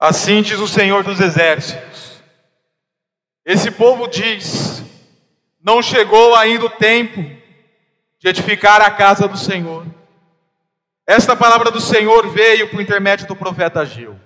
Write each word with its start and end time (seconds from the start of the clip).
Assim 0.00 0.40
diz 0.40 0.58
o 0.58 0.66
Senhor 0.66 1.04
dos 1.04 1.20
Exércitos. 1.20 2.22
Esse 3.44 3.70
povo 3.70 4.08
diz: 4.08 4.82
Não 5.62 5.82
chegou 5.82 6.34
ainda 6.34 6.64
o 6.64 6.70
tempo 6.70 7.20
de 8.18 8.28
edificar 8.28 8.80
a 8.80 8.90
casa 8.90 9.28
do 9.28 9.36
Senhor. 9.36 9.84
Esta 11.06 11.36
palavra 11.36 11.70
do 11.70 11.80
Senhor 11.80 12.30
veio 12.30 12.70
por 12.70 12.80
intermédio 12.80 13.26
do 13.26 13.36
profeta 13.36 13.80
Ageu. 13.80 14.18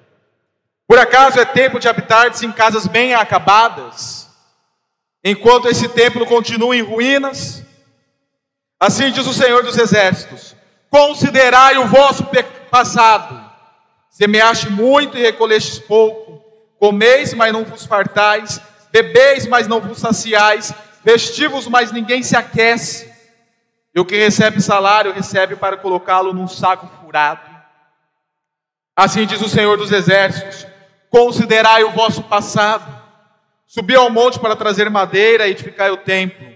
Por 0.87 0.99
acaso 0.99 1.41
é 1.41 1.45
tempo 1.45 1.81
de 1.81 1.89
habitar-se 1.89 2.47
em 2.47 2.53
casas 2.53 2.87
bem 2.87 3.15
acabadas, 3.15 4.29
enquanto 5.25 5.69
esse 5.69 5.89
templo 5.89 6.27
continua 6.27 6.77
em 6.77 6.83
ruínas? 6.83 7.65
Assim 8.79 9.11
diz 9.11 9.27
o 9.27 9.35
Senhor 9.35 9.65
dos 9.65 9.79
Exércitos: 9.79 10.55
Considerai 10.91 11.79
o 11.79 11.87
vosso 11.87 12.29
passado, 12.71 13.44
semeaste 14.15 14.71
muito 14.71 15.19
e 15.19 15.23
recolhestes 15.23 15.81
pouco, 15.81 16.41
comeis, 16.79 17.35
mas 17.35 17.53
não 17.53 17.65
vos 17.65 17.85
fartais, 17.85 18.61
bebeis, 18.93 19.45
mas 19.45 19.67
não 19.67 19.81
vos 19.81 19.99
saciais, 19.99 20.73
vestivos, 21.03 21.67
mas 21.67 21.91
ninguém 21.91 22.23
se 22.23 22.37
aquece. 22.37 23.13
E 23.93 23.99
o 23.99 24.05
que 24.05 24.17
recebe 24.17 24.63
salário, 24.63 25.13
recebe 25.13 25.57
para 25.57 25.77
colocá-lo 25.77 26.33
num 26.33 26.47
saco 26.47 26.89
furado. 27.01 27.41
Assim 28.95 29.27
diz 29.27 29.43
o 29.43 29.49
Senhor 29.49 29.77
dos 29.77 29.91
Exércitos: 29.91 30.65
Considerai 31.11 31.83
o 31.83 31.91
vosso 31.91 32.23
passado. 32.23 33.03
Subi 33.67 33.97
ao 33.97 34.11
monte 34.11 34.39
para 34.39 34.55
trazer 34.55 34.89
madeira 34.89 35.49
e 35.49 35.51
edificar 35.51 35.91
o 35.91 35.97
templo. 35.97 36.47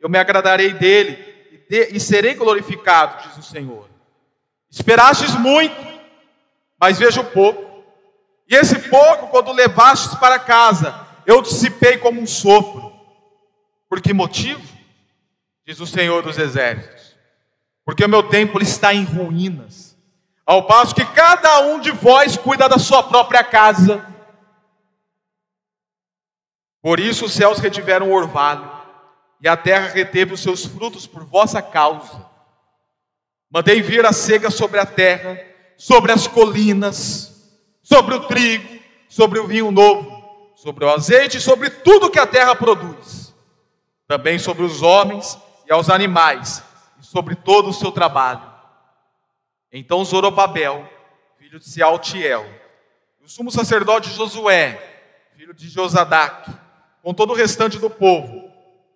Eu 0.00 0.08
me 0.08 0.18
agradarei 0.18 0.72
dele 0.72 1.18
e, 1.50 1.58
de, 1.68 1.96
e 1.96 1.98
serei 1.98 2.34
glorificado, 2.34 3.28
diz 3.28 3.38
o 3.38 3.42
Senhor. 3.42 3.88
Esperastes 4.70 5.34
muito, 5.34 5.74
mas 6.78 6.98
vejo 6.98 7.24
pouco. 7.24 7.84
E 8.48 8.54
esse 8.54 8.78
pouco, 8.88 9.28
quando 9.28 9.52
levastes 9.52 10.14
para 10.14 10.38
casa, 10.38 11.06
eu 11.26 11.42
dissipei 11.42 11.98
como 11.98 12.20
um 12.20 12.26
sopro. 12.26 12.92
Por 13.88 14.00
que 14.00 14.12
motivo? 14.12 14.62
Diz 15.66 15.80
o 15.80 15.86
Senhor 15.86 16.22
dos 16.22 16.38
Exércitos. 16.38 17.16
Porque 17.84 18.04
o 18.04 18.08
meu 18.08 18.22
templo 18.22 18.62
está 18.62 18.94
em 18.94 19.04
ruínas 19.04 19.88
ao 20.48 20.62
passo 20.66 20.94
que 20.94 21.04
cada 21.04 21.60
um 21.60 21.78
de 21.78 21.90
vós 21.90 22.38
cuida 22.38 22.66
da 22.66 22.78
sua 22.78 23.02
própria 23.02 23.44
casa. 23.44 24.02
Por 26.80 26.98
isso 26.98 27.26
os 27.26 27.34
céus 27.34 27.58
retiveram 27.58 28.10
o 28.10 28.14
orvalho, 28.14 28.72
e 29.42 29.46
a 29.46 29.58
terra 29.58 29.88
reteve 29.88 30.32
os 30.32 30.40
seus 30.40 30.64
frutos 30.64 31.06
por 31.06 31.22
vossa 31.22 31.60
causa. 31.60 32.24
Mandei 33.50 33.82
vir 33.82 34.06
a 34.06 34.12
cega 34.12 34.50
sobre 34.50 34.80
a 34.80 34.86
terra, 34.86 35.38
sobre 35.78 36.12
as 36.12 36.26
colinas, 36.26 37.50
sobre 37.82 38.14
o 38.14 38.26
trigo, 38.26 38.78
sobre 39.08 39.38
o 39.38 39.46
vinho 39.46 39.70
novo, 39.70 40.52
sobre 40.54 40.84
o 40.84 40.90
azeite 40.90 41.40
sobre 41.40 41.70
tudo 41.70 42.10
que 42.10 42.18
a 42.18 42.26
terra 42.26 42.54
produz. 42.54 43.34
Também 44.06 44.38
sobre 44.38 44.62
os 44.62 44.82
homens 44.82 45.38
e 45.66 45.72
aos 45.72 45.88
animais, 45.88 46.62
e 47.00 47.06
sobre 47.06 47.34
todo 47.34 47.70
o 47.70 47.74
seu 47.74 47.90
trabalho 47.90 48.58
então 49.72 50.04
Zorobabel, 50.04 50.86
filho 51.38 51.58
de 51.58 51.68
Sealtiel, 51.68 52.46
e 53.20 53.24
o 53.24 53.28
sumo 53.28 53.50
sacerdote 53.50 54.10
Josué, 54.10 54.80
filho 55.36 55.52
de 55.52 55.68
Josadac, 55.68 56.50
com 57.02 57.12
todo 57.12 57.32
o 57.32 57.36
restante 57.36 57.78
do 57.78 57.90
povo, 57.90 58.50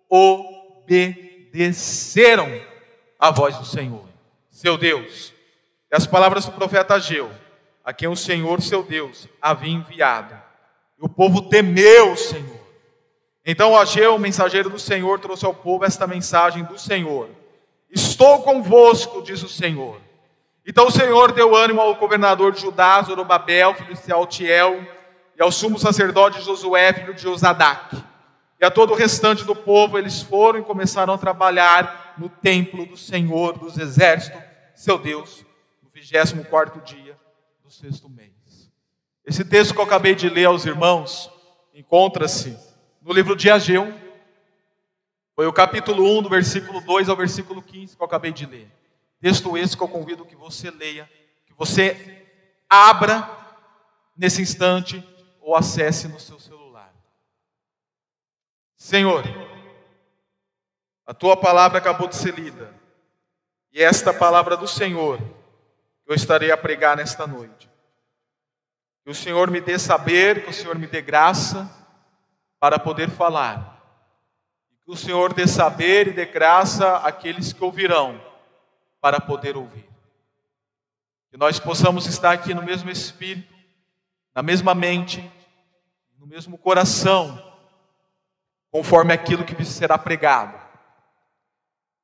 obedeceram 0.09 1.53
à 3.19 3.31
voz 3.31 3.59
do 3.59 3.67
Senhor, 3.67 4.09
seu 4.51 4.79
Deus. 4.79 5.32
E 5.93 5.97
as 5.97 6.07
palavras 6.07 6.47
do 6.47 6.53
profeta 6.53 6.95
Ageu, 6.95 7.31
a 7.85 7.93
quem 7.93 8.09
o 8.09 8.17
Senhor, 8.17 8.63
seu 8.63 8.83
Deus, 8.83 9.29
havia 9.41 9.73
enviado. 9.73 10.35
E 10.99 11.05
o 11.05 11.09
povo 11.09 11.43
temeu 11.43 12.13
o 12.13 12.17
Senhor. 12.17 12.63
Então 13.45 13.79
Ageu, 13.79 14.19
mensageiro 14.19 14.71
do 14.71 14.79
Senhor, 14.79 15.21
trouxe 15.21 15.45
ao 15.45 15.53
povo 15.53 15.85
esta 15.85 16.07
mensagem 16.07 16.65
do 16.65 16.79
Senhor: 16.79 17.29
Estou 17.91 18.43
convosco, 18.43 19.21
diz 19.23 19.43
o 19.43 19.49
Senhor 19.49 20.01
então 20.65 20.87
o 20.87 20.91
Senhor 20.93 21.33
deu 21.33 21.57
ânimo 21.57 21.81
ao 21.81 21.97
governador 21.97 22.53
de 22.53 22.61
Judá, 22.61 23.03
Zorobabel, 23.03 23.75
filho 23.75 23.95
de 23.95 24.01
Sealtiel, 24.01 24.87
e 25.37 25.43
ao 25.43 25.51
sumo 25.51 25.77
sacerdote 25.77 26.41
Josué, 26.41 26.93
filho 26.93 27.15
de 27.15 27.23
Josadac. 27.23 27.97
E 28.61 28.65
a 28.65 28.71
todo 28.71 28.93
o 28.93 28.97
restante 28.97 29.45
do 29.45 29.57
povo, 29.57 29.99
eles 29.99 30.23
foram 30.23 30.61
e 30.61 30.65
começaram 30.65 31.13
a 31.15 31.19
trabalhar 31.19 32.15
no 32.17 32.29
templo 32.29 32.87
do 32.87 32.97
Senhor 32.97 33.59
dos 33.59 33.77
exércitos, 33.77 34.41
seu 34.73 34.99
Deus, 34.99 35.45
24 36.11 36.81
dia 36.83 37.19
do 37.63 37.71
sexto 37.71 38.09
mês. 38.09 38.33
Esse 39.25 39.45
texto 39.45 39.73
que 39.73 39.81
eu 39.81 39.85
acabei 39.85 40.15
de 40.15 40.29
ler 40.29 40.47
aos 40.47 40.65
irmãos, 40.65 41.31
encontra-se 41.73 42.59
no 43.01 43.13
livro 43.13 43.37
de 43.37 43.51
Ageu, 43.51 43.93
foi 45.35 45.47
o 45.47 45.53
capítulo 45.53 46.19
1, 46.19 46.23
do 46.23 46.29
versículo 46.29 46.81
2 46.81 47.09
ao 47.09 47.17
versículo 47.17 47.63
15 47.63 47.97
que 47.97 48.03
eu 48.03 48.07
acabei 48.07 48.33
de 48.33 48.47
ler. 48.47 48.71
Texto 49.21 49.57
esse 49.57 49.77
que 49.77 49.83
eu 49.83 49.89
convido 49.89 50.27
que 50.27 50.35
você 50.35 50.71
leia, 50.71 51.09
que 51.47 51.55
você 51.55 52.27
abra 52.69 53.29
nesse 54.17 54.43
instante 54.43 55.03
ou 55.41 55.55
acesse 55.55 56.09
no 56.09 56.19
seu 56.19 56.39
celular. 56.39 56.93
Senhor, 58.77 59.25
a 61.07 61.15
tua 61.15 61.37
palavra 61.37 61.79
acabou 61.79 62.09
de 62.09 62.17
ser 62.17 62.35
lida, 62.35 62.75
e 63.73 63.81
esta 63.81 64.13
palavra 64.13 64.57
do 64.57 64.67
Senhor 64.67 65.21
que 66.05 66.13
eu 66.13 66.15
estarei 66.15 66.51
a 66.51 66.57
pregar 66.57 66.97
nesta 66.97 67.27
noite. 67.27 67.71
Que 69.05 69.11
o 69.11 69.15
Senhor 69.15 69.51
me 69.51 69.61
dê 69.61 69.79
saber, 69.79 70.45
que 70.45 70.51
o 70.51 70.55
Senhor 70.55 70.79
me 70.79 70.87
dê 70.87 71.03
graça 71.03 71.71
para 72.61 72.79
poder 72.79 73.11
falar. 73.11 73.81
Que 74.85 74.91
o 74.91 74.97
Senhor 74.97 75.33
dê 75.33 75.47
saber 75.47 76.09
e 76.09 76.13
dê 76.13 76.25
graça 76.25 76.99
àqueles 76.99 77.53
que 77.53 77.63
ouvirão 77.65 78.21
para 79.01 79.21
poder 79.21 79.57
ouvir. 79.57 79.89
Que 81.31 81.37
nós 81.37 81.59
possamos 81.59 82.07
estar 82.07 82.33
aqui 82.33 82.55
no 82.55 82.63
mesmo 82.63 82.91
espírito, 82.91 83.53
na 84.35 84.43
mesma 84.43 84.75
mente, 84.75 85.29
no 86.19 86.27
mesmo 86.27 86.57
coração, 86.57 87.53
conforme 88.71 89.13
aquilo 89.13 89.45
que 89.45 89.65
será 89.65 89.99
pregado. 89.99 90.61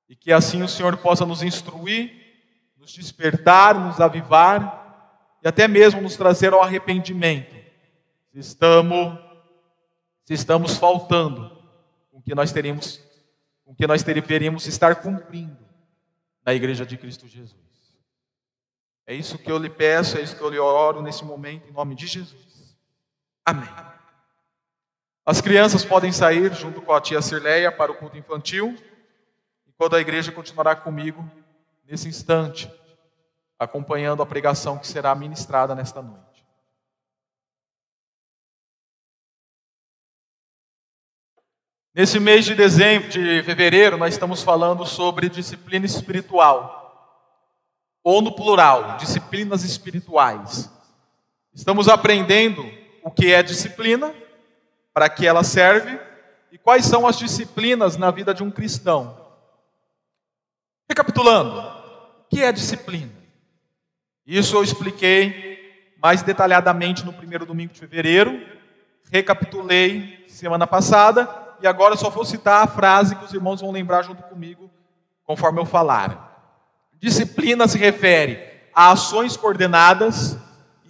E 0.09 0.17
que 0.17 0.33
assim 0.33 0.63
o 0.63 0.69
Senhor 0.69 0.97
possa 0.97 1.25
nos 1.25 1.43
instruir, 1.43 2.28
nos 2.79 2.93
despertar, 2.93 3.75
nos 3.75 4.01
avivar 4.01 5.39
e 5.43 5.49
até 5.49 5.67
mesmo 5.67 6.01
nos 6.01 6.17
trazer 6.17 6.53
ao 6.53 6.63
arrependimento. 6.63 7.55
Se 8.33 8.39
estamos, 8.39 9.19
se 10.25 10.35
estamos 10.35 10.77
faltando 10.77 11.57
com 12.11 12.23
que 12.23 12.35
nós 12.35 12.53
teremos, 12.53 13.01
com 13.65 13.75
que 13.75 13.87
nós 13.87 14.03
deveríamos 14.03 14.67
estar 14.67 14.97
cumprindo 14.97 15.59
na 16.45 16.55
igreja 16.55 16.87
de 16.87 16.97
Cristo 16.97 17.27
Jesus. 17.27 17.57
É 19.07 19.15
isso 19.15 19.39
que 19.39 19.51
eu 19.51 19.59
lhe 19.59 19.71
peço, 19.71 20.19
é 20.19 20.21
isso 20.21 20.37
que 20.37 20.43
eu 20.43 20.51
lhe 20.51 20.59
oro 20.59 21.03
nesse 21.03 21.25
momento, 21.25 21.69
em 21.69 21.73
nome 21.73 21.95
de 21.95 22.07
Jesus. 22.07 22.77
Amém. 23.45 23.69
As 25.25 25.41
crianças 25.41 25.85
podem 25.85 26.13
sair 26.13 26.55
junto 26.55 26.81
com 26.81 26.93
a 26.93 27.01
tia 27.01 27.21
Cirleia 27.21 27.73
para 27.73 27.91
o 27.91 27.95
culto 27.95 28.17
infantil, 28.17 28.77
enquanto 29.67 29.97
a 29.97 30.01
igreja 30.01 30.31
continuará 30.33 30.77
comigo 30.77 31.29
nesse 31.89 32.07
instante, 32.07 32.71
acompanhando 33.59 34.23
a 34.23 34.27
pregação 34.27 34.79
que 34.79 34.87
será 34.87 35.15
ministrada 35.15 35.75
nesta 35.75 36.03
noite. 36.03 36.47
Nesse 41.95 42.21
mês 42.21 42.45
de 42.45 42.55
dezembro, 42.55 43.09
de 43.09 43.43
fevereiro, 43.43 43.97
nós 43.97 44.13
estamos 44.13 44.43
falando 44.43 44.85
sobre 44.85 45.31
disciplina 45.31 45.87
espiritual, 45.87 46.77
ou 48.05 48.21
no 48.21 48.37
plural, 48.37 48.99
disciplinas 48.99 49.65
espirituais. 49.65 50.71
Estamos 51.55 51.89
aprendendo 51.89 52.71
o 53.03 53.11
que 53.11 53.33
é 53.33 53.43
disciplina, 53.43 54.15
para 54.93 55.09
que 55.09 55.27
ela 55.27 55.43
serve 55.43 55.99
e 56.53 56.59
quais 56.59 56.85
são 56.85 57.07
as 57.07 57.19
disciplinas 57.19 57.97
na 57.97 58.11
vida 58.11 58.35
de 58.35 58.43
um 58.43 58.51
cristão. 58.51 59.27
Recapitulando, 60.89 61.78
que 62.31 62.43
é 62.43 62.53
disciplina? 62.53 63.13
Isso 64.27 64.57
eu 64.57 64.63
expliquei 64.63 65.49
mais 66.01 66.23
detalhadamente 66.23 67.05
no 67.05 67.13
primeiro 67.13 67.45
domingo 67.45 67.73
de 67.73 67.81
fevereiro, 67.81 68.41
recapitulei 69.11 70.25
semana 70.29 70.67
passada 70.67 71.29
e 71.61 71.67
agora 71.67 71.97
só 71.97 72.11
vou 72.11 72.25
citar 72.25 72.63
a 72.63 72.67
frase 72.67 73.17
que 73.17 73.25
os 73.25 73.33
irmãos 73.33 73.61
vão 73.61 73.71
lembrar 73.71 74.03
junto 74.03 74.23
comigo, 74.23 74.71
conforme 75.25 75.61
eu 75.61 75.65
falar. 75.65 76.55
Disciplina 77.01 77.67
se 77.67 77.79
refere 77.79 78.39
a 78.75 78.93
ações 78.93 79.37
coordenadas 79.37 80.39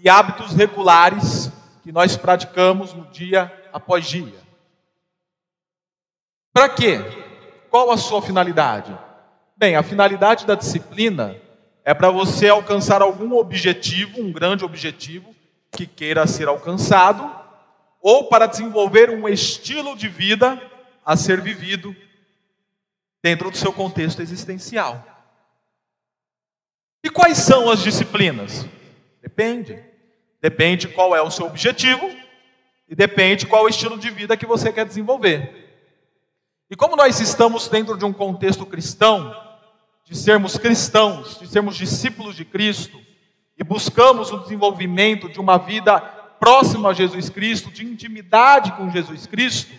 e 0.03 0.09
hábitos 0.09 0.53
regulares 0.53 1.51
que 1.83 1.93
nós 1.93 2.17
praticamos 2.17 2.93
no 2.93 3.07
dia 3.07 3.53
após 3.73 4.07
dia. 4.07 4.39
Para 6.53 6.69
quê? 6.69 6.99
Qual 7.71 7.91
a 7.91 7.97
sua 7.97 8.21
finalidade? 8.21 8.97
Bem, 9.59 9.75
a 9.75 9.83
finalidade 9.83 10.47
da 10.47 10.55
disciplina 10.55 11.37
é 11.85 11.93
para 11.93 12.13
você 12.13 12.49
alcançar 12.49 13.03
algum 13.03 13.35
objetivo, 13.35 14.21
um 14.21 14.31
grande 14.31 14.65
objetivo, 14.65 15.35
que 15.73 15.85
queira 15.85 16.29
ser 16.29 16.47
alcançado, 16.47 17.29
ou 18.01 18.29
para 18.29 18.47
desenvolver 18.47 19.11
um 19.11 19.29
estilo 19.29 19.97
de 19.97 20.07
vida 20.07 20.63
a 21.05 21.17
ser 21.17 21.41
vivido 21.41 21.95
dentro 23.21 23.51
do 23.51 23.57
seu 23.57 23.73
contexto 23.73 24.23
existencial. 24.23 25.05
E 27.03 27.11
quais 27.11 27.39
são 27.39 27.69
as 27.69 27.83
disciplinas? 27.83 28.65
Depende. 29.21 29.83
Depende 30.41 30.87
qual 30.87 31.17
é 31.17 31.21
o 31.21 31.33
seu 31.33 31.47
objetivo 31.47 32.09
e 32.89 32.95
depende 32.95 33.45
qual 33.45 33.65
o 33.65 33.69
estilo 33.69 33.99
de 33.99 34.09
vida 34.09 34.37
que 34.37 34.47
você 34.47 34.73
quer 34.73 34.87
desenvolver. 34.87 35.67
E 36.71 36.77
como 36.77 36.95
nós 36.95 37.19
estamos 37.19 37.67
dentro 37.67 37.99
de 37.99 38.05
um 38.05 38.13
contexto 38.13 38.65
cristão, 38.65 39.48
de 40.09 40.17
sermos 40.17 40.57
cristãos, 40.57 41.39
de 41.39 41.47
sermos 41.47 41.77
discípulos 41.77 42.35
de 42.35 42.45
Cristo, 42.45 42.99
e 43.59 43.63
buscamos 43.63 44.33
o 44.33 44.39
desenvolvimento 44.39 45.29
de 45.29 45.39
uma 45.39 45.59
vida 45.59 46.01
próxima 46.01 46.89
a 46.89 46.95
Jesus 46.95 47.29
Cristo, 47.29 47.71
de 47.71 47.85
intimidade 47.85 48.73
com 48.73 48.91
Jesus 48.91 49.27
Cristo, 49.27 49.71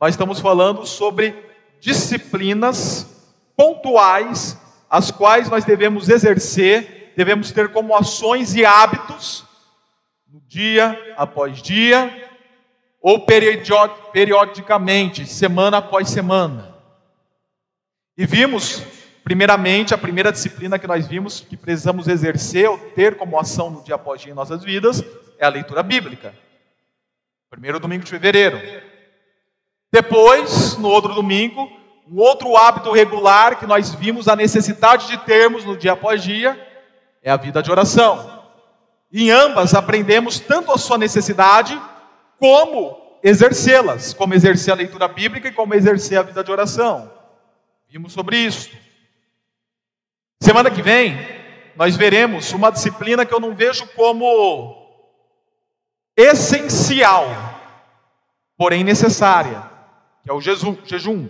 nós 0.00 0.14
estamos 0.14 0.40
falando 0.40 0.86
sobre 0.86 1.34
disciplinas 1.78 3.34
pontuais, 3.54 4.58
as 4.88 5.10
quais 5.10 5.50
nós 5.50 5.62
devemos 5.62 6.08
exercer, 6.08 7.12
devemos 7.14 7.52
ter 7.52 7.70
como 7.70 7.94
ações 7.94 8.54
e 8.54 8.64
hábitos, 8.64 9.44
no 10.26 10.40
dia 10.48 10.98
após 11.18 11.60
dia, 11.60 12.30
ou 13.02 13.26
periodicamente, 13.26 15.26
semana 15.26 15.78
após 15.78 16.08
semana. 16.08 16.74
E 18.16 18.24
vimos, 18.24 18.82
primeiramente, 19.30 19.94
a 19.94 19.98
primeira 19.98 20.32
disciplina 20.32 20.76
que 20.76 20.88
nós 20.88 21.06
vimos 21.06 21.38
que 21.38 21.56
precisamos 21.56 22.08
exercer 22.08 22.68
ou 22.68 22.76
ter 22.76 23.16
como 23.16 23.38
ação 23.38 23.70
no 23.70 23.80
dia 23.80 23.94
após 23.94 24.20
dia 24.20 24.32
em 24.32 24.34
nossas 24.34 24.64
vidas 24.64 25.04
é 25.38 25.46
a 25.46 25.48
leitura 25.48 25.84
bíblica. 25.84 26.34
Primeiro 27.48 27.78
domingo 27.78 28.02
de 28.02 28.10
fevereiro. 28.10 28.60
Depois, 29.92 30.76
no 30.78 30.88
outro 30.88 31.14
domingo, 31.14 31.70
um 32.10 32.18
outro 32.18 32.56
hábito 32.56 32.90
regular 32.90 33.56
que 33.60 33.68
nós 33.68 33.94
vimos 33.94 34.26
a 34.26 34.34
necessidade 34.34 35.06
de 35.06 35.16
termos 35.18 35.64
no 35.64 35.76
dia 35.76 35.92
após 35.92 36.24
dia 36.24 36.60
é 37.22 37.30
a 37.30 37.36
vida 37.36 37.62
de 37.62 37.70
oração. 37.70 38.42
Em 39.12 39.30
ambas 39.30 39.74
aprendemos 39.74 40.40
tanto 40.40 40.72
a 40.72 40.76
sua 40.76 40.98
necessidade 40.98 41.80
como 42.36 43.20
exercê-las, 43.22 44.12
como 44.12 44.34
exercer 44.34 44.72
a 44.72 44.76
leitura 44.76 45.06
bíblica 45.06 45.46
e 45.46 45.52
como 45.52 45.72
exercer 45.72 46.18
a 46.18 46.22
vida 46.22 46.42
de 46.42 46.50
oração. 46.50 47.08
Vimos 47.88 48.12
sobre 48.12 48.36
isso. 48.36 48.89
Semana 50.42 50.70
que 50.70 50.80
vem, 50.80 51.18
nós 51.76 51.96
veremos 51.96 52.52
uma 52.52 52.70
disciplina 52.70 53.26
que 53.26 53.34
eu 53.34 53.40
não 53.40 53.54
vejo 53.54 53.86
como 53.88 54.74
essencial, 56.16 57.26
porém 58.56 58.82
necessária, 58.82 59.62
que 60.22 60.30
é 60.30 60.32
o 60.32 60.40
jejum. 60.40 61.28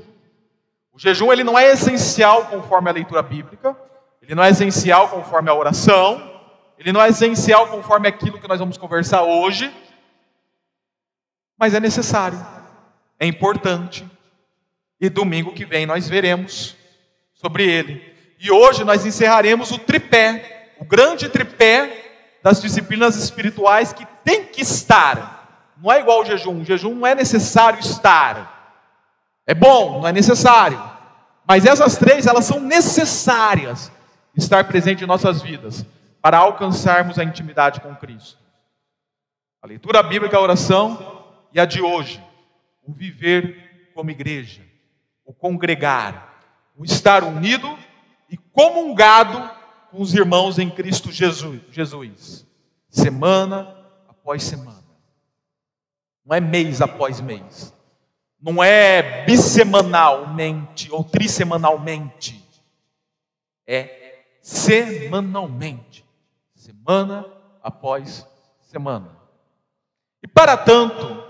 O 0.93 0.99
jejum 0.99 1.33
ele 1.33 1.43
não 1.43 1.59
é 1.59 1.73
essencial 1.73 2.47
conforme 2.47 2.89
a 2.89 2.93
leitura 2.93 3.21
bíblica, 3.21 3.77
ele 4.23 4.35
não 4.35 4.45
é 4.45 4.51
essencial 4.51 5.09
conforme 5.09 5.51
a 5.51 5.55
oração, 5.55 6.41
ele 6.79 6.93
não 6.93 7.03
é 7.03 7.09
essencial 7.09 7.67
conforme 7.67 8.09
aquilo 8.09 8.41
que 8.41 8.49
nós 8.49 8.61
vamos 8.61 8.79
conversar 8.79 9.23
hoje, 9.23 9.75
mas 11.59 11.75
é 11.75 11.81
necessário, 11.81 12.39
é 13.19 13.27
importante. 13.27 14.09
E 15.01 15.09
domingo 15.09 15.53
que 15.53 15.65
vem 15.65 15.85
nós 15.85 16.09
veremos 16.09 16.77
sobre 17.35 17.67
ele. 17.69 18.10
E 18.43 18.51
hoje 18.51 18.85
nós 18.85 19.05
encerraremos 19.05 19.71
o 19.71 19.79
tripé, 19.79 20.73
o 20.79 20.85
grande 20.85 21.29
tripé 21.29 22.39
das 22.43 22.59
disciplinas 22.59 23.15
espirituais 23.15 23.93
que 23.93 24.07
tem 24.25 24.47
que 24.47 24.63
estar. 24.63 25.75
Não 25.77 25.93
é 25.93 26.01
igual 26.01 26.21
ao 26.21 26.25
jejum, 26.25 26.63
o 26.63 26.65
jejum 26.65 26.95
não 26.95 27.07
é 27.07 27.15
necessário 27.15 27.79
estar. 27.79 28.83
É 29.47 29.53
bom, 29.53 30.01
não 30.01 30.09
é 30.09 30.13
necessário. 30.13 30.83
Mas 31.47 31.67
essas 31.67 31.99
três, 31.99 32.27
elas 32.27 32.47
são 32.47 32.59
necessárias 32.61 33.93
estar 34.35 34.65
presente 34.65 35.05
em 35.05 35.07
nossas 35.07 35.43
vidas 35.43 35.85
para 36.23 36.39
alcançarmos 36.39 37.19
a 37.19 37.25
intimidade 37.25 37.81
com 37.81 37.95
Cristo. 37.95 38.39
A 39.61 39.67
leitura 39.67 40.03
bíblica, 40.03 40.39
a 40.39 40.41
oração 40.41 41.27
e 41.53 41.61
a 41.61 41.67
de 41.67 41.83
hoje, 41.83 42.25
o 42.83 42.93
viver 42.93 43.91
como 43.95 44.11
igreja, 44.11 44.63
o 45.27 45.35
congregar, 45.35 46.41
o 46.75 46.85
estar 46.85 47.23
unido 47.23 47.79
comungado 48.53 49.51
com 49.91 50.01
os 50.01 50.15
irmãos 50.15 50.59
em 50.59 50.71
Cristo 50.71 51.11
Jesus, 51.11 51.61
Jesus 51.71 52.47
semana 52.91 53.77
após 54.09 54.43
semana. 54.43 54.83
Não 56.25 56.37
é 56.37 56.41
mês 56.41 56.81
após 56.81 57.21
mês. 57.21 57.73
Não 58.41 58.63
é 58.63 59.25
bissemanalmente 59.25 60.91
ou 60.91 61.05
trissemanalmente. 61.05 62.45
É 63.67 64.25
semanalmente. 64.43 66.05
Semana 66.55 67.27
após 67.63 68.27
semana. 68.61 69.17
E 70.23 70.29
para 70.29 70.57
tanto, 70.57 71.25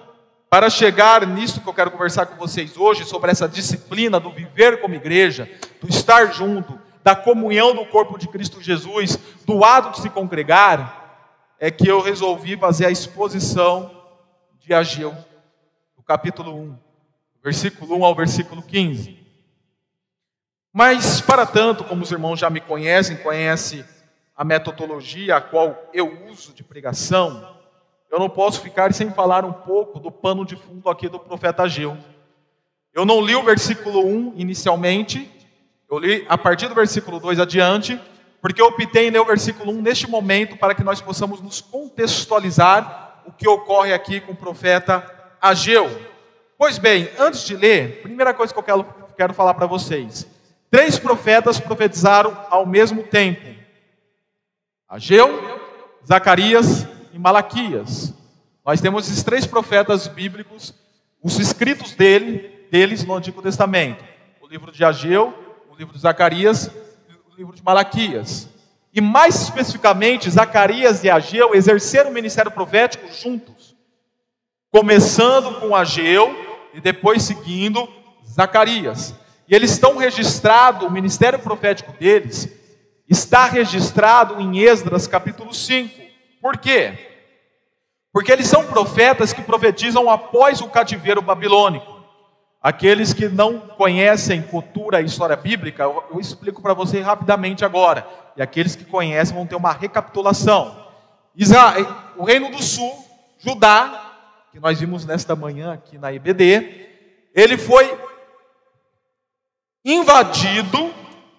para 0.49 0.69
chegar 0.69 1.27
nisso 1.27 1.61
que 1.61 1.69
eu 1.69 1.75
quero 1.75 1.91
conversar 1.91 2.27
com 2.27 2.37
vocês 2.37 2.77
hoje, 2.77 3.05
sobre 3.05 3.31
essa 3.31 3.49
disciplina 3.49 4.19
do 4.19 4.31
viver 4.31 4.81
como 4.81 4.95
igreja, 4.95 5.49
do 5.81 5.89
estar 5.89 6.33
junto, 6.33 6.80
da 7.02 7.17
comunhão 7.17 7.75
do 7.75 7.87
corpo 7.87 8.19
de 8.19 8.29
Cristo 8.29 8.61
Jesus, 8.61 9.19
do 9.44 9.64
ato 9.64 9.93
de 9.93 10.02
se 10.02 10.11
congregar, 10.11 11.00
é 11.58 11.70
que 11.70 11.88
eu 11.88 12.00
resolvi 12.00 12.56
fazer 12.56 12.87
a 12.87 12.91
exposição 12.91 13.91
de 14.58 14.73
Ageu, 14.73 15.14
do 15.97 16.02
capítulo 16.02 16.55
1, 16.55 16.79
versículo 17.43 17.97
1 17.97 18.05
ao 18.05 18.14
versículo 18.14 18.62
15. 18.62 19.19
Mas, 20.73 21.20
para 21.20 21.44
tanto, 21.44 21.85
como 21.85 22.02
os 22.02 22.12
irmãos 22.12 22.38
já 22.38 22.49
me 22.49 22.61
conhecem, 22.61 23.17
conhecem 23.17 23.85
a 24.37 24.44
metodologia 24.44 25.37
a 25.37 25.41
qual 25.41 25.91
eu 25.93 26.29
uso 26.31 26.55
de 26.55 26.62
pregação, 26.62 27.56
eu 28.11 28.19
não 28.19 28.31
posso 28.31 28.61
ficar 28.61 28.93
sem 28.94 29.11
falar 29.11 29.44
um 29.44 29.52
pouco 29.52 30.00
do 30.00 30.11
pano 30.11 30.44
de 30.44 30.56
fundo 30.56 30.88
aqui 30.88 31.08
do 31.08 31.19
profeta 31.19 31.64
Ageu. 31.64 31.97
Eu 32.93 33.05
não 33.05 33.20
li 33.20 33.35
o 33.35 33.43
versículo 33.43 34.05
1 34.05 34.35
inicialmente, 34.37 35.31
eu 35.91 35.99
li 35.99 36.25
a 36.29 36.39
partir 36.39 36.69
do 36.69 36.75
versículo 36.75 37.19
2 37.19 37.41
adiante, 37.41 38.01
porque 38.41 38.63
eu 38.63 38.67
optei 38.67 39.09
em 39.09 39.11
ler 39.11 39.19
o 39.19 39.25
versículo 39.25 39.73
1 39.73 39.83
neste 39.83 40.09
momento 40.09 40.57
para 40.57 40.75
que 40.75 40.85
nós 40.85 41.01
possamos 41.01 41.41
nos 41.41 41.61
contextualizar 41.61 43.23
o 43.27 43.33
que 43.33 43.49
ocorre 43.49 43.93
aqui 43.93 44.21
com 44.21 44.33
o 44.33 44.37
profeta 44.37 45.05
Ageu. 45.43 45.91
Pois 46.57 46.79
bem, 46.79 47.11
antes 47.19 47.45
de 47.45 47.57
ler, 47.57 48.03
primeira 48.03 48.33
coisa 48.33 48.53
que 48.53 48.59
eu 48.59 48.62
quero, 48.62 48.87
quero 49.17 49.35
falar 49.35 49.55
para 49.55 49.67
vocês: 49.67 50.26
três 50.71 50.99
profetas 50.99 51.59
profetizaram 51.59 52.37
ao 52.49 52.64
mesmo 52.64 53.03
tempo: 53.03 53.49
Ageu, 54.88 55.29
Zacarias 56.07 56.87
em 57.12 57.19
Malaquias. 57.19 58.14
Nós 58.64 58.81
temos 58.81 59.09
esses 59.09 59.25
três 59.25 59.45
profetas 59.45 60.07
bíblicos, 60.07 60.73
os 61.21 61.38
escritos 61.41 61.95
dele, 61.95 62.67
deles 62.71 63.05
no 63.05 63.14
Antigo 63.14 63.43
Testamento: 63.43 64.05
o 64.41 64.47
livro 64.47 64.71
de 64.71 64.85
Ageu, 64.85 65.50
livro 65.81 65.95
de 65.95 66.01
Zacarias 66.01 66.71
e 67.09 67.33
o 67.33 67.37
livro 67.39 67.57
de 67.57 67.65
Malaquias. 67.65 68.51
E 68.93 69.01
mais 69.01 69.41
especificamente, 69.41 70.29
Zacarias 70.29 71.03
e 71.03 71.09
Ageu 71.09 71.55
exerceram 71.55 72.11
o 72.11 72.13
ministério 72.13 72.51
profético 72.51 73.11
juntos, 73.11 73.75
começando 74.71 75.59
com 75.59 75.75
Ageu 75.75 76.37
e 76.75 76.83
depois 76.83 77.23
seguindo 77.23 77.89
Zacarias. 78.29 79.15
E 79.49 79.55
eles 79.55 79.71
estão 79.71 79.97
registrados, 79.97 80.87
o 80.87 80.91
ministério 80.91 81.39
profético 81.39 81.93
deles 81.93 82.47
está 83.09 83.47
registrado 83.47 84.39
em 84.39 84.59
Esdras 84.59 85.07
capítulo 85.07 85.55
5. 85.55 85.99
Por 86.43 86.59
quê? 86.59 86.93
Porque 88.13 88.31
eles 88.31 88.47
são 88.47 88.67
profetas 88.67 89.33
que 89.33 89.41
profetizam 89.41 90.11
após 90.11 90.61
o 90.61 90.69
cativeiro 90.69 91.23
babilônico. 91.23 91.89
Aqueles 92.62 93.14
que 93.14 93.26
não 93.26 93.59
conhecem 93.59 94.43
cultura 94.43 95.00
e 95.00 95.07
história 95.07 95.35
bíblica, 95.35 95.85
eu, 95.85 96.21
explico 96.21 96.61
para 96.61 96.75
você 96.75 97.00
rapidamente 97.00 97.64
agora. 97.64 98.07
E 98.37 98.43
aqueles 98.43 98.76
que 98.76 98.85
conhecem 98.85 99.35
vão 99.35 99.47
ter 99.47 99.55
uma 99.57 99.73
recapitulação. 99.73 100.87
Israel, 101.35 101.87
o 102.19 102.25
Reino 102.25 102.50
do 102.50 102.62
Sul, 102.62 102.93
Judá, 103.38 104.12
que 104.52 104.61
nós 104.61 104.79
vimos 104.79 105.07
nesta 105.07 105.35
manhã 105.35 105.73
aqui 105.73 105.97
na 105.97 106.12
IBD, 106.12 106.88
ele 107.35 107.57
foi 107.57 107.99
invadido, 109.83 110.93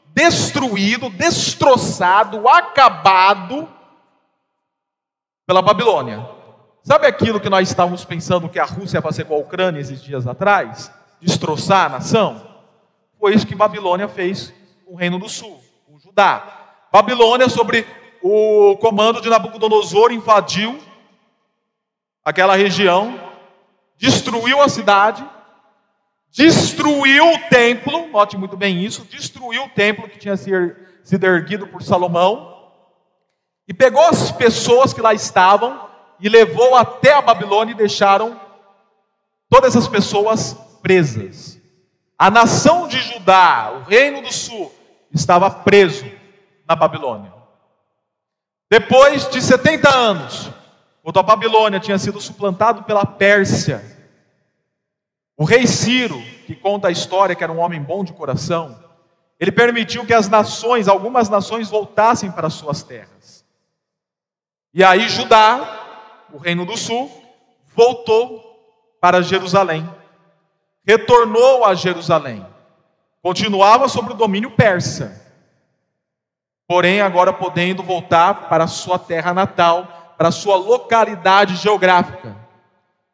destruído, 0.07 1.07
destroçado, 1.11 2.47
acabado 2.47 3.69
pela 5.45 5.61
Babilônia. 5.61 6.27
Sabe 6.81 7.05
aquilo 7.05 7.39
que 7.39 7.49
nós 7.49 7.69
estávamos 7.69 8.03
pensando 8.03 8.49
que 8.49 8.57
a 8.57 8.65
Rússia 8.65 8.97
ia 8.97 9.01
fazer 9.03 9.25
com 9.25 9.35
a 9.35 9.37
Ucrânia 9.37 9.79
esses 9.79 10.01
dias 10.01 10.25
atrás? 10.25 10.91
Destroçar 11.21 11.85
a 11.85 11.89
nação? 11.89 12.49
Foi 13.19 13.35
isso 13.35 13.45
que 13.45 13.53
Babilônia 13.53 14.07
fez 14.07 14.51
com 14.85 14.93
o 14.93 14.97
Reino 14.97 15.19
do 15.19 15.29
Sul, 15.29 15.61
com 15.85 15.99
Judá. 15.99 16.87
Babilônia, 16.91 17.47
sobre 17.47 17.85
o 18.21 18.75
comando 18.77 19.21
de 19.21 19.29
Nabucodonosor, 19.29 20.11
invadiu 20.11 20.79
aquela 22.25 22.55
região, 22.55 23.19
destruiu 23.97 24.61
a 24.61 24.67
cidade, 24.67 25.23
destruiu 26.31 27.33
o 27.33 27.39
templo, 27.49 28.07
note 28.07 28.35
muito 28.37 28.57
bem 28.57 28.83
isso, 28.83 29.05
destruiu 29.05 29.65
o 29.65 29.69
templo 29.69 30.09
que 30.09 30.17
tinha 30.17 30.35
sido 30.35 31.23
erguido 31.23 31.67
por 31.67 31.83
Salomão, 31.83 32.51
e 33.67 33.73
pegou 33.73 34.01
as 34.01 34.31
pessoas 34.31 34.93
que 34.93 35.01
lá 35.01 35.13
estavam 35.13 35.87
e 36.19 36.27
levou 36.27 36.75
até 36.75 37.13
a 37.13 37.21
Babilônia 37.21 37.73
e 37.73 37.77
deixaram 37.77 38.39
todas 39.49 39.77
as 39.77 39.87
pessoas 39.87 40.57
presas. 40.91 41.57
A 42.19 42.29
nação 42.29 42.85
de 42.85 42.99
Judá, 42.99 43.71
o 43.77 43.83
reino 43.83 44.21
do 44.21 44.31
sul, 44.33 44.71
estava 45.13 45.49
preso 45.49 46.05
na 46.67 46.75
Babilônia. 46.75 47.33
Depois 48.69 49.29
de 49.29 49.41
70 49.41 49.89
anos, 49.89 50.51
quando 51.01 51.17
a 51.17 51.23
Babilônia 51.23 51.79
tinha 51.79 51.97
sido 51.97 52.19
suplantado 52.19 52.83
pela 52.83 53.05
Pérsia, 53.05 53.81
o 55.37 55.45
rei 55.45 55.65
Ciro, 55.65 56.21
que 56.45 56.55
conta 56.55 56.89
a 56.89 56.91
história 56.91 57.35
que 57.35 57.43
era 57.43 57.53
um 57.53 57.59
homem 57.59 57.81
bom 57.81 58.03
de 58.03 58.11
coração, 58.11 58.77
ele 59.39 59.51
permitiu 59.51 60.05
que 60.05 60.13
as 60.13 60.27
nações, 60.27 60.89
algumas 60.89 61.29
nações, 61.29 61.69
voltassem 61.69 62.29
para 62.29 62.49
suas 62.49 62.83
terras. 62.83 63.45
E 64.73 64.83
aí 64.83 65.07
Judá, 65.07 66.27
o 66.33 66.37
reino 66.37 66.65
do 66.65 66.75
sul, 66.77 67.09
voltou 67.73 68.41
para 68.99 69.21
Jerusalém. 69.21 70.00
Retornou 70.85 71.63
a 71.63 71.73
Jerusalém. 71.75 72.45
Continuava 73.21 73.87
sob 73.87 74.11
o 74.11 74.15
domínio 74.15 74.51
persa. 74.51 75.21
Porém, 76.67 77.01
agora 77.01 77.31
podendo 77.31 77.83
voltar 77.83 78.49
para 78.49 78.65
sua 78.65 78.97
terra 78.97 79.33
natal, 79.33 80.15
para 80.17 80.31
sua 80.31 80.55
localidade 80.55 81.55
geográfica. 81.55 82.35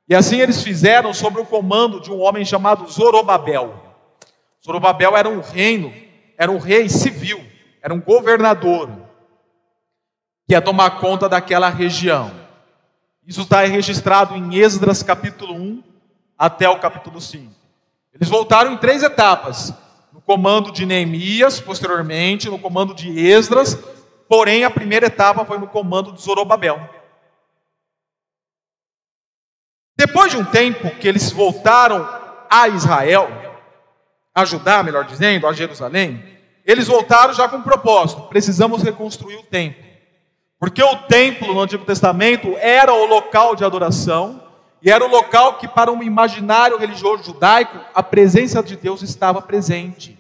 E 0.08 0.16
assim 0.16 0.40
eles 0.40 0.64
fizeram 0.64 1.14
sob 1.14 1.40
o 1.40 1.46
comando 1.46 2.00
de 2.00 2.12
um 2.12 2.22
homem 2.22 2.46
chamado 2.46 2.88
Zorobabel. 2.88 3.84
Zorobabel 4.64 5.18
era 5.18 5.28
um 5.28 5.42
reino, 5.42 5.94
era 6.38 6.52
um 6.52 6.58
rei 6.58 6.88
civil, 6.88 7.44
era 7.82 7.94
um 7.94 8.00
governador 8.00 8.90
que 10.48 10.54
ia 10.54 10.62
tomar 10.62 11.00
conta 11.02 11.28
daquela 11.28 11.70
região. 11.70 12.32
Isso 13.26 13.42
está 13.42 13.62
registrado 13.66 14.36
em 14.36 14.56
Esdras 14.56 15.04
capítulo 15.04 15.54
1 15.54 15.84
até 16.38 16.70
o 16.70 16.80
capítulo 16.80 17.20
5. 17.20 17.52
Eles 18.14 18.30
voltaram 18.30 18.72
em 18.72 18.78
três 18.78 19.04
etapas: 19.04 19.74
no 20.14 20.22
comando 20.22 20.72
de 20.72 20.86
Neemias, 20.86 21.60
posteriormente, 21.60 22.50
no 22.50 22.60
comando 22.60 22.94
de 22.94 23.20
Esdras, 23.20 23.78
porém 24.28 24.64
a 24.64 24.70
primeira 24.70 25.08
etapa 25.08 25.46
foi 25.46 25.58
no 25.58 25.68
comando 25.68 26.12
de 26.12 26.22
Zorobabel. 26.22 26.80
Depois 29.98 30.32
de 30.32 30.38
um 30.38 30.46
tempo 30.46 30.92
que 30.98 31.08
eles 31.08 31.32
voltaram 31.32 32.08
a 32.50 32.68
Israel, 32.68 33.30
a 34.34 34.46
Judá, 34.46 34.84
melhor 34.84 35.06
dizendo, 35.06 35.48
a 35.48 35.54
Jerusalém, 35.54 36.24
eles 36.64 36.88
voltaram 36.88 37.34
já 37.34 37.48
com 37.48 37.58
um 37.58 37.64
propósito: 37.64 38.24
precisamos 38.24 38.84
reconstruir 38.84 39.38
o 39.38 39.44
templo. 39.44 39.84
Porque 40.60 40.82
o 40.82 40.96
templo 41.04 41.54
no 41.54 41.62
Antigo 41.62 41.86
Testamento 41.86 42.56
era 42.58 42.94
o 42.94 43.06
local 43.06 43.56
de 43.56 43.64
adoração, 43.64 44.47
e 44.82 44.92
era 44.92 45.04
o 45.04 45.10
local 45.10 45.58
que, 45.58 45.68
para 45.68 45.92
um 45.92 46.04
imaginário 46.04 46.78
religioso 46.78 47.24
judaico, 47.24 47.80
a 47.94 48.04
presença 48.04 48.62
de 48.62 48.76
Deus 48.76 49.02
estava 49.02 49.42
presente. 49.42 50.18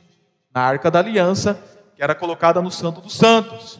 Na 0.53 0.61
arca 0.61 0.89
da 0.89 0.99
aliança, 0.99 1.61
que 1.95 2.03
era 2.03 2.15
colocada 2.15 2.61
no 2.61 2.71
Santo 2.71 3.01
dos 3.01 3.15
Santos. 3.15 3.79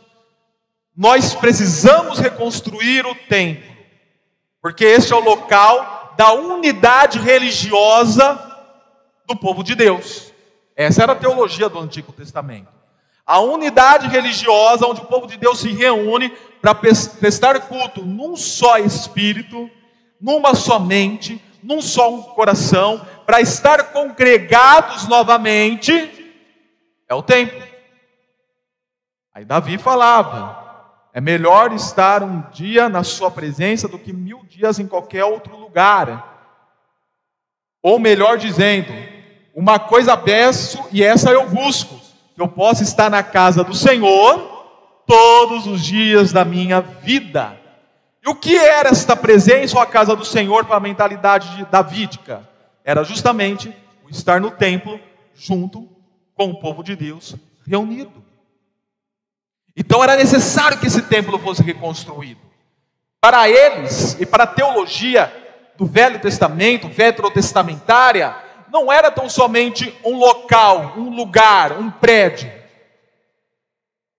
Nós 0.96 1.34
precisamos 1.34 2.20
reconstruir 2.20 3.06
o 3.06 3.14
templo, 3.14 3.72
porque 4.62 4.84
este 4.84 5.14
é 5.14 5.16
o 5.16 5.24
local 5.24 6.14
da 6.18 6.34
unidade 6.34 7.20
religiosa 7.20 8.40
do 9.28 9.36
povo 9.36 9.64
de 9.64 9.76
Deus. 9.76 10.34
Essa 10.76 11.04
era 11.04 11.12
a 11.14 11.16
teologia 11.16 11.70
do 11.70 11.80
Antigo 11.80 12.12
Testamento. 12.12 12.70
A 13.26 13.40
unidade 13.40 14.08
religiosa 14.08 14.88
onde 14.88 15.02
o 15.02 15.06
povo 15.06 15.28
de 15.28 15.38
Deus 15.38 15.60
se 15.60 15.72
reúne 15.72 16.30
para 16.62 16.74
prestar 16.74 17.60
culto 17.68 18.04
num 18.04 18.36
só 18.36 18.78
espírito, 18.78 19.70
numa 20.20 20.56
só 20.56 20.80
mente, 20.80 21.42
num 21.62 21.82
só 21.82 22.18
coração, 22.34 23.06
para 23.26 23.42
estar 23.42 23.92
congregados 23.92 25.08
novamente, 25.08 26.34
é 27.08 27.14
o 27.14 27.22
templo. 27.22 27.62
Aí 29.34 29.46
Davi 29.46 29.78
falava: 29.78 30.68
é 31.14 31.22
melhor 31.22 31.74
estar 31.74 32.24
um 32.24 32.42
dia 32.52 32.90
na 32.90 33.04
sua 33.04 33.32
presença 33.32 33.88
do 33.88 34.00
que 34.00 34.14
mil 34.14 34.44
dias 34.50 34.80
em 34.80 34.88
qualquer 34.88 35.26
outro 35.26 35.58
lugar. 35.58 36.36
Ou 37.82 38.00
melhor 38.00 38.38
dizendo, 38.38 38.92
uma 39.56 39.80
coisa 39.80 40.16
peço 40.16 40.84
e 40.92 41.04
essa 41.04 41.32
eu 41.32 41.50
busco, 41.50 42.00
que 42.36 42.42
eu 42.42 42.48
possa 42.48 42.84
estar 42.84 43.10
na 43.10 43.24
casa 43.24 43.64
do 43.64 43.74
Senhor 43.74 44.58
todos 45.08 45.66
os 45.66 45.84
dias 45.84 46.32
da 46.32 46.44
minha 46.46 46.82
vida. 46.82 47.60
E 48.28 48.30
o 48.30 48.36
que 48.36 48.58
era 48.58 48.90
esta 48.90 49.16
presença 49.16 49.78
ou 49.78 49.82
a 49.82 49.86
casa 49.86 50.14
do 50.14 50.26
Senhor 50.26 50.66
para 50.66 50.76
a 50.76 50.82
mentalidade 50.82 51.66
davídica? 51.72 52.46
Era 52.84 53.02
justamente 53.02 53.74
o 54.04 54.10
estar 54.10 54.42
no 54.42 54.52
templo 54.52 55.00
junto 55.34 55.88
com 56.36 56.50
o 56.50 56.60
povo 56.60 56.84
de 56.84 56.94
Deus 56.94 57.38
reunido. 57.66 58.22
Então 59.78 60.04
era 60.04 60.18
necessário 60.18 60.78
que 60.78 60.88
esse 60.88 61.04
templo 61.04 61.40
fosse 61.40 61.64
reconstruído. 61.64 62.42
Para 63.22 63.48
eles 63.48 64.20
e 64.20 64.26
para 64.26 64.44
a 64.44 64.48
teologia 64.48 65.32
do 65.78 65.86
Velho 65.86 66.20
Testamento, 66.20 66.90
veterotestamentária, 66.90 68.36
não 68.70 68.92
era 68.92 69.10
tão 69.10 69.30
somente 69.30 69.98
um 70.04 70.18
local, 70.18 70.96
um 70.98 71.16
lugar, 71.16 71.80
um 71.80 71.90
prédio. 71.90 72.52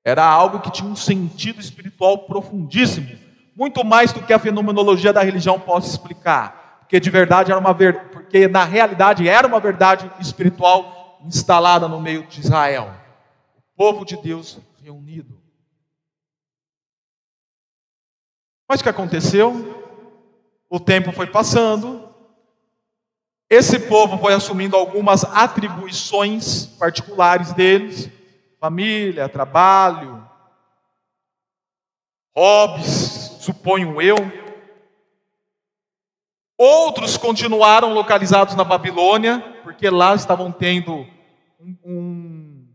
Era 0.03 0.25
algo 0.25 0.61
que 0.61 0.73
tinha 0.73 0.88
um 0.88 0.97
sentido 0.97 1.61
espiritual 1.61 2.21
profundíssimo, 2.21 3.27
muito 3.59 3.85
mais 3.85 4.12
do 4.12 4.23
que 4.23 4.33
a 4.33 4.38
fenomenologia 4.38 5.12
da 5.12 5.21
religião 5.21 5.59
possa 5.59 5.88
explicar, 5.88 6.79
porque 6.79 7.00
de 7.00 7.11
verdade 7.11 7.50
era 7.50 7.59
uma 7.59 7.75
ver... 7.75 8.09
porque 8.11 8.47
na 8.47 8.62
realidade 8.62 9.29
era 9.29 9.49
uma 9.49 9.59
verdade 9.59 10.09
espiritual 10.21 11.19
instalada 11.25 11.88
no 11.88 12.00
meio 12.00 12.25
de 12.29 12.41
Israel. 12.41 12.95
O 13.57 13.77
povo 13.77 14.05
de 14.05 14.17
Deus 14.17 14.61
reunido. 14.81 15.43
Mas 18.69 18.79
o 18.79 18.85
que 18.85 18.88
aconteceu? 18.88 19.99
O 20.71 20.79
tempo 20.79 21.11
foi 21.11 21.27
passando, 21.27 22.09
esse 23.50 23.81
povo 23.81 24.19
foi 24.19 24.35
assumindo 24.35 24.77
algumas 24.77 25.25
atribuições 25.25 26.67
particulares 26.67 27.53
deles, 27.55 28.09
família, 28.61 29.29
trabalho, 29.29 30.25
hobbies, 32.37 33.27
suponho 33.49 34.00
eu. 34.02 34.17
Outros 36.59 37.17
continuaram 37.17 37.95
localizados 37.95 38.55
na 38.55 38.64
Babilônia, 38.64 39.40
porque 39.62 39.88
lá 39.88 40.14
estavam 40.14 40.52
tendo 40.52 41.07
um, 41.59 41.76
um, 41.85 42.69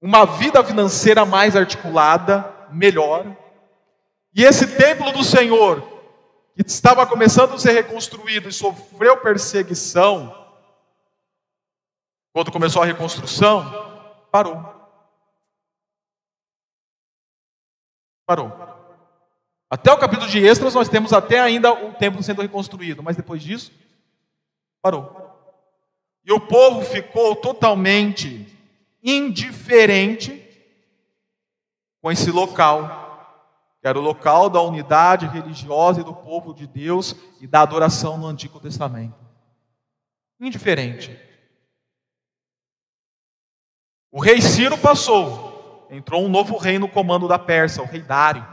uma 0.00 0.24
vida 0.24 0.62
financeira 0.62 1.24
mais 1.24 1.56
articulada, 1.56 2.48
melhor. 2.70 3.36
E 4.32 4.44
esse 4.44 4.76
templo 4.76 5.10
do 5.10 5.24
Senhor, 5.24 5.80
que 6.54 6.62
estava 6.64 7.04
começando 7.06 7.54
a 7.54 7.58
ser 7.58 7.72
reconstruído 7.72 8.48
e 8.48 8.52
sofreu 8.52 9.16
perseguição, 9.16 10.32
quando 12.32 12.52
começou 12.52 12.82
a 12.82 12.86
reconstrução, 12.86 13.64
parou. 14.30 14.62
Parou. 18.24 18.71
Até 19.72 19.90
o 19.90 19.96
capítulo 19.96 20.28
de 20.28 20.38
Extras 20.38 20.74
nós 20.74 20.86
temos 20.86 21.14
até 21.14 21.40
ainda 21.40 21.72
o 21.72 21.94
templo 21.94 22.22
sendo 22.22 22.42
reconstruído, 22.42 23.02
mas 23.02 23.16
depois 23.16 23.42
disso, 23.42 23.72
parou. 24.82 25.34
E 26.22 26.30
o 26.30 26.38
povo 26.38 26.82
ficou 26.82 27.34
totalmente 27.34 28.46
indiferente 29.02 30.46
com 32.02 32.12
esse 32.12 32.30
local, 32.30 33.48
que 33.80 33.88
era 33.88 33.98
o 33.98 34.02
local 34.02 34.50
da 34.50 34.60
unidade 34.60 35.26
religiosa 35.26 36.02
e 36.02 36.04
do 36.04 36.12
povo 36.12 36.52
de 36.52 36.66
Deus 36.66 37.16
e 37.40 37.46
da 37.46 37.62
adoração 37.62 38.18
no 38.18 38.26
Antigo 38.26 38.60
Testamento. 38.60 39.16
Indiferente. 40.38 41.18
O 44.10 44.20
rei 44.20 44.42
Ciro 44.42 44.76
passou, 44.76 45.88
entrou 45.90 46.22
um 46.22 46.28
novo 46.28 46.58
rei 46.58 46.78
no 46.78 46.90
comando 46.90 47.26
da 47.26 47.38
Pérsia, 47.38 47.82
o 47.82 47.86
rei 47.86 48.02
Dário. 48.02 48.51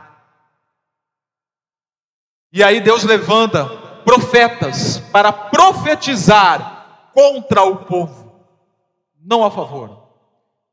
E 2.51 2.63
aí 2.63 2.79
Deus 2.81 3.03
levanta 3.03 3.65
profetas 4.03 4.99
para 5.11 5.31
profetizar 5.31 7.09
contra 7.13 7.63
o 7.63 7.77
povo, 7.77 8.33
não 9.21 9.43
a 9.43 9.51
favor. 9.51 9.89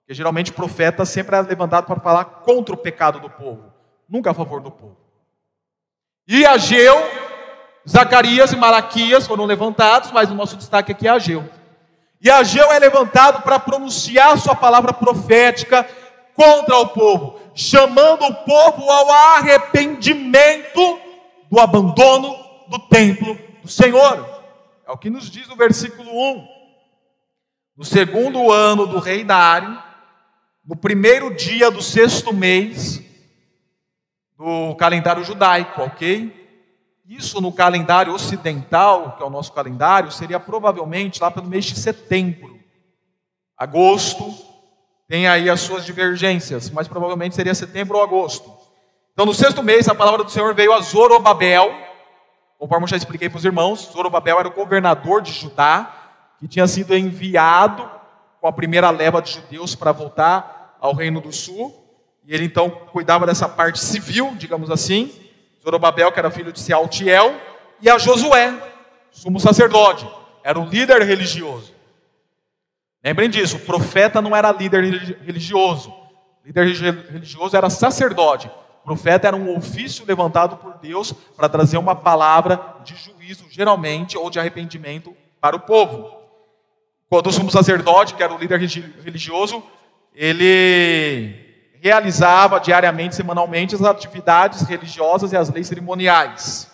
Porque 0.01 0.15
geralmente 0.15 0.53
profeta 0.53 1.05
sempre 1.05 1.37
é 1.37 1.41
levantado 1.43 1.87
para 1.87 2.01
falar 2.01 2.25
contra 2.25 2.75
o 2.75 2.79
pecado 2.79 3.21
do 3.21 3.29
povo, 3.29 3.73
nunca 4.09 4.31
a 4.31 4.35
favor 4.35 4.61
do 4.61 4.71
povo. 4.71 4.97
E 6.27 6.47
Ageu 6.47 6.97
Zacarias 7.89 8.53
e 8.53 8.57
Malaquias 8.57 9.27
foram 9.27 9.45
levantados, 9.45 10.11
mas 10.11 10.31
o 10.31 10.35
nosso 10.35 10.57
destaque 10.57 10.91
aqui 10.91 11.07
é 11.07 11.11
Ageu. 11.11 11.49
E 12.21 12.29
Ageu 12.29 12.73
é 12.73 12.79
levantado 12.79 13.43
para 13.43 13.61
pronunciar 13.61 14.37
sua 14.39 14.57
palavra 14.57 14.93
profética 14.93 15.89
contra 16.35 16.77
o 16.79 16.89
povo, 16.89 17.39
chamando 17.55 18.25
o 18.25 18.35
povo 18.35 18.91
ao 18.91 19.11
arrependimento 19.11 21.01
do 21.51 21.61
abandono 21.61 22.37
do 22.69 22.79
templo 22.79 23.39
do 23.63 23.69
Senhor. 23.69 24.37
É 24.87 24.93
o 24.93 24.99
que 24.99 25.11
nos 25.11 25.31
diz 25.31 25.49
o 25.49 25.57
versículo 25.57 26.11
1. 26.11 26.49
No 27.77 27.85
segundo 27.85 28.51
ano 28.51 28.87
do 28.87 28.99
rei 28.99 29.25
Dário, 29.25 29.83
no 30.65 30.75
primeiro 30.75 31.35
dia 31.35 31.71
do 31.71 31.83
sexto 31.83 32.33
mês 32.33 33.03
do 34.37 34.75
calendário 34.77 35.25
judaico, 35.25 35.83
ok? 35.83 36.45
Isso 37.07 37.41
no 37.41 37.53
calendário 37.53 38.13
ocidental, 38.13 39.17
que 39.17 39.23
é 39.23 39.27
o 39.27 39.31
nosso 39.31 39.53
calendário, 39.53 40.11
seria 40.11 40.41
provavelmente 40.41 41.21
lá 41.21 41.31
pelo 41.31 41.47
mês 41.47 41.65
de 41.65 41.77
setembro. 41.77 42.59
Agosto 43.57 44.35
tem 45.09 45.29
aí 45.29 45.49
as 45.49 45.61
suas 45.61 45.85
divergências, 45.85 46.69
mas 46.69 46.89
provavelmente 46.89 47.37
seria 47.37 47.55
setembro 47.55 47.97
ou 47.97 48.03
agosto. 48.03 48.53
Então, 49.17 49.25
no 49.25 49.33
sexto 49.33 49.63
mês, 49.63 49.89
a 49.89 49.95
palavra 49.95 50.23
do 50.23 50.31
Senhor 50.31 50.55
veio 50.55 50.75
a 50.75 50.81
Zorobabel, 50.83 51.75
conforme 52.59 52.85
eu 52.85 52.89
já 52.89 52.99
expliquei 52.99 53.31
para 53.31 53.39
os 53.39 53.47
irmãos. 53.47 53.91
Zorobabel 53.91 54.39
era 54.39 54.49
o 54.49 54.53
governador 54.53 55.23
de 55.23 55.33
Judá, 55.33 55.91
que 56.39 56.47
tinha 56.47 56.67
sido 56.67 56.95
enviado 56.95 57.91
com 58.43 58.47
a 58.47 58.53
primeira 58.53 58.91
leva 58.91 59.23
de 59.23 59.31
judeus 59.31 59.75
para 59.75 59.91
voltar 59.91 60.77
ao 60.79 60.93
Reino 60.93 61.19
do 61.19 61.33
Sul. 61.33 61.75
E 62.27 62.35
ele 62.35 62.45
então 62.45 62.69
cuidava 62.69 63.25
dessa 63.25 63.49
parte 63.49 63.79
civil, 63.79 64.35
digamos 64.37 64.71
assim. 64.71 65.11
Zorobabel, 65.63 66.13
que 66.13 66.19
era 66.19 66.31
filho 66.31 66.53
de 66.53 66.61
Sealtiel, 66.61 67.41
e 67.81 67.89
a 67.89 67.97
Josué, 67.97 68.53
sumo 69.11 69.41
sacerdote, 69.41 70.07
era 70.45 70.61
o 70.61 70.67
líder 70.67 71.01
religioso. 71.01 71.73
Lembrem 73.03 73.31
disso, 73.31 73.57
o 73.57 73.61
profeta 73.61 74.21
não 74.21 74.37
era 74.37 74.53
líder 74.53 74.85
religioso. 75.25 75.89
O 75.89 76.45
líder 76.45 76.67
religioso 77.11 77.57
era 77.57 77.71
sacerdote. 77.71 78.51
Profeta 78.87 79.27
era 79.27 79.37
um 79.37 79.57
ofício 79.57 80.07
levantado 80.07 80.59
por 80.59 80.75
Deus 80.75 81.13
para 81.37 81.49
trazer 81.49 81.77
uma 81.77 81.97
palavra 81.97 82.77
de 82.85 82.95
juízo, 82.95 83.45
geralmente, 83.51 84.17
ou 84.17 84.31
de 84.31 84.39
arrependimento 84.39 85.13
para 85.41 85.57
o 85.57 85.61
povo. 85.61 86.17
Quando 87.11 87.27
o 87.27 87.33
sumo 87.33 87.51
sacerdote, 87.51 88.15
que 88.15 88.23
era 88.23 88.33
o 88.33 88.39
líder 88.39 88.61
religioso, 88.61 89.61
ele 90.15 91.35
realizava 91.83 92.61
diariamente, 92.61 93.17
semanalmente, 93.17 93.75
as 93.75 93.83
atividades 93.83 94.63
religiosas 94.63 95.33
e 95.33 95.37
as 95.37 95.51
leis 95.51 95.67
cerimoniais, 95.67 96.71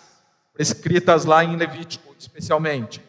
prescritas 0.53 1.25
lá 1.25 1.43
em 1.43 1.55
Levítico, 1.55 2.13
especialmente. 2.19 3.01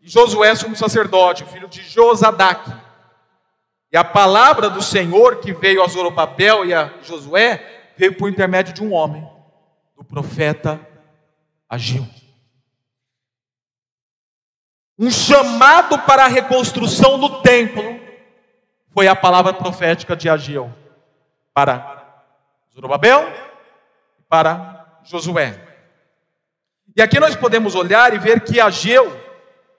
E 0.00 0.08
Josué, 0.08 0.54
sumo 0.54 0.76
sacerdote, 0.76 1.44
filho 1.46 1.66
de 1.66 1.82
Josadaque. 1.82 2.72
E 3.90 3.96
a 3.96 4.04
palavra 4.04 4.70
do 4.70 4.80
Senhor 4.80 5.38
que 5.40 5.52
veio 5.52 5.82
a 5.82 5.88
Zorobabel 5.88 6.64
e 6.64 6.72
a 6.72 6.92
Josué 7.02 7.81
veio 8.02 8.16
por 8.16 8.28
intermédio 8.28 8.74
de 8.74 8.82
um 8.82 8.92
homem, 8.92 9.24
do 9.96 10.02
profeta 10.02 10.84
Agil. 11.68 12.04
Um 14.98 15.08
chamado 15.08 16.00
para 16.00 16.24
a 16.24 16.26
reconstrução 16.26 17.16
do 17.16 17.40
templo 17.42 18.00
foi 18.90 19.06
a 19.06 19.14
palavra 19.14 19.54
profética 19.54 20.16
de 20.16 20.28
Ageu 20.28 20.74
para 21.54 22.24
Zorobabel 22.74 23.22
e 24.18 24.22
para 24.28 25.00
Josué. 25.04 25.60
E 26.96 27.00
aqui 27.00 27.20
nós 27.20 27.36
podemos 27.36 27.76
olhar 27.76 28.12
e 28.14 28.18
ver 28.18 28.40
que 28.40 28.60
Ageu, 28.60 29.16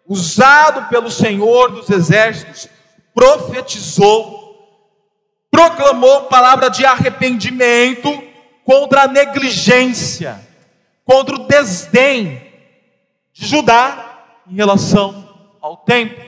usado 0.08 0.88
pelo 0.88 1.12
Senhor 1.12 1.72
dos 1.72 1.90
exércitos, 1.90 2.70
profetizou 3.14 4.43
proclamou 5.54 6.24
palavra 6.24 6.68
de 6.68 6.84
arrependimento 6.84 8.24
contra 8.66 9.04
a 9.04 9.08
negligência, 9.08 10.42
contra 11.06 11.36
o 11.36 11.48
desdém 11.48 12.42
de 13.32 13.46
Judá 13.46 14.24
em 14.50 14.56
relação 14.56 15.30
ao 15.62 15.78
templo. 15.78 16.24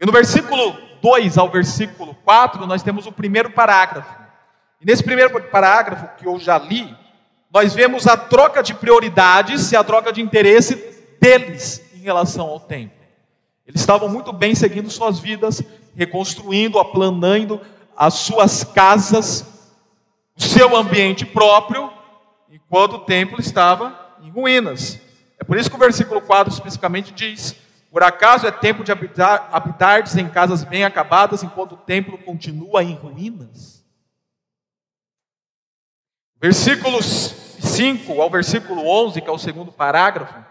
E 0.00 0.04
no 0.04 0.10
versículo 0.10 0.76
2 1.00 1.38
ao 1.38 1.48
versículo 1.48 2.12
4, 2.24 2.66
nós 2.66 2.82
temos 2.82 3.06
o 3.06 3.12
primeiro 3.12 3.50
parágrafo. 3.50 4.12
E 4.80 4.84
nesse 4.84 5.04
primeiro 5.04 5.30
parágrafo 5.44 6.16
que 6.18 6.26
eu 6.26 6.36
já 6.40 6.58
li, 6.58 6.92
nós 7.52 7.72
vemos 7.72 8.08
a 8.08 8.16
troca 8.16 8.64
de 8.64 8.74
prioridades 8.74 9.70
e 9.70 9.76
a 9.76 9.84
troca 9.84 10.12
de 10.12 10.20
interesse 10.20 10.74
deles 11.20 11.80
em 11.94 12.00
relação 12.00 12.48
ao 12.48 12.58
templo. 12.58 12.98
Eles 13.64 13.80
estavam 13.80 14.08
muito 14.08 14.32
bem 14.32 14.56
seguindo 14.56 14.90
suas 14.90 15.20
vidas, 15.20 15.62
reconstruindo, 15.94 16.80
aplanando 16.80 17.60
as 17.96 18.14
suas 18.14 18.64
casas, 18.64 19.44
o 20.36 20.42
seu 20.42 20.76
ambiente 20.76 21.24
próprio, 21.24 21.90
enquanto 22.50 22.94
o 22.94 23.00
templo 23.00 23.40
estava 23.40 24.16
em 24.22 24.30
ruínas. 24.30 25.00
É 25.38 25.44
por 25.44 25.56
isso 25.56 25.68
que 25.68 25.76
o 25.76 25.78
versículo 25.78 26.20
4 26.20 26.52
especificamente 26.52 27.12
diz: 27.12 27.54
Por 27.90 28.02
acaso 28.02 28.46
é 28.46 28.50
tempo 28.50 28.84
de 28.84 28.92
habitar, 28.92 29.50
em 30.16 30.28
casas 30.28 30.64
bem 30.64 30.84
acabadas, 30.84 31.42
enquanto 31.42 31.72
o 31.72 31.78
templo 31.78 32.18
continua 32.18 32.82
em 32.82 32.94
ruínas? 32.94 33.84
Versículos 36.40 37.34
5 37.60 38.20
ao 38.20 38.30
versículo 38.30 38.86
11, 38.86 39.20
que 39.20 39.28
é 39.28 39.32
o 39.32 39.38
segundo 39.38 39.72
parágrafo, 39.72 40.44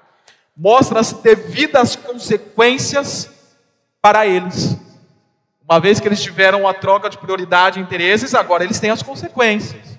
mostra 0.56 1.00
as 1.00 1.14
devidas 1.14 1.96
consequências 1.96 3.30
para 4.02 4.26
eles. 4.26 4.78
Uma 5.64 5.80
vez 5.80 6.00
que 6.00 6.08
eles 6.08 6.22
tiveram 6.22 6.68
a 6.68 6.74
troca 6.74 7.10
de 7.10 7.18
prioridade 7.18 7.80
e 7.80 7.82
interesses, 7.82 8.36
agora 8.36 8.64
eles 8.64 8.80
têm 8.80 8.90
as 8.90 9.02
consequências. 9.02 9.98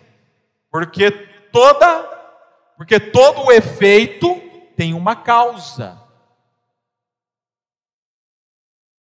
Porque 0.71 1.11
toda 1.51 2.13
porque 2.77 2.99
todo 2.99 3.47
o 3.47 3.53
efeito 3.53 4.41
tem 4.77 4.95
uma 4.95 5.15
causa. 5.15 6.01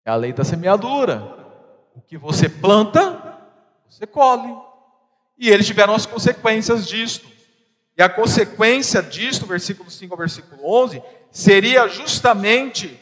É 0.05 0.11
a 0.11 0.15
lei 0.15 0.31
da 0.31 0.43
semeadura. 0.43 1.37
O 1.95 2.01
que 2.01 2.17
você 2.17 2.47
planta, 2.47 3.39
você 3.89 4.05
colhe. 4.05 4.55
E 5.37 5.49
eles 5.49 5.65
tiveram 5.65 5.95
as 5.95 6.05
consequências 6.05 6.87
disto. 6.87 7.27
E 7.97 8.01
a 8.01 8.09
consequência 8.09 9.01
disto, 9.01 9.45
versículo 9.45 9.89
5 9.89 10.13
ao 10.13 10.17
versículo 10.17 10.61
11, 10.63 11.01
seria 11.31 11.87
justamente 11.87 12.99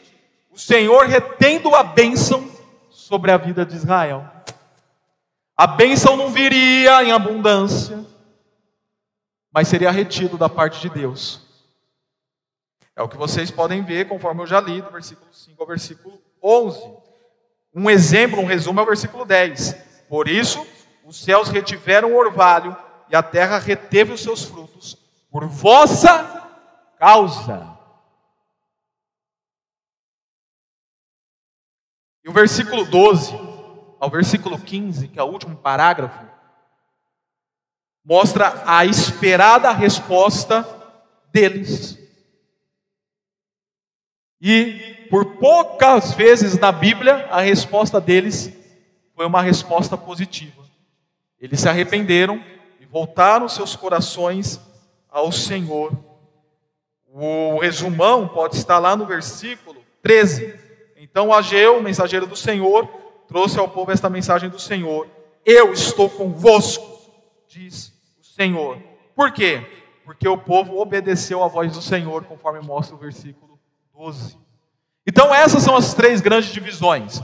o 0.50 0.58
Senhor 0.58 1.06
retendo 1.06 1.74
a 1.74 1.82
bênção 1.82 2.50
sobre 3.12 3.30
a 3.30 3.36
vida 3.36 3.66
de 3.66 3.76
Israel. 3.76 4.26
A 5.54 5.66
bênção 5.66 6.16
não 6.16 6.30
viria 6.30 7.04
em 7.04 7.12
abundância, 7.12 8.02
mas 9.52 9.68
seria 9.68 9.90
retido 9.90 10.38
da 10.38 10.48
parte 10.48 10.80
de 10.80 10.88
Deus. 10.88 11.42
É 12.96 13.02
o 13.02 13.08
que 13.10 13.18
vocês 13.18 13.50
podem 13.50 13.84
ver, 13.84 14.08
conforme 14.08 14.40
eu 14.40 14.46
já 14.46 14.58
li, 14.62 14.80
do 14.80 14.90
versículo 14.90 15.28
5 15.30 15.60
ao 15.60 15.68
versículo 15.68 16.22
11. 16.42 16.80
Um 17.74 17.90
exemplo, 17.90 18.40
um 18.40 18.46
resumo 18.46 18.80
é 18.80 18.82
o 18.82 18.86
versículo 18.86 19.26
10. 19.26 19.74
Por 20.08 20.26
isso, 20.26 20.66
os 21.04 21.22
céus 21.22 21.50
retiveram 21.50 22.12
o 22.12 22.18
orvalho 22.18 22.74
e 23.10 23.14
a 23.14 23.22
terra 23.22 23.58
reteve 23.58 24.14
os 24.14 24.22
seus 24.22 24.42
frutos, 24.42 24.96
por 25.30 25.44
vossa 25.44 26.48
causa. 26.98 27.71
E 32.24 32.28
o 32.28 32.32
versículo 32.32 32.84
12 32.84 33.34
ao 33.98 34.10
versículo 34.10 34.58
15, 34.58 35.08
que 35.08 35.18
é 35.18 35.22
o 35.22 35.26
último 35.26 35.56
parágrafo, 35.56 36.24
mostra 38.04 38.62
a 38.66 38.84
esperada 38.84 39.70
resposta 39.70 40.66
deles. 41.32 41.96
E 44.40 45.06
por 45.08 45.36
poucas 45.36 46.14
vezes 46.14 46.58
na 46.58 46.72
Bíblia, 46.72 47.28
a 47.30 47.40
resposta 47.40 48.00
deles 48.00 48.52
foi 49.14 49.24
uma 49.24 49.40
resposta 49.40 49.96
positiva. 49.96 50.64
Eles 51.38 51.60
se 51.60 51.68
arrependeram 51.68 52.42
e 52.80 52.86
voltaram 52.86 53.48
seus 53.48 53.76
corações 53.76 54.60
ao 55.08 55.30
Senhor. 55.30 55.92
O 57.06 57.58
resumão 57.60 58.26
pode 58.26 58.56
estar 58.56 58.80
lá 58.80 58.96
no 58.96 59.06
versículo 59.06 59.80
13. 60.02 60.61
Então 61.02 61.34
Ageu, 61.34 61.82
mensageiro 61.82 62.28
do 62.28 62.36
Senhor, 62.36 62.86
trouxe 63.26 63.58
ao 63.58 63.68
povo 63.68 63.90
esta 63.90 64.08
mensagem 64.08 64.48
do 64.48 64.60
Senhor: 64.60 65.08
Eu 65.44 65.72
estou 65.72 66.08
convosco, 66.08 66.86
diz 67.48 67.92
o 68.20 68.24
Senhor. 68.24 68.78
Por 69.12 69.32
quê? 69.32 69.66
Porque 70.04 70.28
o 70.28 70.38
povo 70.38 70.78
obedeceu 70.78 71.42
à 71.42 71.48
voz 71.48 71.72
do 71.72 71.82
Senhor, 71.82 72.22
conforme 72.22 72.60
mostra 72.60 72.94
o 72.94 72.98
versículo 72.98 73.58
12. 73.92 74.38
Então, 75.04 75.34
essas 75.34 75.64
são 75.64 75.74
as 75.74 75.92
três 75.92 76.20
grandes 76.20 76.52
divisões. 76.52 77.20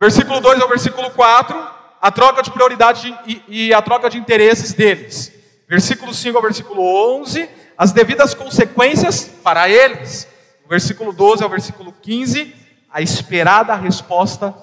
Versículo 0.00 0.40
2 0.40 0.60
ao 0.60 0.68
versículo 0.68 1.08
4, 1.12 1.56
a 2.02 2.10
troca 2.10 2.42
de 2.42 2.50
prioridade 2.50 3.16
e, 3.28 3.42
e 3.46 3.72
a 3.72 3.80
troca 3.80 4.10
de 4.10 4.18
interesses 4.18 4.72
deles. 4.72 5.32
Versículo 5.68 6.12
5 6.12 6.36
ao 6.36 6.42
versículo 6.42 6.82
11, 7.20 7.48
as 7.78 7.92
devidas 7.92 8.34
consequências 8.34 9.24
para 9.44 9.68
eles. 9.68 10.26
Versículo 10.68 11.12
12 11.12 11.42
ao 11.42 11.50
versículo 11.50 11.92
15, 11.92 12.54
a 12.90 13.00
esperada 13.00 13.74
resposta 13.74 14.54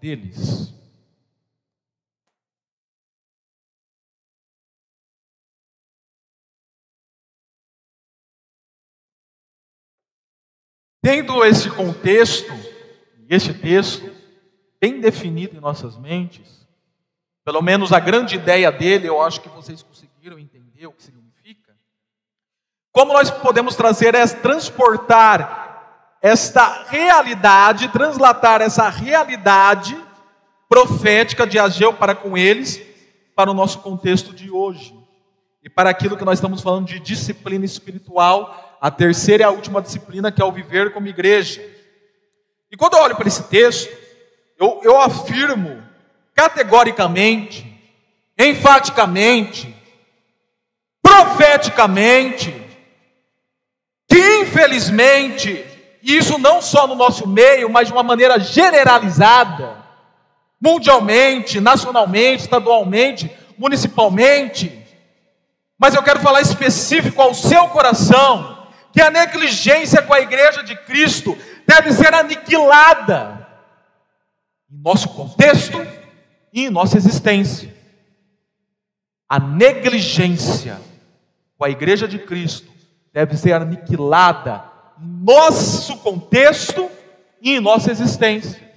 deles. 0.00 0.72
Tendo 11.00 11.42
esse 11.44 11.70
contexto, 11.70 12.52
esse 13.28 13.54
texto 13.54 14.14
bem 14.80 15.00
definido 15.00 15.56
em 15.56 15.60
nossas 15.60 15.96
mentes, 15.96 16.68
pelo 17.44 17.62
menos 17.62 17.92
a 17.92 17.98
grande 17.98 18.36
ideia 18.36 18.70
dele, 18.70 19.08
eu 19.08 19.22
acho 19.22 19.40
que 19.40 19.48
vocês 19.48 19.82
conseguiram 19.82 20.38
entender 20.38 20.86
o 20.86 20.92
que 20.92 21.02
significa. 21.02 21.27
Como 22.98 23.12
nós 23.12 23.30
podemos 23.30 23.76
trazer, 23.76 24.16
é 24.16 24.26
transportar 24.26 26.16
esta 26.20 26.84
realidade, 26.88 27.86
translatar 27.90 28.60
essa 28.60 28.88
realidade 28.88 29.96
profética 30.68 31.46
de 31.46 31.60
Ageu 31.60 31.92
para 31.92 32.12
com 32.12 32.36
eles, 32.36 32.82
para 33.36 33.52
o 33.52 33.54
nosso 33.54 33.78
contexto 33.82 34.32
de 34.32 34.50
hoje. 34.50 34.92
E 35.62 35.70
para 35.70 35.88
aquilo 35.90 36.16
que 36.16 36.24
nós 36.24 36.40
estamos 36.40 36.60
falando 36.60 36.86
de 36.86 36.98
disciplina 36.98 37.64
espiritual, 37.64 38.76
a 38.80 38.90
terceira 38.90 39.44
e 39.44 39.46
a 39.46 39.50
última 39.50 39.80
disciplina, 39.80 40.32
que 40.32 40.42
é 40.42 40.44
o 40.44 40.50
viver 40.50 40.92
como 40.92 41.06
igreja. 41.06 41.62
E 42.68 42.76
quando 42.76 42.94
eu 42.94 43.02
olho 43.04 43.14
para 43.14 43.28
esse 43.28 43.44
texto, 43.44 43.96
eu, 44.58 44.80
eu 44.82 45.00
afirmo 45.00 45.84
categoricamente, 46.34 47.64
enfaticamente, 48.36 49.72
profeticamente, 51.00 52.66
que 54.08 54.18
infelizmente, 54.40 55.64
isso 56.02 56.38
não 56.38 56.62
só 56.62 56.86
no 56.86 56.94
nosso 56.94 57.28
meio, 57.28 57.68
mas 57.68 57.88
de 57.88 57.92
uma 57.92 58.02
maneira 58.02 58.40
generalizada, 58.40 59.76
mundialmente, 60.60 61.60
nacionalmente, 61.60 62.42
estadualmente, 62.42 63.30
municipalmente, 63.58 64.78
mas 65.78 65.94
eu 65.94 66.02
quero 66.02 66.18
falar 66.20 66.40
específico 66.40 67.22
ao 67.22 67.32
seu 67.34 67.68
coração, 67.68 68.66
que 68.92 69.00
a 69.00 69.10
negligência 69.10 70.02
com 70.02 70.12
a 70.12 70.20
igreja 70.20 70.64
de 70.64 70.74
Cristo 70.74 71.38
deve 71.66 71.92
ser 71.92 72.12
aniquilada 72.12 73.46
em 74.70 74.82
nosso 74.82 75.10
contexto 75.10 75.78
e 76.52 76.64
em 76.64 76.70
nossa 76.70 76.96
existência. 76.96 77.76
A 79.28 79.38
negligência 79.38 80.80
com 81.56 81.64
a 81.64 81.70
igreja 81.70 82.08
de 82.08 82.18
Cristo 82.18 82.77
deve 83.18 83.36
ser 83.36 83.52
aniquilada 83.52 84.64
em 84.96 85.24
nosso 85.24 85.98
contexto 85.98 86.88
e 87.40 87.56
em 87.56 87.60
nossa 87.60 87.90
existência. 87.90 88.72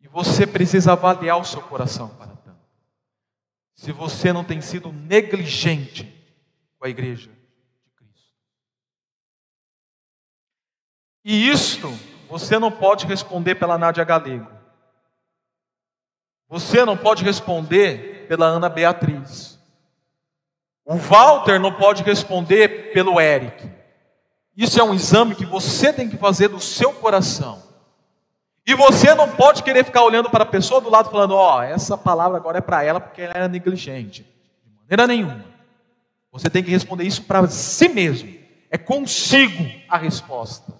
E 0.00 0.06
você 0.06 0.46
precisa 0.46 0.92
avaliar 0.92 1.40
o 1.40 1.44
seu 1.44 1.60
coração 1.62 2.10
para 2.10 2.28
tanto. 2.28 2.60
Se 3.74 3.90
você 3.90 4.32
não 4.32 4.44
tem 4.44 4.60
sido 4.60 4.92
negligente 4.92 6.04
com 6.78 6.86
a 6.86 6.88
igreja 6.88 7.28
de 7.28 7.90
Cristo. 7.96 8.32
E 11.24 11.50
isto 11.50 11.88
você 12.28 12.56
não 12.56 12.70
pode 12.70 13.04
responder 13.04 13.56
pela 13.56 13.76
Nádia 13.76 14.04
Galego. 14.04 14.48
Você 16.48 16.84
não 16.84 16.96
pode 16.96 17.24
responder 17.24 18.28
pela 18.28 18.46
Ana 18.46 18.68
Beatriz. 18.68 19.55
O 20.86 20.96
Walter 20.96 21.58
não 21.58 21.72
pode 21.72 22.02
responder 22.02 22.92
pelo 22.92 23.20
Eric. 23.20 23.68
Isso 24.56 24.80
é 24.80 24.84
um 24.84 24.94
exame 24.94 25.34
que 25.34 25.44
você 25.44 25.92
tem 25.92 26.08
que 26.08 26.16
fazer 26.16 26.48
do 26.48 26.60
seu 26.60 26.92
coração. 26.92 27.62
E 28.64 28.74
você 28.74 29.14
não 29.14 29.28
pode 29.28 29.62
querer 29.62 29.84
ficar 29.84 30.02
olhando 30.02 30.30
para 30.30 30.44
a 30.44 30.46
pessoa 30.48 30.80
do 30.80 30.88
lado 30.88 31.10
falando: 31.10 31.34
Ó, 31.34 31.58
oh, 31.58 31.62
essa 31.62 31.98
palavra 31.98 32.38
agora 32.38 32.58
é 32.58 32.62
para 32.62 32.82
ela 32.82 33.00
porque 33.00 33.20
ela 33.20 33.34
é 33.34 33.48
negligente. 33.48 34.22
De 34.64 34.72
maneira 34.80 35.06
nenhuma. 35.06 35.44
Você 36.32 36.48
tem 36.48 36.62
que 36.62 36.70
responder 36.70 37.04
isso 37.04 37.22
para 37.22 37.46
si 37.48 37.88
mesmo. 37.88 38.34
É 38.70 38.78
consigo 38.78 39.68
a 39.88 39.98
resposta. 39.98 40.72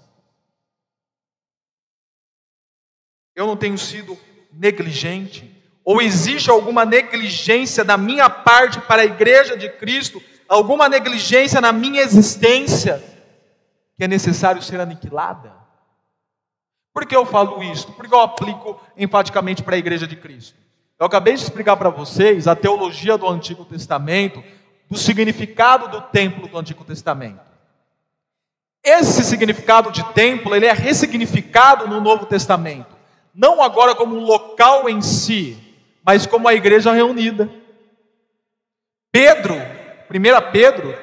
eu 3.37 3.47
não 3.47 3.57
tenho 3.57 3.77
sido 3.77 4.19
negligente? 4.51 5.56
Ou 5.87 6.03
existe 6.03 6.51
alguma 6.51 6.85
negligência 6.85 7.85
da 7.85 7.97
minha 7.97 8.29
parte 8.29 8.81
para 8.81 9.03
a 9.03 9.05
igreja 9.05 9.57
de 9.57 9.69
Cristo? 9.69 10.21
Alguma 10.49 10.89
negligência 10.89 11.61
na 11.61 11.73
minha 11.73 12.03
existência 12.03 13.01
que 13.97 14.03
é 14.03 14.09
necessário 14.09 14.61
ser 14.61 14.81
aniquilada? 14.81 15.55
Por 16.93 17.07
que 17.07 17.15
eu 17.15 17.25
falo 17.25 17.63
isso? 17.63 17.93
Por 17.93 18.09
que 18.09 18.13
eu 18.13 18.21
aplico 18.21 18.81
enfaticamente 18.97 19.63
para 19.63 19.77
a 19.77 19.79
igreja 19.79 20.09
de 20.09 20.17
Cristo? 20.17 20.59
Eu 20.99 21.07
acabei 21.07 21.35
de 21.35 21.43
explicar 21.43 21.77
para 21.77 21.89
vocês 21.89 22.49
a 22.49 22.57
teologia 22.57 23.17
do 23.17 23.29
Antigo 23.29 23.65
Testamento, 23.65 24.43
do 24.91 24.99
significado 24.99 25.89
do 25.89 26.01
templo 26.01 26.49
do 26.49 26.59
Antigo 26.59 26.85
Testamento. 26.85 27.41
Esse 28.83 29.23
significado 29.23 29.93
de 29.93 30.03
templo, 30.15 30.53
ele 30.53 30.67
é 30.67 30.73
ressignificado 30.73 31.87
no 31.87 32.01
Novo 32.01 32.27
Testamento 32.27 32.97
não 33.37 33.63
agora 33.63 33.95
como 33.95 34.17
um 34.17 34.25
local 34.25 34.89
em 34.89 35.03
si, 35.03 35.59
mas 36.07 36.25
como 36.25 36.47
a 36.47 36.55
igreja 36.55 36.93
reunida. 36.93 37.51
Pedro, 39.11 39.55
1 39.55 40.53
Pedro, 40.53 40.97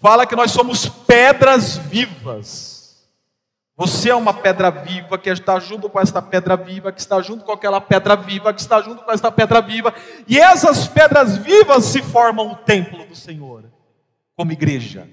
fala 0.00 0.24
que 0.24 0.36
nós 0.36 0.52
somos 0.52 0.88
pedras 0.88 1.76
vivas. 1.76 3.04
Você 3.76 4.10
é 4.10 4.14
uma 4.14 4.32
pedra 4.32 4.70
viva 4.70 5.18
que 5.18 5.28
está 5.28 5.58
junto 5.58 5.90
com 5.90 6.00
esta 6.00 6.22
pedra 6.22 6.56
viva, 6.56 6.92
que 6.92 7.00
está 7.00 7.20
junto 7.20 7.44
com 7.44 7.50
aquela 7.50 7.80
pedra 7.80 8.14
viva, 8.14 8.54
que 8.54 8.60
está 8.60 8.80
junto 8.80 9.02
com 9.02 9.10
esta 9.10 9.30
pedra 9.32 9.60
viva, 9.60 9.92
e 10.26 10.38
essas 10.38 10.86
pedras 10.86 11.38
vivas 11.38 11.84
se 11.86 12.02
formam 12.02 12.52
o 12.52 12.56
templo 12.56 13.04
do 13.06 13.16
Senhor, 13.16 13.64
como 14.36 14.52
igreja. 14.52 15.08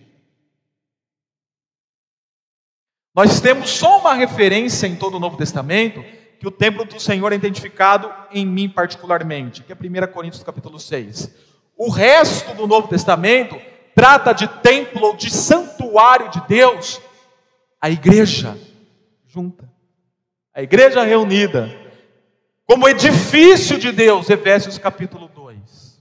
Nós 3.13 3.39
temos 3.39 3.69
só 3.69 3.99
uma 3.99 4.13
referência 4.13 4.87
em 4.87 4.95
todo 4.95 5.17
o 5.17 5.19
Novo 5.19 5.37
Testamento, 5.37 6.03
que 6.45 6.49
o 6.49 6.51
templo 6.51 6.85
do 6.85 6.99
Senhor 6.99 7.33
é 7.33 7.35
identificado 7.35 8.13
em 8.31 8.45
mim 8.45 8.69
particularmente, 8.69 9.63
que 9.63 9.73
é 9.73 9.75
1 9.75 10.13
Coríntios 10.13 10.43
capítulo 10.43 10.79
6. 10.79 11.33
O 11.75 11.89
resto 11.89 12.53
do 12.53 12.67
Novo 12.67 12.87
Testamento 12.87 13.59
trata 13.95 14.31
de 14.31 14.47
templo, 14.47 15.17
de 15.17 15.31
santuário 15.31 16.29
de 16.29 16.39
Deus, 16.47 17.01
a 17.81 17.89
igreja 17.89 18.55
junta, 19.25 19.67
a 20.53 20.61
igreja 20.61 21.03
reunida, 21.03 21.67
como 22.63 22.87
edifício 22.87 23.79
de 23.79 23.91
Deus, 23.91 24.29
Efésios 24.29 24.77
capítulo 24.77 25.27
2. 25.27 25.99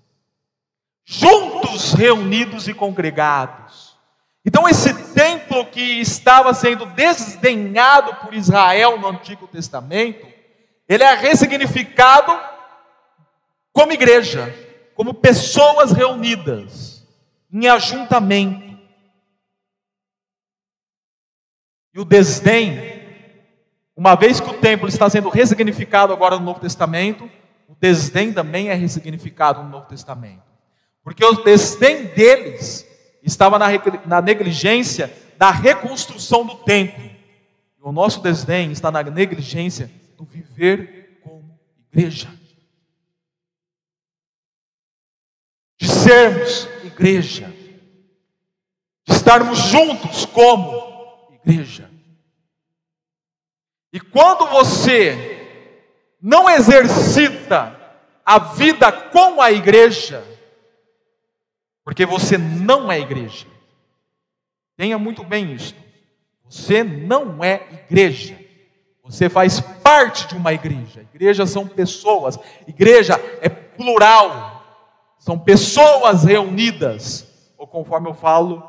Juntos, 1.07 1.95
reunidos 1.95 2.69
e 2.69 2.75
congregados. 2.75 3.97
Então, 4.45 4.69
esse 4.69 4.93
templo 5.15 5.65
que 5.65 6.03
estava 6.03 6.53
sendo 6.53 6.85
desdenhado 6.85 8.15
por 8.17 8.35
Israel 8.35 8.99
no 9.01 9.09
Antigo 9.09 9.49
Testamento, 9.49 10.34
ele 10.95 11.05
é 11.05 11.15
ressignificado 11.15 12.33
como 13.73 13.93
igreja, 13.93 14.55
como 14.95 15.13
pessoas 15.13 15.93
reunidas 15.93 17.05
em 17.53 17.67
ajuntamento. 17.67 18.79
E 21.93 22.01
o 22.01 22.05
desdém, 22.05 23.03
uma 23.97 24.15
vez 24.15 24.41
que 24.41 24.51
o 24.51 24.61
templo 24.61 24.89
está 24.89 25.11
sendo 25.11 25.29
ressignificado 25.29 26.13
agora 26.13 26.39
no 26.39 26.45
Novo 26.45 26.61
Testamento, 26.61 27.29
o 27.69 27.75
desdém 27.75 28.33
também 28.33 28.69
é 28.69 28.75
ressignificado 28.75 29.63
no 29.63 29.69
Novo 29.69 29.87
Testamento. 29.87 30.43
Porque 31.03 31.25
o 31.25 31.43
desdém 31.43 32.05
deles 32.07 32.87
estava 33.23 33.59
na, 33.59 33.67
na 34.07 34.23
negligência 34.23 35.13
da 35.37 35.51
reconstrução 35.51 36.47
do 36.47 36.57
templo. 36.57 37.11
O 37.81 37.93
nosso 37.93 38.23
desdém 38.23 38.73
está 38.73 38.91
na 38.91 39.03
negligência 39.03 39.91
do 40.17 40.25
viver 40.25 41.21
como 41.23 41.59
igreja. 41.93 42.33
De 45.79 45.89
sermos 45.89 46.69
igreja. 46.85 47.53
De 49.07 49.15
estarmos 49.15 49.59
juntos 49.59 50.25
como 50.27 51.39
igreja. 51.45 51.91
E 53.93 54.01
quando 54.01 54.47
você 54.47 55.35
não 56.21 56.49
exercita 56.49 57.81
a 58.25 58.39
vida 58.39 58.91
com 58.91 59.41
a 59.41 59.53
igreja, 59.53 60.25
porque 61.85 62.07
você 62.07 62.39
não 62.39 62.91
é 62.91 62.99
igreja. 62.99 63.47
Tenha 64.77 64.99
muito 64.99 65.23
bem 65.23 65.53
isso. 65.53 65.75
Você 66.45 66.83
não 66.83 67.45
é 67.45 67.67
igreja. 67.73 68.44
Você 69.05 69.29
faz 69.29 69.61
parte 69.61 70.27
de 70.27 70.35
uma 70.35 70.53
igreja. 70.55 71.03
Igreja 71.15 71.47
são 71.47 71.69
pessoas. 71.69 72.39
Igreja 72.67 73.15
é 73.43 73.49
plural. 73.51 74.65
São 75.19 75.39
pessoas 75.39 76.25
reunidas, 76.25 77.27
ou 77.57 77.67
conforme 77.67 78.09
eu 78.09 78.15
falo, 78.15 78.63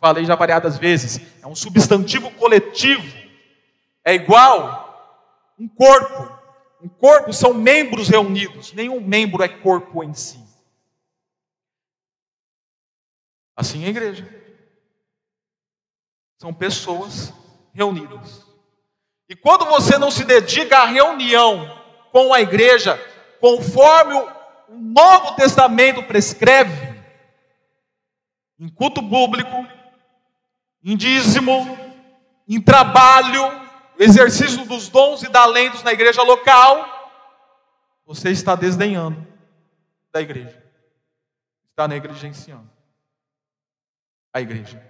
falei 0.00 0.24
já 0.24 0.34
variadas 0.34 0.76
vezes, 0.76 1.20
é 1.40 1.46
um 1.46 1.54
substantivo 1.54 2.30
coletivo. 2.32 3.16
É 4.04 4.14
igual 4.14 5.54
um 5.58 5.68
corpo. 5.68 6.38
Um 6.82 6.88
corpo 6.88 7.32
são 7.32 7.52
membros 7.52 8.08
reunidos, 8.08 8.72
nenhum 8.72 9.00
membro 9.00 9.42
é 9.42 9.48
corpo 9.48 10.02
em 10.02 10.14
si. 10.14 10.42
Assim 13.54 13.84
é 13.84 13.86
a 13.86 13.90
igreja. 13.90 14.26
São 16.38 16.54
pessoas 16.54 17.34
reunidas. 17.74 18.49
E 19.30 19.36
quando 19.36 19.64
você 19.66 19.96
não 19.96 20.10
se 20.10 20.24
dedica 20.24 20.78
à 20.78 20.86
reunião 20.86 21.80
com 22.10 22.34
a 22.34 22.40
igreja, 22.40 22.98
conforme 23.40 24.12
o 24.14 24.28
Novo 24.76 25.36
Testamento 25.36 26.02
prescreve, 26.02 27.00
em 28.58 28.68
culto 28.68 29.00
público, 29.00 29.64
em 30.82 30.96
dízimo, 30.96 31.78
em 32.48 32.60
trabalho, 32.60 33.40
exercício 34.00 34.64
dos 34.64 34.88
dons 34.88 35.22
e 35.22 35.30
talentos 35.30 35.84
na 35.84 35.92
igreja 35.92 36.24
local, 36.24 36.84
você 38.04 38.30
está 38.30 38.56
desdenhando 38.56 39.24
da 40.12 40.20
igreja. 40.20 40.60
Está 41.70 41.86
negligenciando 41.86 42.68
a 44.34 44.40
igreja. 44.40 44.89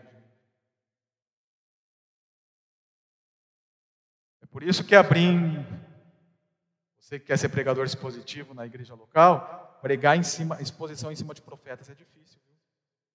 Por 4.50 4.62
isso 4.62 4.84
que 4.84 4.94
abrir, 4.94 5.64
você 6.98 7.18
que 7.18 7.26
quer 7.26 7.38
ser 7.38 7.48
pregador 7.48 7.84
expositivo 7.84 8.54
na 8.54 8.66
igreja 8.66 8.94
local, 8.94 9.78
pregar 9.80 10.16
em 10.16 10.22
cima, 10.22 10.60
exposição 10.60 11.10
em 11.10 11.16
cima 11.16 11.34
de 11.34 11.42
profetas 11.42 11.88
é 11.88 11.94
difícil. 11.94 12.40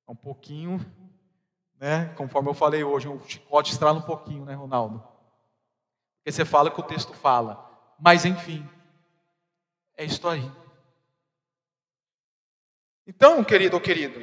É 0.07 0.11
um 0.11 0.15
pouquinho, 0.15 0.79
né? 1.79 2.13
Conforme 2.15 2.49
eu 2.49 2.53
falei 2.53 2.83
hoje, 2.83 3.07
o 3.07 3.21
chicote 3.27 3.71
estrala 3.71 3.99
um 3.99 4.03
pouquinho, 4.03 4.45
né, 4.45 4.53
Ronaldo? 4.53 4.99
Porque 6.17 6.31
você 6.31 6.45
fala 6.45 6.71
que 6.71 6.79
o 6.79 6.83
texto 6.83 7.13
fala. 7.13 7.63
Mas 7.99 8.25
enfim, 8.25 8.67
é 9.95 10.05
isso 10.05 10.27
aí. 10.27 10.51
Então, 13.07 13.43
querido 13.43 13.75
ou 13.75 13.81
querido, 13.81 14.19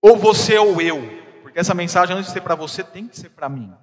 ou 0.00 0.16
você 0.16 0.56
ou 0.56 0.80
eu, 0.80 1.00
porque 1.42 1.58
essa 1.58 1.74
mensagem, 1.74 2.16
antes 2.16 2.28
de 2.28 2.32
ser 2.32 2.40
para 2.40 2.54
você, 2.54 2.84
tem 2.84 3.08
que 3.08 3.18
ser 3.18 3.30
para 3.30 3.48
mim. 3.48 3.76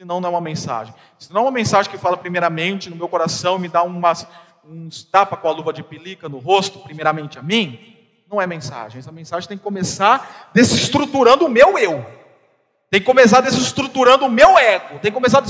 Senão 0.00 0.18
não 0.18 0.30
é 0.30 0.32
uma 0.32 0.40
mensagem. 0.40 0.94
Se 1.18 1.30
não 1.30 1.42
é 1.42 1.44
uma 1.44 1.50
mensagem 1.50 1.92
que 1.92 1.98
fala 1.98 2.16
primeiramente 2.16 2.88
no 2.88 2.96
meu 2.96 3.06
coração, 3.06 3.58
me 3.58 3.68
dá 3.68 3.82
umas, 3.82 4.26
uns 4.64 5.04
tapa 5.04 5.36
com 5.36 5.46
a 5.46 5.52
luva 5.52 5.74
de 5.74 5.82
pelica 5.82 6.26
no 6.26 6.38
rosto, 6.38 6.78
primeiramente 6.78 7.38
a 7.38 7.42
mim, 7.42 7.98
não 8.26 8.40
é 8.40 8.46
mensagem. 8.46 8.98
Essa 8.98 9.12
mensagem 9.12 9.46
tem 9.46 9.58
que 9.58 9.62
começar 9.62 10.50
desestruturando 10.54 11.44
o 11.44 11.50
meu 11.50 11.78
eu. 11.78 12.02
Tem 12.88 12.98
que 12.98 13.04
começar 13.04 13.42
desestruturando 13.42 14.24
o 14.24 14.30
meu 14.30 14.56
ego. 14.56 14.98
Tem 15.00 15.10
que 15.10 15.12
começar 15.12 15.42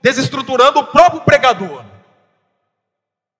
desestruturando 0.00 0.78
o 0.78 0.86
próprio 0.86 1.22
pregador. 1.22 1.84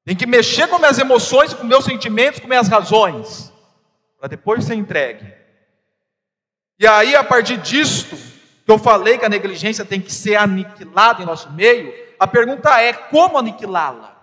Tem 0.04 0.16
que 0.16 0.26
mexer 0.26 0.66
com 0.66 0.78
minhas 0.78 0.98
emoções, 0.98 1.54
com 1.54 1.62
meus 1.62 1.84
sentimentos, 1.84 2.40
com 2.40 2.48
minhas 2.48 2.66
razões. 2.66 3.52
Para 4.18 4.30
depois 4.30 4.64
ser 4.64 4.74
entregue. 4.74 5.32
E 6.76 6.88
aí, 6.88 7.14
a 7.14 7.22
partir 7.22 7.58
disto, 7.58 8.27
que 8.68 8.72
eu 8.72 8.78
falei 8.78 9.16
que 9.16 9.24
a 9.24 9.30
negligência 9.30 9.82
tem 9.82 9.98
que 9.98 10.12
ser 10.12 10.36
aniquilada 10.36 11.22
em 11.22 11.24
nosso 11.24 11.50
meio, 11.50 11.90
a 12.20 12.26
pergunta 12.26 12.78
é: 12.78 12.92
como 12.92 13.38
aniquilá-la? 13.38 14.14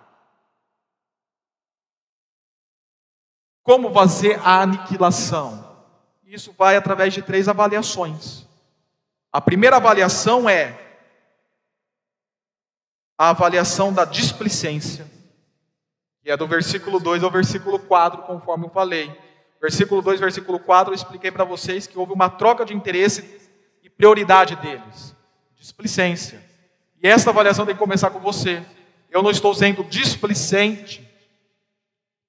Como 3.64 3.92
fazer 3.92 4.38
a 4.44 4.62
aniquilação? 4.62 5.84
Isso 6.24 6.54
vai 6.56 6.76
através 6.76 7.12
de 7.12 7.22
três 7.22 7.48
avaliações. 7.48 8.46
A 9.32 9.40
primeira 9.40 9.78
avaliação 9.78 10.48
é 10.48 10.78
a 13.18 13.30
avaliação 13.30 13.92
da 13.92 14.04
displicência, 14.04 15.10
que 16.22 16.30
é 16.30 16.36
do 16.36 16.46
versículo 16.46 17.00
2 17.00 17.24
ao 17.24 17.32
versículo 17.32 17.80
4, 17.80 18.22
conforme 18.22 18.66
eu 18.66 18.70
falei. 18.70 19.12
Versículo 19.60 20.00
2, 20.00 20.20
versículo 20.20 20.60
4, 20.60 20.92
eu 20.92 20.94
expliquei 20.94 21.32
para 21.32 21.42
vocês 21.42 21.88
que 21.88 21.98
houve 21.98 22.12
uma 22.12 22.30
troca 22.30 22.64
de 22.64 22.72
interesse 22.72 23.45
prioridade 23.96 24.56
deles. 24.56 25.14
Displicência. 25.58 26.44
E 27.02 27.08
essa 27.08 27.30
avaliação 27.30 27.66
tem 27.66 27.74
que 27.74 27.80
começar 27.80 28.10
com 28.10 28.20
você. 28.20 28.64
Eu 29.10 29.22
não 29.22 29.30
estou 29.30 29.54
sendo 29.54 29.84
displicente 29.84 31.06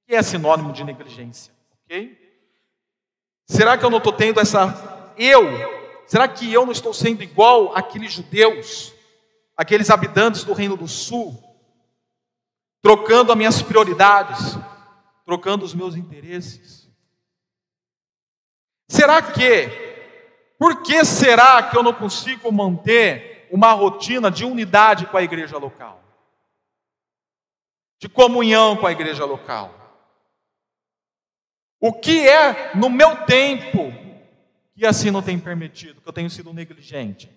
que 0.07 0.15
é 0.15 0.21
sinônimo 0.21 0.71
de 0.71 0.83
negligência, 0.83 1.53
ok? 1.83 2.17
Será 3.45 3.77
que 3.77 3.83
eu 3.83 3.89
não 3.89 3.97
estou 3.97 4.13
tendo 4.13 4.39
essa 4.39 5.13
eu? 5.17 5.43
Será 6.07 6.27
que 6.27 6.51
eu 6.51 6.65
não 6.65 6.71
estou 6.71 6.93
sendo 6.93 7.21
igual 7.21 7.75
aqueles 7.75 8.13
judeus, 8.13 8.93
aqueles 9.55 9.89
habitantes 9.89 10.45
do 10.45 10.53
Reino 10.53 10.77
do 10.77 10.87
Sul, 10.87 11.37
trocando 12.81 13.31
as 13.31 13.37
minhas 13.37 13.61
prioridades, 13.61 14.57
trocando 15.25 15.65
os 15.65 15.73
meus 15.73 15.95
interesses? 15.95 16.89
Será 18.87 19.21
que, 19.21 19.67
por 20.57 20.81
que 20.81 21.03
será 21.05 21.63
que 21.63 21.77
eu 21.77 21.83
não 21.83 21.93
consigo 21.93 22.51
manter 22.51 23.47
uma 23.51 23.71
rotina 23.73 24.31
de 24.31 24.43
unidade 24.43 25.05
com 25.05 25.17
a 25.17 25.23
igreja 25.23 25.57
local? 25.57 26.03
De 27.99 28.09
comunhão 28.09 28.75
com 28.77 28.87
a 28.87 28.91
igreja 28.91 29.25
local? 29.25 29.73
O 31.79 31.93
que 31.93 32.27
é 32.27 32.75
no 32.75 32.89
meu 32.89 33.25
tempo 33.25 33.93
que 34.75 34.85
assim 34.85 35.11
não 35.11 35.21
tem 35.21 35.39
permitido, 35.39 36.01
que 36.01 36.07
eu 36.07 36.13
tenho 36.13 36.29
sido 36.29 36.53
negligente? 36.53 37.27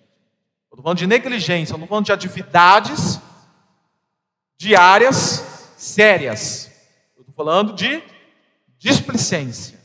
Eu 0.70 0.74
estou 0.74 0.82
falando 0.82 0.98
de 0.98 1.06
negligência, 1.06 1.72
eu 1.72 1.78
não 1.78 1.84
estou 1.84 1.88
falando 1.88 2.06
de 2.06 2.12
atividades 2.12 3.20
diárias 4.60 5.74
sérias. 5.78 6.70
Eu 7.16 7.22
estou 7.22 7.34
falando 7.34 7.72
de 7.72 8.02
displicência. 8.76 9.79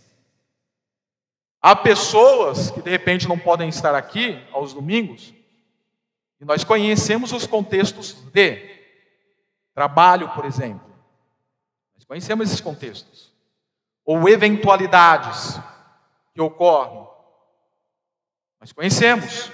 Há 1.66 1.76
pessoas 1.76 2.70
que 2.70 2.80
de 2.80 2.92
repente 2.92 3.28
não 3.28 3.40
podem 3.40 3.70
estar 3.70 3.96
aqui 3.96 4.40
aos 4.52 4.72
domingos, 4.72 5.34
e 6.40 6.46
nós 6.46 6.64
conhecemos 6.64 7.32
os 7.32 7.48
contextos 7.48 8.14
de 8.32 8.70
trabalho, 9.74 10.30
por 10.36 10.46
exemplo. 10.46 10.88
Nós 11.96 12.06
conhecemos 12.06 12.48
esses 12.48 12.62
contextos 12.62 13.34
ou 14.06 14.30
eventualidades 14.30 15.60
que 16.36 16.40
ocorrem. 16.40 17.08
Nós 18.60 18.72
conhecemos. 18.72 19.52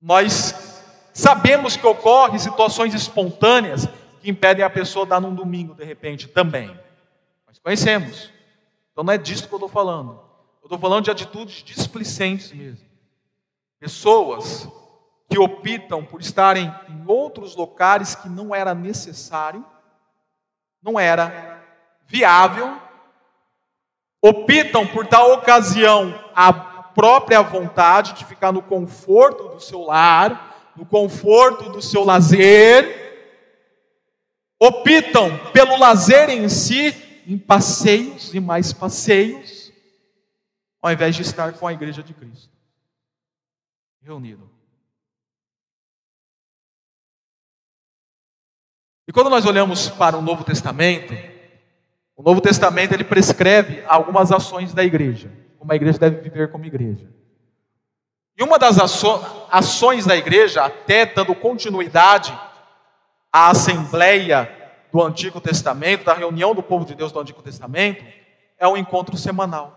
Nós 0.00 0.54
sabemos 1.12 1.76
que 1.76 1.84
ocorrem 1.88 2.38
situações 2.38 2.94
espontâneas 2.94 3.88
que 4.20 4.30
impedem 4.30 4.64
a 4.64 4.70
pessoa 4.70 5.04
dar 5.04 5.20
num 5.20 5.34
domingo 5.34 5.74
de 5.74 5.82
repente 5.82 6.28
também. 6.28 6.68
Nós 7.48 7.58
conhecemos. 7.58 8.37
Então 8.98 9.04
não 9.04 9.12
é 9.12 9.16
disso 9.16 9.46
que 9.46 9.54
eu 9.54 9.58
estou 9.58 9.68
falando. 9.68 10.20
Eu 10.60 10.64
estou 10.64 10.76
falando 10.76 11.04
de 11.04 11.10
atitudes 11.12 11.62
displicentes 11.62 12.50
mesmo. 12.50 12.84
Pessoas 13.78 14.68
que 15.30 15.38
optam 15.38 16.04
por 16.04 16.20
estarem 16.20 16.74
em 16.88 17.04
outros 17.06 17.54
locais 17.54 18.16
que 18.16 18.28
não 18.28 18.52
era 18.52 18.74
necessário, 18.74 19.64
não 20.82 20.98
era 20.98 21.62
viável, 22.08 22.76
optam 24.20 24.84
por 24.84 25.06
tal 25.06 25.30
ocasião 25.34 26.12
a 26.34 26.52
própria 26.52 27.40
vontade 27.40 28.14
de 28.14 28.24
ficar 28.24 28.50
no 28.50 28.62
conforto 28.62 29.50
do 29.50 29.60
seu 29.60 29.82
lar, 29.82 30.72
no 30.74 30.84
conforto 30.84 31.70
do 31.70 31.80
seu 31.80 32.02
lazer, 32.02 33.46
optam 34.58 35.38
pelo 35.52 35.78
lazer 35.78 36.30
em 36.30 36.48
si, 36.48 37.07
em 37.28 37.36
passeios 37.36 38.32
e 38.32 38.40
mais 38.40 38.72
passeios, 38.72 39.70
ao 40.80 40.90
invés 40.90 41.14
de 41.14 41.20
estar 41.20 41.52
com 41.52 41.66
a 41.66 41.72
igreja 41.74 42.02
de 42.02 42.14
Cristo, 42.14 42.50
reunido. 44.00 44.50
E 49.06 49.12
quando 49.12 49.28
nós 49.28 49.44
olhamos 49.44 49.90
para 49.90 50.16
o 50.16 50.22
Novo 50.22 50.42
Testamento, 50.42 51.12
o 52.16 52.22
Novo 52.22 52.40
Testamento 52.40 52.94
ele 52.94 53.04
prescreve 53.04 53.84
algumas 53.86 54.32
ações 54.32 54.72
da 54.72 54.82
igreja, 54.82 55.30
como 55.58 55.70
a 55.70 55.76
igreja 55.76 55.98
deve 55.98 56.22
viver 56.22 56.50
como 56.50 56.64
igreja. 56.64 57.12
E 58.38 58.42
uma 58.42 58.58
das 58.58 58.78
ações 59.50 60.06
da 60.06 60.16
igreja, 60.16 60.64
até 60.64 61.04
dando 61.04 61.34
continuidade 61.34 62.32
à 63.30 63.50
assembleia 63.50 64.57
do 64.92 65.02
Antigo 65.02 65.40
Testamento, 65.40 66.04
da 66.04 66.14
reunião 66.14 66.54
do 66.54 66.62
povo 66.62 66.84
de 66.84 66.94
Deus 66.94 67.12
do 67.12 67.20
Antigo 67.20 67.42
Testamento, 67.42 68.04
é 68.58 68.66
o 68.66 68.76
encontro 68.76 69.16
semanal. 69.16 69.74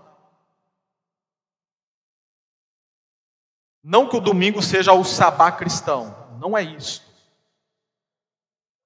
Não 3.83 4.07
que 4.07 4.15
o 4.15 4.21
domingo 4.21 4.61
seja 4.61 4.93
o 4.93 5.03
sabá 5.03 5.51
cristão, 5.51 6.15
não 6.39 6.57
é 6.57 6.61
isso. 6.61 7.03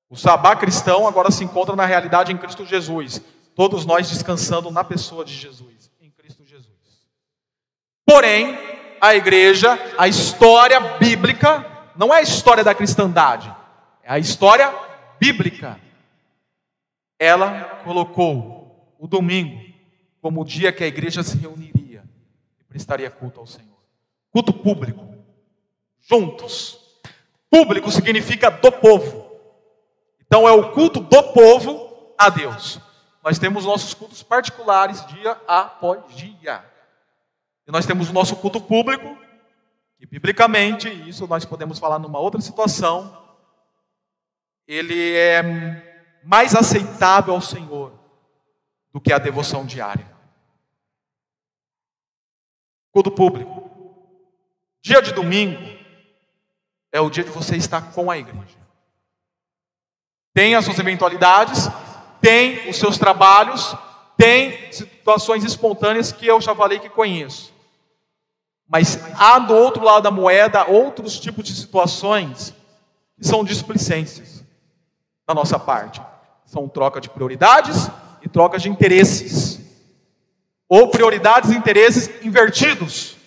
O 0.10 0.16
sabá 0.16 0.56
cristão 0.56 1.08
agora 1.08 1.32
se 1.32 1.44
encontra 1.44 1.76
na 1.76 1.86
realidade 1.86 2.32
em 2.32 2.38
Cristo 2.38 2.66
Jesus 2.66 3.22
todos 3.56 3.86
nós 3.86 4.10
descansando 4.10 4.70
na 4.70 4.84
pessoa 4.84 5.24
de 5.24 5.34
Jesus, 5.34 5.90
em 6.02 6.12
Cristo 6.12 6.46
Jesus. 6.46 6.76
Porém, 8.06 8.60
a 9.00 9.16
igreja, 9.16 9.80
a 9.98 10.08
história 10.08 10.80
bíblica, 10.80 11.66
não 11.96 12.14
é 12.14 12.18
a 12.18 12.22
história 12.22 12.64
da 12.64 12.76
cristandade, 12.76 13.54
é 14.04 14.12
a 14.12 14.20
história 14.20 14.74
bíblica. 15.20 15.80
Ela 17.20 17.82
colocou 17.84 18.96
o 19.00 19.08
domingo 19.08 19.74
como 20.22 20.42
o 20.42 20.46
dia 20.46 20.74
que 20.74 20.84
a 20.84 20.88
igreja 20.88 21.22
se 21.24 21.38
reuniria 21.38 22.04
e 22.60 22.64
prestaria 22.64 23.10
culto 23.10 23.40
ao 23.40 23.48
Senhor. 23.48 23.78
Culto 24.32 24.52
público, 24.52 25.16
juntos. 26.02 26.80
Público 27.50 27.92
significa 27.92 28.50
do 28.50 28.72
povo. 28.72 29.32
Então 30.26 30.48
é 30.48 30.52
o 30.52 30.72
culto 30.72 31.00
do 31.00 31.24
povo 31.32 32.14
a 32.18 32.30
Deus. 32.30 32.80
Nós 33.24 33.40
temos 33.40 33.66
nossos 33.66 33.94
cultos 33.94 34.22
particulares 34.22 35.06
dia 35.08 35.40
após 35.48 36.14
dia. 36.16 36.64
E 37.68 37.72
nós 37.72 37.86
temos 37.86 38.10
o 38.10 38.14
nosso 38.14 38.36
culto 38.36 38.60
público, 38.60 39.18
que 39.98 40.06
biblicamente, 40.06 40.90
isso 41.08 41.26
nós 41.28 41.46
podemos 41.46 41.80
falar 41.80 41.98
numa 41.98 42.20
outra 42.20 42.42
situação, 42.42 43.26
ele 44.68 45.14
é 45.16 45.95
mais 46.26 46.56
aceitável 46.56 47.36
ao 47.36 47.42
Senhor 47.42 47.94
do 48.92 49.00
que 49.00 49.14
a 49.14 49.20
devoção 49.20 49.64
diária. 49.64 50.12
Culto 52.92 53.12
público. 53.12 53.70
Dia 54.82 55.02
de 55.02 55.12
domingo 55.12 55.62
é 56.92 57.00
o 57.00 57.10
dia 57.10 57.24
de 57.24 57.30
você 57.30 57.56
estar 57.56 57.92
com 57.92 58.10
a 58.10 58.18
igreja. 58.18 58.58
Tem 60.34 60.56
as 60.56 60.66
suas 60.66 60.80
eventualidades, 60.80 61.68
tem 62.20 62.68
os 62.70 62.78
seus 62.78 62.98
trabalhos, 62.98 63.76
tem 64.18 64.72
situações 64.72 65.44
espontâneas 65.44 66.12
que 66.12 66.26
eu 66.26 66.42
já 66.42 66.56
falei 66.56 66.80
que 66.80 66.90
conheço. 66.90 67.54
Mas 68.68 68.98
há 69.20 69.38
do 69.38 69.54
outro 69.54 69.84
lado 69.84 70.04
da 70.04 70.12
moeda 70.12 70.66
outros 70.66 71.20
tipos 71.20 71.46
de 71.46 71.54
situações 71.54 72.54
que 73.16 73.28
são 73.28 73.44
displicências 73.44 74.44
da 75.28 75.36
nossa 75.36 75.60
parte. 75.60 76.02
São 76.56 76.70
troca 76.70 77.02
de 77.02 77.10
prioridades 77.10 77.90
e 78.22 78.30
troca 78.30 78.58
de 78.58 78.70
interesses. 78.70 79.60
Ou 80.70 80.90
prioridades 80.90 81.50
e 81.50 81.54
interesses 81.54 82.10
invertidos. 82.24 83.18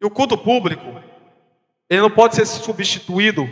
E 0.00 0.06
o 0.06 0.10
culto 0.10 0.38
público, 0.38 0.86
ele 1.88 2.00
não 2.00 2.10
pode 2.12 2.36
ser 2.36 2.46
substituído 2.46 3.42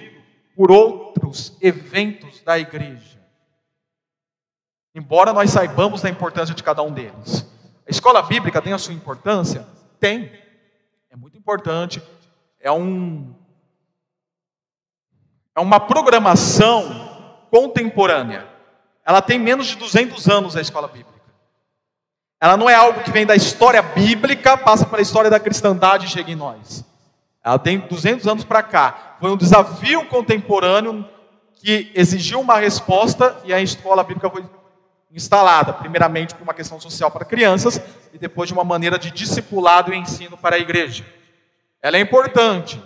por 0.54 0.70
outros 0.70 1.56
eventos 1.60 2.40
da 2.42 2.56
igreja. 2.56 3.18
Embora 4.94 5.32
nós 5.32 5.50
saibamos 5.50 6.00
da 6.00 6.08
importância 6.08 6.54
de 6.54 6.62
cada 6.62 6.80
um 6.84 6.92
deles. 6.92 7.44
A 7.84 7.90
escola 7.90 8.22
bíblica 8.22 8.62
tem 8.62 8.72
a 8.72 8.78
sua 8.78 8.94
importância? 8.94 9.66
Tem. 9.98 10.30
É 11.10 11.16
muito 11.16 11.36
importante. 11.36 12.00
É 12.60 12.70
um 12.70 13.34
é 15.58 15.60
uma 15.60 15.80
programação 15.80 17.10
contemporânea. 17.50 18.46
Ela 19.04 19.20
tem 19.20 19.40
menos 19.40 19.66
de 19.66 19.74
200 19.74 20.28
anos 20.28 20.56
a 20.56 20.60
escola 20.60 20.86
bíblica. 20.86 21.18
Ela 22.40 22.56
não 22.56 22.70
é 22.70 22.76
algo 22.76 23.00
que 23.02 23.10
vem 23.10 23.26
da 23.26 23.34
história 23.34 23.82
bíblica, 23.82 24.56
passa 24.56 24.86
pela 24.86 25.02
história 25.02 25.28
da 25.28 25.40
cristandade 25.40 26.06
e 26.06 26.08
chega 26.08 26.30
em 26.30 26.36
nós. 26.36 26.84
Ela 27.42 27.58
tem 27.58 27.80
200 27.80 28.28
anos 28.28 28.44
para 28.44 28.62
cá. 28.62 29.16
Foi 29.18 29.32
um 29.32 29.36
desafio 29.36 30.06
contemporâneo 30.06 31.04
que 31.54 31.90
exigiu 31.92 32.40
uma 32.40 32.56
resposta 32.58 33.36
e 33.42 33.52
a 33.52 33.60
escola 33.60 34.04
bíblica 34.04 34.30
foi 34.30 34.44
instalada, 35.10 35.72
primeiramente 35.72 36.36
por 36.36 36.44
uma 36.44 36.54
questão 36.54 36.78
social 36.78 37.10
para 37.10 37.24
crianças 37.24 37.82
e 38.12 38.18
depois 38.18 38.46
de 38.46 38.54
uma 38.54 38.62
maneira 38.62 38.96
de 38.96 39.10
discipulado 39.10 39.92
e 39.92 39.96
ensino 39.96 40.36
para 40.36 40.54
a 40.54 40.58
igreja. 40.60 41.04
Ela 41.82 41.96
é 41.96 42.00
importante, 42.00 42.80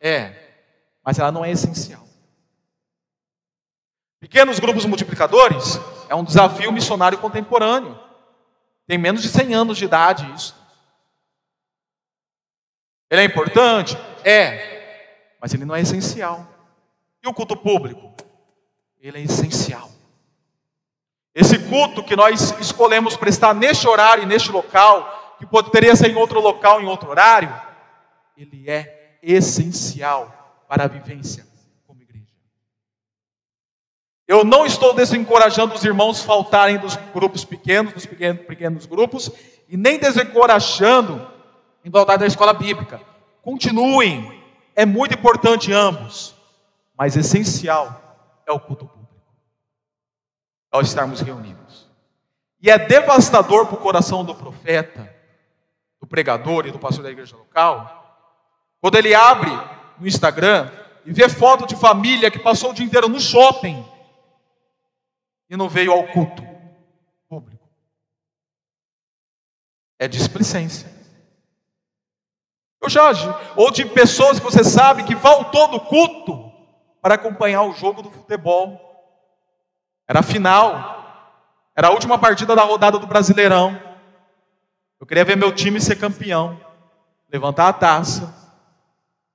é, 0.00 0.34
mas 1.04 1.18
ela 1.18 1.32
não 1.32 1.44
é 1.44 1.50
essencial. 1.50 2.11
Pequenos 4.32 4.58
grupos 4.58 4.86
multiplicadores 4.86 5.78
é 6.08 6.14
um 6.14 6.24
desafio 6.24 6.72
missionário 6.72 7.18
contemporâneo. 7.18 8.00
Tem 8.86 8.96
menos 8.96 9.20
de 9.20 9.28
100 9.28 9.54
anos 9.54 9.76
de 9.76 9.84
idade 9.84 10.32
isso. 10.34 10.56
Ele 13.10 13.20
é 13.20 13.24
importante? 13.26 13.94
É, 14.24 15.34
mas 15.38 15.52
ele 15.52 15.66
não 15.66 15.76
é 15.76 15.82
essencial. 15.82 16.48
E 17.22 17.28
o 17.28 17.34
culto 17.34 17.54
público? 17.54 18.14
Ele 19.02 19.18
é 19.18 19.20
essencial. 19.20 19.90
Esse 21.34 21.58
culto 21.68 22.02
que 22.02 22.16
nós 22.16 22.58
escolhemos 22.58 23.18
prestar 23.18 23.54
neste 23.54 23.86
horário 23.86 24.22
e 24.22 24.26
neste 24.26 24.50
local, 24.50 25.36
que 25.38 25.44
poderia 25.44 25.94
ser 25.94 26.08
em 26.10 26.16
outro 26.16 26.40
local, 26.40 26.80
em 26.80 26.86
outro 26.86 27.10
horário, 27.10 27.54
ele 28.34 28.70
é 28.70 29.18
essencial 29.22 30.64
para 30.66 30.84
a 30.84 30.88
vivência 30.88 31.51
eu 34.32 34.44
não 34.44 34.64
estou 34.64 34.94
desencorajando 34.94 35.74
os 35.74 35.84
irmãos 35.84 36.22
faltarem 36.22 36.78
dos 36.78 36.96
grupos 37.12 37.44
pequenos, 37.44 37.92
dos 37.92 38.06
pequenos, 38.06 38.46
pequenos 38.46 38.86
grupos, 38.86 39.30
e 39.68 39.76
nem 39.76 39.98
desencorajando 39.98 41.30
em 41.84 41.90
voltar 41.90 42.16
da 42.16 42.26
escola 42.26 42.54
bíblica. 42.54 42.98
Continuem, 43.42 44.42
é 44.74 44.86
muito 44.86 45.12
importante 45.12 45.70
ambos, 45.70 46.34
mas 46.96 47.14
essencial 47.14 48.16
é 48.46 48.52
o 48.52 48.58
culto 48.58 48.86
público, 48.86 49.22
ao 50.70 50.80
estarmos 50.80 51.20
reunidos. 51.20 51.86
E 52.62 52.70
é 52.70 52.78
devastador 52.78 53.66
para 53.66 53.74
o 53.74 53.82
coração 53.82 54.24
do 54.24 54.34
profeta, 54.34 55.14
do 56.00 56.06
pregador 56.06 56.66
e 56.66 56.70
do 56.70 56.78
pastor 56.78 57.04
da 57.04 57.10
igreja 57.10 57.36
local, 57.36 58.32
quando 58.80 58.96
ele 58.96 59.14
abre 59.14 59.52
no 60.00 60.08
Instagram 60.08 60.70
e 61.04 61.12
vê 61.12 61.28
foto 61.28 61.66
de 61.66 61.76
família 61.76 62.30
que 62.30 62.38
passou 62.38 62.70
o 62.70 62.74
dia 62.74 62.86
inteiro 62.86 63.10
no 63.10 63.20
shopping 63.20 63.91
e 65.52 65.56
não 65.56 65.68
veio 65.68 65.92
ao 65.92 66.04
culto 66.06 66.42
público. 67.28 67.68
É 69.98 70.08
displicência. 70.08 70.90
Eu 72.80 72.88
já, 72.88 73.12
ou 73.54 73.70
de 73.70 73.84
pessoas 73.84 74.38
que 74.38 74.44
você 74.46 74.64
sabe 74.64 75.04
que 75.04 75.14
faltou 75.14 75.68
do 75.68 75.78
culto 75.78 76.50
para 77.02 77.16
acompanhar 77.16 77.64
o 77.64 77.74
jogo 77.74 78.00
do 78.00 78.10
futebol. 78.10 78.80
Era 80.08 80.20
a 80.20 80.22
final, 80.22 81.36
era 81.76 81.88
a 81.88 81.90
última 81.90 82.18
partida 82.18 82.56
da 82.56 82.62
rodada 82.62 82.98
do 82.98 83.06
Brasileirão. 83.06 83.78
Eu 84.98 85.06
queria 85.06 85.24
ver 85.24 85.36
meu 85.36 85.54
time 85.54 85.82
ser 85.82 85.96
campeão, 85.96 86.58
levantar 87.30 87.68
a 87.68 87.72
taça. 87.74 88.34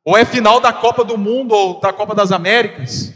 Ou 0.04 0.18
é 0.18 0.26
final 0.26 0.60
da 0.60 0.74
Copa 0.74 1.06
do 1.06 1.16
Mundo 1.16 1.54
ou 1.54 1.80
da 1.80 1.94
Copa 1.94 2.16
das 2.16 2.32
Américas. 2.32 3.14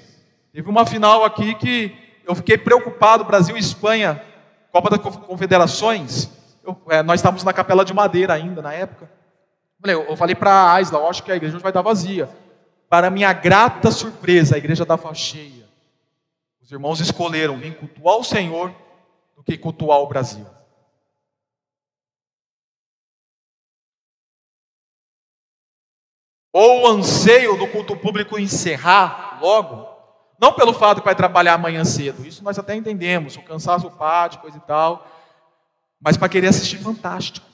Teve 0.54 0.70
uma 0.70 0.86
final 0.86 1.26
aqui 1.26 1.56
que 1.56 2.11
eu 2.32 2.36
fiquei 2.36 2.58
preocupado, 2.58 3.24
Brasil 3.24 3.56
e 3.56 3.60
Espanha, 3.60 4.24
Copa 4.72 4.90
das 4.90 5.00
Confederações. 5.00 6.30
Eu, 6.64 6.80
é, 6.90 7.04
nós 7.04 7.20
estávamos 7.20 7.44
na 7.44 7.54
Capela 7.54 7.84
de 7.84 7.94
Madeira 7.94 8.34
ainda, 8.34 8.62
na 8.62 8.74
época. 8.74 9.10
Eu, 9.84 10.16
falei 10.16 10.36
para 10.36 10.52
a 10.52 10.74
Aisla, 10.74 11.00
eu 11.00 11.10
acho 11.10 11.24
que 11.24 11.32
a 11.32 11.36
igreja 11.36 11.58
vai 11.60 11.72
estar 11.72 11.82
vazia. 11.82 12.30
Para 12.88 13.10
minha 13.10 13.34
grata 13.34 13.92
surpresa, 13.92 14.56
a 14.56 14.58
igreja 14.58 14.84
estava 14.84 15.14
cheia. 15.14 15.68
Os 16.62 16.72
irmãos 16.72 17.00
escolheram 17.00 17.58
vir 17.58 17.76
cultuar 17.76 18.18
o 18.18 18.24
Senhor 18.24 18.74
do 19.36 19.44
que 19.44 19.58
cultuar 19.58 20.00
o 20.00 20.08
Brasil. 20.08 20.46
Ou 26.54 26.84
o 26.84 26.88
anseio 26.88 27.58
do 27.58 27.68
culto 27.68 27.96
público 27.96 28.38
encerrar 28.38 29.40
logo, 29.42 29.91
não 30.42 30.52
pelo 30.52 30.74
fato 30.74 31.02
que 31.02 31.06
vai 31.06 31.16
trabalhar 31.16 31.54
amanhã 31.54 31.86
cedo, 31.86 32.26
isso 32.26 32.44
nós 32.44 32.58
até 32.58 32.76
entendemos, 32.76 33.38
o 33.38 33.44
cansaço 33.44 33.92
pátio, 33.92 34.42
coisa 34.42 34.58
e 34.58 34.62
tal, 34.62 35.08
mas 36.00 36.18
para 36.18 36.28
querer 36.28 36.48
assistir 36.48 36.80
Fantástico. 36.80 37.46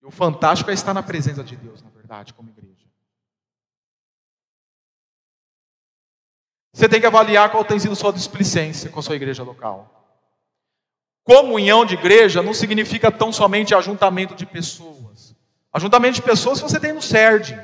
E 0.00 0.06
o 0.06 0.10
fantástico 0.12 0.70
é 0.70 0.74
estar 0.74 0.94
na 0.94 1.02
presença 1.02 1.42
de 1.42 1.56
Deus, 1.56 1.82
na 1.82 1.90
verdade, 1.90 2.32
como 2.32 2.48
igreja. 2.48 2.86
Você 6.72 6.88
tem 6.88 7.00
que 7.00 7.06
avaliar 7.06 7.50
qual 7.50 7.64
tem 7.64 7.78
sido 7.80 7.96
sua 7.96 8.12
displicência 8.12 8.88
com 8.88 9.00
a 9.00 9.02
sua 9.02 9.16
igreja 9.16 9.42
local. 9.42 9.96
Comunhão 11.24 11.84
de 11.84 11.94
igreja 11.94 12.40
não 12.40 12.54
significa 12.54 13.10
tão 13.10 13.32
somente 13.32 13.74
ajuntamento 13.74 14.36
de 14.36 14.46
pessoas. 14.46 15.34
Ajuntamento 15.72 16.14
de 16.14 16.22
pessoas 16.22 16.60
você 16.60 16.78
tem 16.78 16.92
no 16.92 17.02
CERD. 17.02 17.58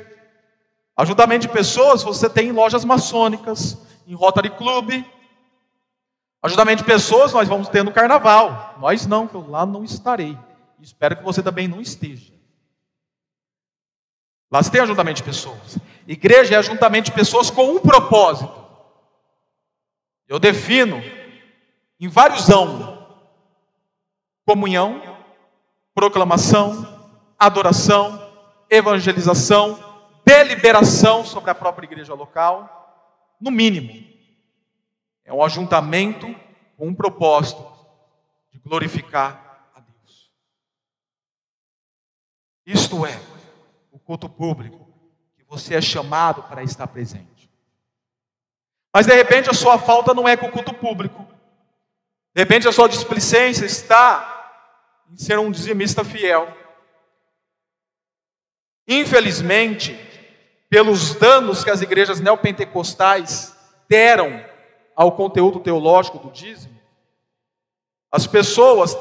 Ajuntamento 0.97 1.47
de 1.47 1.53
pessoas 1.53 2.03
você 2.03 2.29
tem 2.29 2.49
em 2.49 2.53
lojas 2.53 2.85
maçônicas, 2.85 3.79
em 4.07 4.15
Rotary 4.15 4.51
Club. 4.51 5.05
Ajuntamento 6.43 6.83
de 6.83 6.89
pessoas 6.89 7.33
nós 7.33 7.49
vamos 7.49 7.69
ter 7.69 7.83
no 7.83 7.93
carnaval. 7.93 8.77
Nós 8.79 9.07
não, 9.07 9.29
eu 9.33 9.49
lá 9.49 9.65
não 9.65 9.85
estarei. 9.85 10.39
Espero 10.81 11.17
que 11.17 11.23
você 11.23 11.43
também 11.43 11.69
não 11.69 11.81
esteja. 11.81 12.33
Lá 14.51 14.63
você 14.63 14.71
tem 14.71 14.81
ajuntamento 14.81 15.17
de 15.17 15.23
pessoas. 15.23 15.79
Igreja 16.07 16.55
é 16.55 16.59
ajuntamento 16.59 17.07
de 17.07 17.13
pessoas 17.13 17.51
com 17.51 17.71
um 17.71 17.81
propósito: 17.81 18.53
Eu 20.29 20.39
defino 20.39 21.03
em 21.99 22.09
vários 22.09 22.51
âmbitos: 22.51 22.99
comunhão, 24.45 25.01
proclamação, 25.95 26.87
adoração, 27.39 28.31
evangelização, 28.69 29.92
deliberação 30.33 31.27
sobre 31.27 31.51
a 31.51 31.55
própria 31.55 31.85
igreja 31.85 32.15
local, 32.15 33.37
no 33.39 33.51
mínimo. 33.51 34.11
É 35.25 35.33
um 35.33 35.43
ajuntamento 35.43 36.35
com 36.77 36.89
um 36.89 36.95
propósito 36.95 37.71
de 38.51 38.59
glorificar 38.59 39.69
a 39.75 39.81
Deus. 39.81 40.33
Isto 42.65 43.05
é 43.05 43.21
o 43.91 43.99
culto 43.99 44.29
público 44.29 44.89
que 45.37 45.45
você 45.45 45.75
é 45.75 45.81
chamado 45.83 46.43
para 46.45 46.63
estar 46.63 46.87
presente. 46.87 47.51
Mas 48.93 49.07
de 49.07 49.15
repente 49.15 49.51
a 49.51 49.55
sua 49.55 49.79
falta 49.79 50.15
não 50.15 50.27
é 50.27 50.37
com 50.37 50.47
o 50.47 50.53
culto 50.53 50.73
público. 50.73 51.27
De 52.35 52.41
repente 52.41 52.67
a 52.67 52.73
sua 52.73 52.89
displicência 52.89 53.67
está 53.67 54.29
em 55.11 55.17
ser 55.19 55.39
um 55.39 55.51
dizimista 55.51 56.03
fiel. 56.03 56.57
Infelizmente, 58.89 60.12
pelos 60.73 61.15
danos 61.17 61.63
que 61.63 61.69
as 61.69 61.83
igrejas 61.83 62.19
neopentecostais 62.19 63.55
deram 63.87 64.43
ao 64.97 65.13
conteúdo 65.13 65.61
teológico 65.61 66.19
do 66.19 66.31
dízimo, 66.31 66.81
as 68.11 68.27
pessoas 68.27 68.97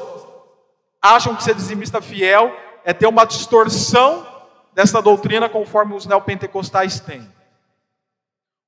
acham 1.00 1.34
que 1.34 1.42
ser 1.42 1.54
dizimista 1.54 2.02
fiel 2.02 2.54
é 2.84 2.92
ter 2.92 3.06
uma 3.06 3.24
distorção 3.24 4.26
dessa 4.74 5.00
doutrina 5.00 5.48
conforme 5.48 5.94
os 5.94 6.04
neopentecostais 6.04 7.00
têm. 7.00 7.26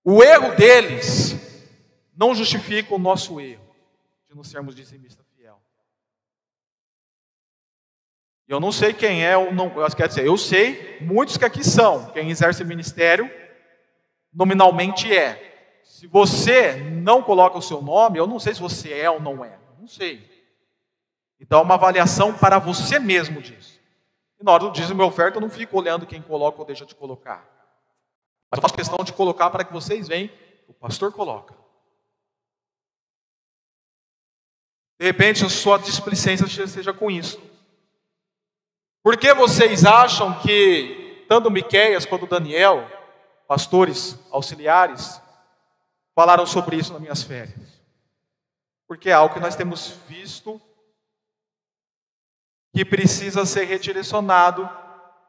O 0.02 0.24
erro 0.24 0.56
deles 0.56 1.36
não 2.16 2.34
justifica 2.34 2.94
o 2.94 2.98
nosso 2.98 3.38
erro 3.38 3.68
de 4.30 4.34
não 4.34 4.42
sermos 4.42 4.74
dizimistas 4.74 5.26
fiel. 5.36 5.60
Eu 8.46 8.60
não 8.60 8.70
sei 8.70 8.92
quem 8.92 9.24
é 9.24 9.34
não, 9.52 9.70
quer 9.96 10.08
dizer, 10.08 10.26
eu 10.26 10.36
sei 10.36 10.98
muitos 11.00 11.36
que 11.36 11.44
aqui 11.44 11.64
são, 11.64 12.10
quem 12.10 12.30
exerce 12.30 12.62
ministério 12.62 13.30
nominalmente 14.34 15.16
é. 15.16 15.80
Se 15.82 16.06
você 16.06 16.74
não 16.74 17.22
coloca 17.22 17.56
o 17.56 17.62
seu 17.62 17.80
nome, 17.80 18.18
eu 18.18 18.26
não 18.26 18.38
sei 18.38 18.52
se 18.52 18.60
você 18.60 18.92
é 18.92 19.08
ou 19.08 19.20
não 19.20 19.44
é. 19.44 19.58
Não 19.78 19.86
sei. 19.86 20.28
Então, 21.38 21.60
é 21.60 21.62
uma 21.62 21.74
avaliação 21.74 22.36
para 22.36 22.58
você 22.58 22.98
mesmo 22.98 23.40
disso. 23.40 23.80
E 24.40 24.44
na 24.44 24.52
hora 24.52 24.64
do 24.64 24.72
dízimo 24.72 25.02
e 25.02 25.04
oferta, 25.04 25.36
eu 25.36 25.40
não 25.40 25.50
fico 25.50 25.78
olhando 25.78 26.06
quem 26.06 26.20
coloca 26.20 26.58
ou 26.58 26.64
deixa 26.64 26.84
de 26.84 26.94
colocar. 26.94 27.48
Mas 28.50 28.58
eu 28.58 28.62
faço 28.62 28.74
questão 28.74 29.04
de 29.04 29.12
colocar 29.12 29.50
para 29.50 29.64
que 29.64 29.72
vocês 29.72 30.08
vejam. 30.08 30.34
O 30.66 30.72
pastor 30.72 31.12
coloca. 31.12 31.54
De 34.98 35.06
repente, 35.06 35.44
a 35.44 35.48
sua 35.48 35.78
displicência 35.78 36.46
seja 36.66 36.92
com 36.92 37.10
isso. 37.10 37.40
Por 39.04 39.18
que 39.18 39.34
vocês 39.34 39.84
acham 39.84 40.40
que 40.40 41.26
tanto 41.28 41.50
Miqueias 41.50 42.06
quanto 42.06 42.26
Daniel, 42.26 42.90
pastores 43.46 44.18
auxiliares, 44.30 45.20
falaram 46.14 46.46
sobre 46.46 46.76
isso 46.76 46.90
nas 46.90 47.02
minhas 47.02 47.22
férias. 47.22 47.82
Porque 48.88 49.10
é 49.10 49.12
algo 49.12 49.34
que 49.34 49.40
nós 49.40 49.54
temos 49.54 49.88
visto 50.08 50.58
que 52.72 52.82
precisa 52.82 53.44
ser 53.44 53.64
redirecionado 53.64 54.66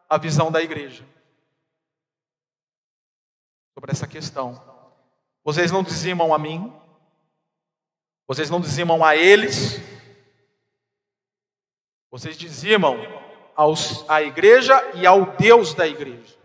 à 0.10 0.18
visão 0.18 0.50
da 0.50 0.62
igreja 0.62 1.06
sobre 3.74 3.92
essa 3.92 4.08
questão. 4.08 4.58
Vocês 5.44 5.70
não 5.70 5.84
dizimam 5.84 6.34
a 6.34 6.40
mim, 6.40 6.74
vocês 8.26 8.50
não 8.50 8.62
dizimam 8.62 9.04
a 9.04 9.18
eles, 9.18 9.82
vocês 12.10 12.38
dizimam 12.38 13.25
aos, 13.56 14.08
à 14.10 14.22
igreja 14.22 14.92
e 14.96 15.06
ao 15.06 15.26
Deus 15.38 15.74
da 15.74 15.88
igreja. 15.88 16.36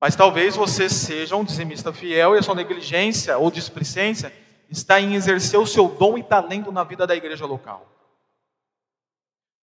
Mas 0.00 0.16
talvez 0.16 0.54
você 0.54 0.88
seja 0.88 1.36
um 1.36 1.44
dizimista 1.44 1.92
fiel 1.92 2.34
e 2.34 2.38
a 2.38 2.42
sua 2.42 2.54
negligência 2.54 3.38
ou 3.38 3.50
displicência 3.50 4.32
está 4.68 5.00
em 5.00 5.14
exercer 5.14 5.58
o 5.58 5.66
seu 5.66 5.88
dom 5.88 6.18
e 6.18 6.22
talento 6.22 6.70
na 6.70 6.84
vida 6.84 7.06
da 7.06 7.16
igreja 7.16 7.46
local. 7.46 7.86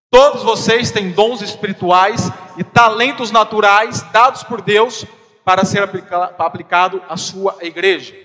Todos 0.10 0.44
vocês 0.44 0.92
têm 0.92 1.12
dons 1.12 1.42
espirituais 1.42 2.30
e 2.58 2.64
talentos 2.64 3.32
naturais 3.32 4.02
dados 4.12 4.44
por 4.44 4.62
Deus 4.62 5.06
para 5.46 5.64
ser 5.64 5.84
aplicado 6.38 7.02
à 7.08 7.16
sua 7.16 7.58
igreja. 7.62 8.16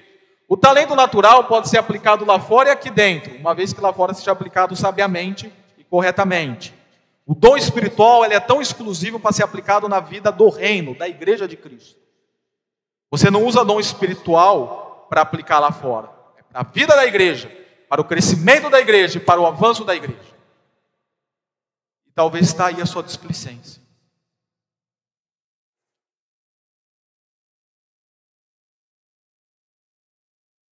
O 0.48 0.56
talento 0.56 0.94
natural 0.94 1.44
pode 1.44 1.68
ser 1.68 1.78
aplicado 1.78 2.24
lá 2.24 2.38
fora 2.38 2.70
e 2.70 2.72
aqui 2.72 2.90
dentro, 2.90 3.36
uma 3.36 3.54
vez 3.54 3.72
que 3.72 3.80
lá 3.80 3.92
fora 3.92 4.14
seja 4.14 4.32
aplicado 4.32 4.74
sabiamente 4.74 5.52
corretamente. 5.90 6.74
O 7.26 7.34
dom 7.34 7.56
espiritual 7.56 8.24
ele 8.24 8.34
é 8.34 8.40
tão 8.40 8.60
exclusivo 8.60 9.18
para 9.18 9.32
ser 9.32 9.42
aplicado 9.42 9.88
na 9.88 9.98
vida 10.00 10.30
do 10.30 10.48
reino, 10.48 10.94
da 10.94 11.08
igreja 11.08 11.48
de 11.48 11.56
Cristo. 11.56 12.00
Você 13.10 13.30
não 13.30 13.44
usa 13.44 13.64
dom 13.64 13.80
espiritual 13.80 15.06
para 15.08 15.22
aplicar 15.22 15.58
lá 15.58 15.72
fora. 15.72 16.10
É 16.36 16.42
para 16.42 16.60
a 16.60 16.64
vida 16.64 16.94
da 16.94 17.06
igreja, 17.06 17.48
para 17.88 18.00
o 18.00 18.04
crescimento 18.04 18.70
da 18.70 18.80
igreja 18.80 19.18
para 19.20 19.40
o 19.40 19.46
avanço 19.46 19.84
da 19.84 19.94
igreja. 19.94 20.36
E 22.06 22.10
talvez 22.12 22.46
está 22.46 22.66
aí 22.66 22.80
a 22.80 22.86
sua 22.86 23.02
displicência. 23.02 23.82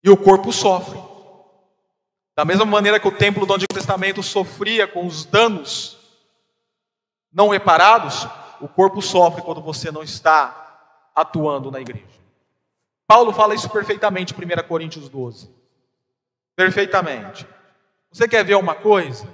E 0.05 0.11
o 0.11 0.17
corpo 0.17 0.53
sofre. 0.53 1.12
Da 2.35 2.45
mesma 2.45 2.65
maneira 2.65 2.99
que 2.99 3.09
o 3.09 3.17
templo 3.17 3.45
do 3.45 3.55
Antigo 3.55 3.75
Testamento 3.75 4.23
sofria 4.23 4.87
com 4.87 5.07
os 5.07 5.25
danos 5.25 5.99
não 7.33 7.49
reparados, 7.49 8.27
o 8.61 8.69
corpo 8.69 9.01
sofre 9.03 9.43
quando 9.43 9.61
você 9.61 9.91
não 9.91 10.03
está 10.03 11.11
atuando 11.15 11.71
na 11.71 11.81
igreja. 11.81 12.07
Paulo 13.07 13.33
fala 13.33 13.55
isso 13.55 13.69
perfeitamente, 13.69 14.35
1 14.35 14.69
Coríntios 14.69 15.09
12. 15.09 15.51
Perfeitamente. 16.57 17.47
Você 18.11 18.29
quer 18.29 18.45
ver 18.45 18.57
uma 18.57 18.75
coisa? 18.75 19.27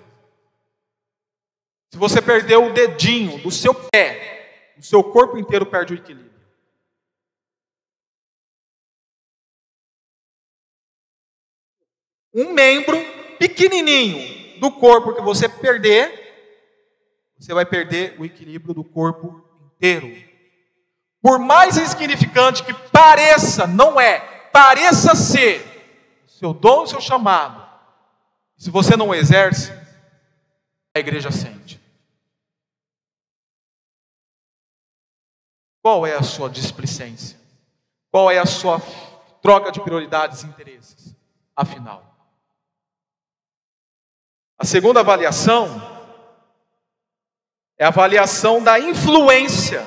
Se 1.91 1.99
você 1.99 2.21
perder 2.21 2.57
o 2.57 2.73
dedinho 2.73 3.43
do 3.43 3.51
seu 3.51 3.75
pé, 3.75 4.75
o 4.79 4.83
seu 4.83 5.03
corpo 5.03 5.39
inteiro 5.39 5.67
perde 5.67 5.95
o 5.95 5.97
equilíbrio. 5.97 6.38
Um 12.35 12.53
membro 12.53 12.97
pequenininho 13.39 14.61
do 14.61 14.71
corpo 14.71 15.15
que 15.15 15.23
você 15.23 15.49
perder, 15.49 16.27
você 17.39 17.55
vai 17.55 17.65
perder 17.65 18.17
o 18.19 18.25
equilíbrio 18.25 18.75
do 18.75 18.85
corpo 18.85 19.43
inteiro. 19.75 20.29
Por 21.23 21.39
mais 21.39 21.77
insignificante 21.77 22.63
que 22.63 22.75
pareça, 22.91 23.67
não 23.67 24.01
é, 24.01 24.21
pareça 24.53 25.15
ser 25.15 25.65
o 26.27 26.31
seu 26.31 26.53
dom, 26.53 26.83
o 26.83 26.87
seu 26.87 27.01
chamado. 27.01 27.67
Se 28.57 28.71
você 28.71 28.97
não 28.97 29.15
exerce, 29.15 29.73
a 30.95 30.99
igreja 30.99 31.31
sente. 31.31 31.81
Qual 35.81 36.07
é 36.07 36.15
a 36.15 36.23
sua 36.23 36.51
displicência? 36.51 37.39
Qual 38.11 38.31
é 38.31 38.39
a 38.39 38.47
sua 38.47 38.81
troca 39.41 39.71
de 39.71 39.81
prioridades 39.81 40.43
e 40.43 40.47
interesses? 40.47 41.15
Afinal, 41.55 42.18
a 44.59 44.65
segunda 44.65 45.01
avaliação 45.01 45.81
é 47.79 47.85
a 47.85 47.89
avaliação 47.89 48.63
da 48.63 48.79
influência 48.81 49.87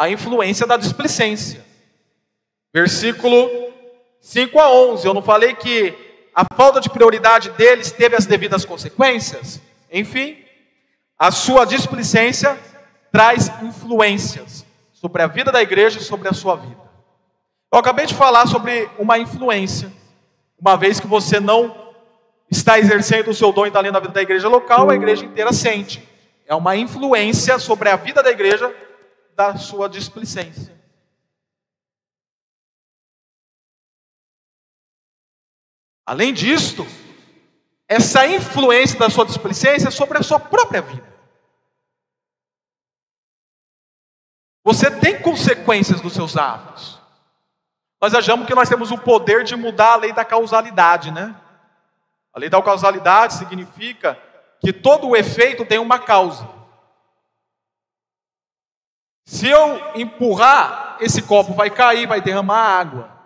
a 0.00 0.08
influência 0.08 0.66
da 0.66 0.78
displicência. 0.78 1.62
Versículo 2.72 3.70
5 4.22 4.58
a 4.58 4.72
11. 4.72 5.06
Eu 5.06 5.12
não 5.12 5.20
falei 5.20 5.54
que 5.54 5.94
a 6.34 6.42
falta 6.54 6.80
de 6.80 6.88
prioridade 6.88 7.50
deles 7.50 7.92
teve 7.92 8.16
as 8.16 8.24
devidas 8.24 8.64
consequências? 8.64 9.60
Enfim, 9.92 10.38
a 11.18 11.30
sua 11.30 11.66
displicência 11.66 12.58
traz 13.12 13.48
influências 13.62 14.64
sobre 14.90 15.20
a 15.20 15.26
vida 15.26 15.52
da 15.52 15.60
igreja 15.60 15.98
e 15.98 16.02
sobre 16.02 16.30
a 16.30 16.32
sua 16.32 16.56
vida. 16.56 16.80
Eu 17.70 17.78
acabei 17.78 18.06
de 18.06 18.14
falar 18.14 18.46
sobre 18.46 18.88
uma 18.98 19.18
influência. 19.18 19.92
Uma 20.58 20.78
vez 20.78 20.98
que 20.98 21.06
você 21.06 21.38
não 21.38 21.79
está 22.50 22.78
exercendo 22.78 23.30
o 23.30 23.34
seu 23.34 23.52
dom 23.52 23.66
e 23.66 23.70
talento 23.70 23.92
na 23.92 24.00
vida 24.00 24.12
da 24.12 24.22
igreja 24.22 24.48
local, 24.48 24.90
a 24.90 24.94
igreja 24.94 25.24
inteira 25.24 25.52
sente. 25.52 26.06
É 26.46 26.54
uma 26.54 26.76
influência 26.76 27.58
sobre 27.58 27.88
a 27.88 27.96
vida 27.96 28.22
da 28.22 28.30
igreja 28.30 28.74
da 29.36 29.56
sua 29.56 29.88
displicência. 29.88 30.78
Além 36.04 36.34
disto, 36.34 36.84
essa 37.86 38.26
influência 38.26 38.98
da 38.98 39.08
sua 39.08 39.24
displicência 39.24 39.88
é 39.88 39.90
sobre 39.92 40.18
a 40.18 40.22
sua 40.22 40.40
própria 40.40 40.82
vida. 40.82 41.08
Você 44.64 44.90
tem 44.90 45.22
consequências 45.22 46.00
dos 46.00 46.12
seus 46.12 46.36
atos. 46.36 47.00
Nós 48.00 48.12
achamos 48.12 48.46
que 48.46 48.54
nós 48.54 48.68
temos 48.68 48.90
o 48.90 48.98
poder 48.98 49.44
de 49.44 49.54
mudar 49.54 49.92
a 49.92 49.96
lei 49.96 50.12
da 50.12 50.24
causalidade, 50.24 51.10
né? 51.10 51.34
A 52.32 52.38
lei 52.38 52.48
da 52.48 52.62
causalidade 52.62 53.34
significa 53.34 54.18
que 54.60 54.72
todo 54.72 55.08
o 55.08 55.16
efeito 55.16 55.64
tem 55.64 55.78
uma 55.78 55.98
causa. 55.98 56.48
Se 59.24 59.48
eu 59.48 59.80
empurrar, 59.94 60.96
esse 61.00 61.22
copo 61.22 61.54
vai 61.54 61.70
cair, 61.70 62.06
vai 62.06 62.20
derramar 62.20 62.78
água. 62.78 63.20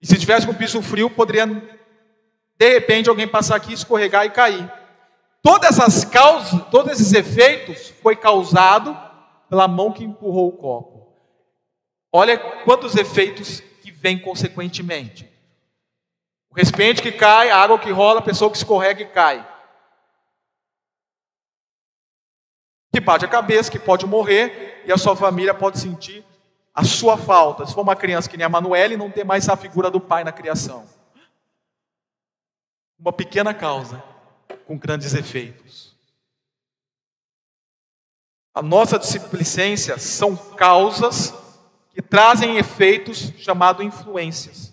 E 0.00 0.06
se 0.06 0.18
tivesse 0.18 0.46
com 0.46 0.54
piso 0.54 0.82
frio, 0.82 1.08
poderia 1.08 1.46
de 1.46 2.68
repente 2.68 3.08
alguém 3.08 3.26
passar 3.26 3.56
aqui, 3.56 3.72
escorregar 3.72 4.26
e 4.26 4.30
cair. 4.30 4.70
Todas 5.42 5.78
essas 5.78 6.04
causas, 6.04 6.62
todos 6.70 6.92
esses 6.92 7.12
efeitos 7.12 7.88
foi 8.02 8.14
causado 8.14 8.96
pela 9.48 9.66
mão 9.66 9.92
que 9.92 10.04
empurrou 10.04 10.48
o 10.48 10.56
copo. 10.56 11.12
Olha 12.12 12.38
quantos 12.38 12.94
efeitos 12.94 13.60
que 13.82 13.90
vêm 13.90 14.18
consequentemente. 14.18 15.31
O 16.52 16.54
recipiente 16.54 17.00
que 17.00 17.10
cai, 17.10 17.48
a 17.48 17.56
água 17.56 17.78
que 17.78 17.90
rola, 17.90 18.20
a 18.20 18.22
pessoa 18.22 18.50
que 18.50 18.58
escorrega 18.58 19.00
e 19.02 19.06
cai. 19.06 19.48
Que 22.92 23.00
bate 23.00 23.24
a 23.24 23.28
cabeça, 23.28 23.70
que 23.70 23.78
pode 23.78 24.04
morrer 24.04 24.82
e 24.86 24.92
a 24.92 24.98
sua 24.98 25.16
família 25.16 25.54
pode 25.54 25.78
sentir 25.78 26.22
a 26.74 26.84
sua 26.84 27.16
falta. 27.16 27.64
Se 27.64 27.72
for 27.72 27.80
uma 27.80 27.96
criança 27.96 28.28
que 28.28 28.36
nem 28.36 28.44
a 28.44 28.50
Manuele, 28.50 28.98
não 28.98 29.10
tem 29.10 29.24
mais 29.24 29.48
a 29.48 29.56
figura 29.56 29.90
do 29.90 29.98
pai 29.98 30.24
na 30.24 30.32
criação. 30.32 30.86
Uma 32.98 33.14
pequena 33.14 33.54
causa 33.54 34.04
com 34.66 34.76
grandes 34.76 35.14
efeitos. 35.14 35.96
A 38.54 38.60
nossa 38.60 38.98
displicência 38.98 39.98
são 39.98 40.36
causas 40.36 41.32
que 41.94 42.02
trazem 42.02 42.58
efeitos 42.58 43.32
chamados 43.38 43.84
influências 43.86 44.71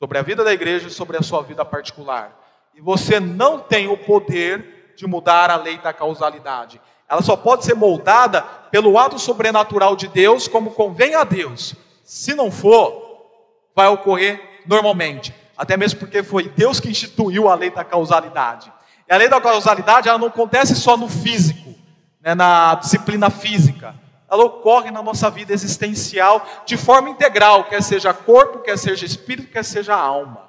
sobre 0.00 0.16
a 0.16 0.22
vida 0.22 0.42
da 0.42 0.52
igreja 0.52 0.88
e 0.88 0.90
sobre 0.90 1.18
a 1.18 1.22
sua 1.22 1.42
vida 1.42 1.62
particular. 1.62 2.34
E 2.74 2.80
você 2.80 3.20
não 3.20 3.58
tem 3.58 3.86
o 3.86 3.98
poder 3.98 4.94
de 4.96 5.06
mudar 5.06 5.50
a 5.50 5.56
lei 5.56 5.76
da 5.76 5.92
causalidade. 5.92 6.80
Ela 7.06 7.20
só 7.20 7.36
pode 7.36 7.66
ser 7.66 7.74
moldada 7.74 8.40
pelo 8.70 8.96
ato 8.98 9.18
sobrenatural 9.18 9.94
de 9.94 10.08
Deus, 10.08 10.48
como 10.48 10.70
convém 10.70 11.14
a 11.14 11.22
Deus. 11.22 11.74
Se 12.02 12.34
não 12.34 12.50
for, 12.50 13.28
vai 13.76 13.88
ocorrer 13.88 14.62
normalmente. 14.66 15.34
Até 15.54 15.76
mesmo 15.76 16.00
porque 16.00 16.22
foi 16.22 16.48
Deus 16.48 16.80
que 16.80 16.88
instituiu 16.88 17.46
a 17.46 17.54
lei 17.54 17.70
da 17.70 17.84
causalidade. 17.84 18.72
E 19.06 19.12
a 19.12 19.18
lei 19.18 19.28
da 19.28 19.38
causalidade 19.38 20.08
ela 20.08 20.18
não 20.18 20.28
acontece 20.28 20.74
só 20.74 20.96
no 20.96 21.10
físico, 21.10 21.74
né, 22.22 22.34
na 22.34 22.76
disciplina 22.76 23.28
física. 23.28 23.94
Ela 24.30 24.44
ocorre 24.44 24.90
na 24.90 25.02
nossa 25.02 25.28
vida 25.30 25.52
existencial 25.52 26.46
de 26.64 26.76
forma 26.76 27.10
integral, 27.10 27.64
quer 27.64 27.82
seja 27.82 28.14
corpo, 28.14 28.60
quer 28.60 28.78
seja 28.78 29.04
espírito, 29.04 29.50
quer 29.50 29.64
seja 29.64 29.94
alma. 29.94 30.48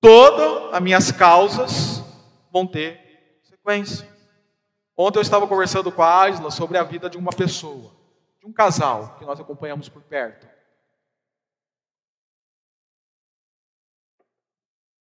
Todas 0.00 0.74
as 0.74 0.80
minhas 0.80 1.12
causas 1.12 2.02
vão 2.50 2.66
ter 2.66 3.40
sequência. 3.42 4.08
Ontem 4.96 5.18
eu 5.18 5.22
estava 5.22 5.46
conversando 5.46 5.92
com 5.92 6.02
a 6.02 6.28
Isla 6.28 6.50
sobre 6.50 6.78
a 6.78 6.82
vida 6.82 7.10
de 7.10 7.18
uma 7.18 7.32
pessoa, 7.32 7.92
de 8.40 8.46
um 8.46 8.52
casal 8.52 9.16
que 9.18 9.24
nós 9.24 9.38
acompanhamos 9.38 9.88
por 9.88 10.02
perto. 10.02 10.52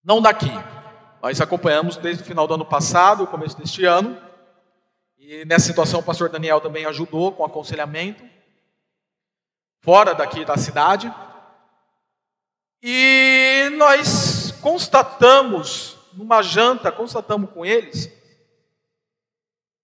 não 0.03 0.21
daqui. 0.21 0.51
Nós 1.21 1.39
acompanhamos 1.39 1.97
desde 1.97 2.23
o 2.23 2.25
final 2.25 2.47
do 2.47 2.55
ano 2.55 2.65
passado, 2.65 3.23
o 3.23 3.27
começo 3.27 3.57
deste 3.57 3.85
ano. 3.85 4.17
E 5.31 5.45
nessa 5.45 5.67
situação 5.67 6.01
o 6.01 6.03
pastor 6.03 6.27
Daniel 6.27 6.59
também 6.59 6.83
ajudou 6.85 7.31
com 7.31 7.45
aconselhamento, 7.45 8.21
fora 9.79 10.13
daqui 10.13 10.43
da 10.43 10.57
cidade. 10.57 11.09
E 12.83 13.69
nós 13.77 14.51
constatamos, 14.59 15.97
numa 16.11 16.41
janta, 16.41 16.91
constatamos 16.91 17.49
com 17.51 17.65
eles, 17.65 18.11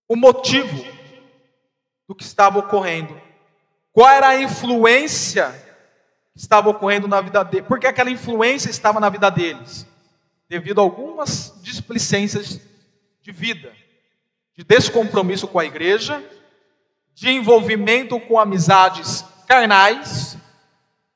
o 0.05 0.17
motivo 0.17 0.85
do 2.09 2.13
que 2.13 2.23
estava 2.23 2.59
ocorrendo. 2.59 3.17
Qual 3.93 4.09
era 4.09 4.27
a 4.27 4.41
influência 4.41 5.49
que 6.33 6.41
estava 6.41 6.67
ocorrendo 6.67 7.07
na 7.07 7.21
vida 7.21 7.41
deles? 7.43 7.67
Porque 7.69 7.87
aquela 7.87 8.11
influência 8.11 8.69
estava 8.69 8.99
na 8.99 9.07
vida 9.07 9.29
deles 9.29 9.87
devido 10.49 10.81
a 10.81 10.83
algumas 10.83 11.57
displicências 11.61 12.59
de 13.21 13.31
vida, 13.31 13.73
de 14.57 14.63
descompromisso 14.63 15.47
com 15.47 15.59
a 15.59 15.65
igreja, 15.65 16.27
de 17.13 17.29
envolvimento 17.29 18.19
com 18.19 18.39
amizades 18.39 19.23
carnais, 19.47 20.35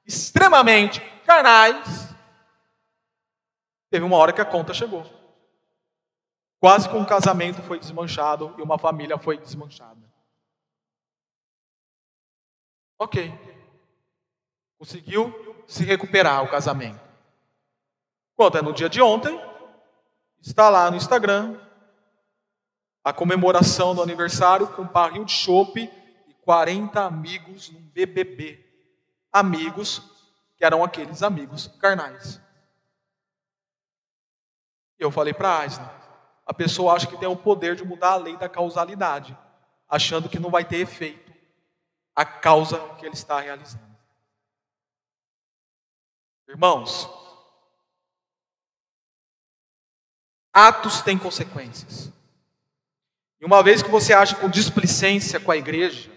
extremamente 0.05 1.01
carnais. 1.25 2.15
Teve 3.89 4.05
uma 4.05 4.15
hora 4.17 4.31
que 4.31 4.41
a 4.41 4.45
conta 4.45 4.75
chegou. 4.75 5.03
Quase 6.59 6.87
que 6.87 6.95
um 6.95 7.03
casamento 7.03 7.63
foi 7.63 7.79
desmanchado 7.79 8.53
e 8.59 8.61
uma 8.61 8.77
família 8.77 9.17
foi 9.17 9.39
desmanchada. 9.39 9.99
Ok. 12.99 13.33
Conseguiu 14.77 15.63
se 15.65 15.83
recuperar 15.83 16.43
o 16.43 16.47
casamento. 16.47 17.01
Quanto 18.35 18.59
é 18.59 18.61
no 18.61 18.71
dia 18.71 18.87
de 18.87 19.01
ontem, 19.01 19.39
está 20.39 20.69
lá 20.69 20.91
no 20.91 20.97
Instagram 20.97 21.59
a 23.03 23.11
comemoração 23.11 23.95
do 23.95 24.01
aniversário 24.01 24.67
com 24.67 24.83
um 24.83 24.87
barril 24.87 25.25
de 25.25 25.31
chope 25.31 25.91
e 26.27 26.33
40 26.33 27.01
amigos 27.01 27.69
num 27.69 27.81
BBB. 27.81 28.63
Amigos 29.31 30.01
que 30.55 30.63
eram 30.63 30.83
aqueles 30.83 31.23
amigos 31.23 31.67
carnais. 31.79 32.39
Eu 34.99 35.09
falei 35.09 35.33
para 35.33 35.49
a 35.49 35.59
Aisna, 35.61 35.91
a 36.45 36.53
pessoa 36.53 36.93
acha 36.93 37.07
que 37.07 37.17
tem 37.17 37.27
o 37.27 37.35
poder 37.35 37.75
de 37.75 37.83
mudar 37.83 38.11
a 38.11 38.17
lei 38.17 38.37
da 38.37 38.47
causalidade, 38.47 39.35
achando 39.89 40.29
que 40.29 40.37
não 40.37 40.51
vai 40.51 40.63
ter 40.63 40.77
efeito 40.77 41.33
a 42.15 42.23
causa 42.23 42.77
que 42.99 43.05
ele 43.05 43.15
está 43.15 43.39
realizando. 43.39 43.91
Irmãos, 46.47 47.09
Atos 50.53 51.01
têm 51.01 51.17
consequências. 51.17 52.11
E 53.41 53.45
uma 53.45 53.63
vez 53.63 53.81
que 53.81 53.89
você 53.89 54.13
age 54.13 54.35
com 54.35 54.47
displicência 54.47 55.39
com 55.39 55.51
a 55.51 55.57
igreja, 55.57 56.11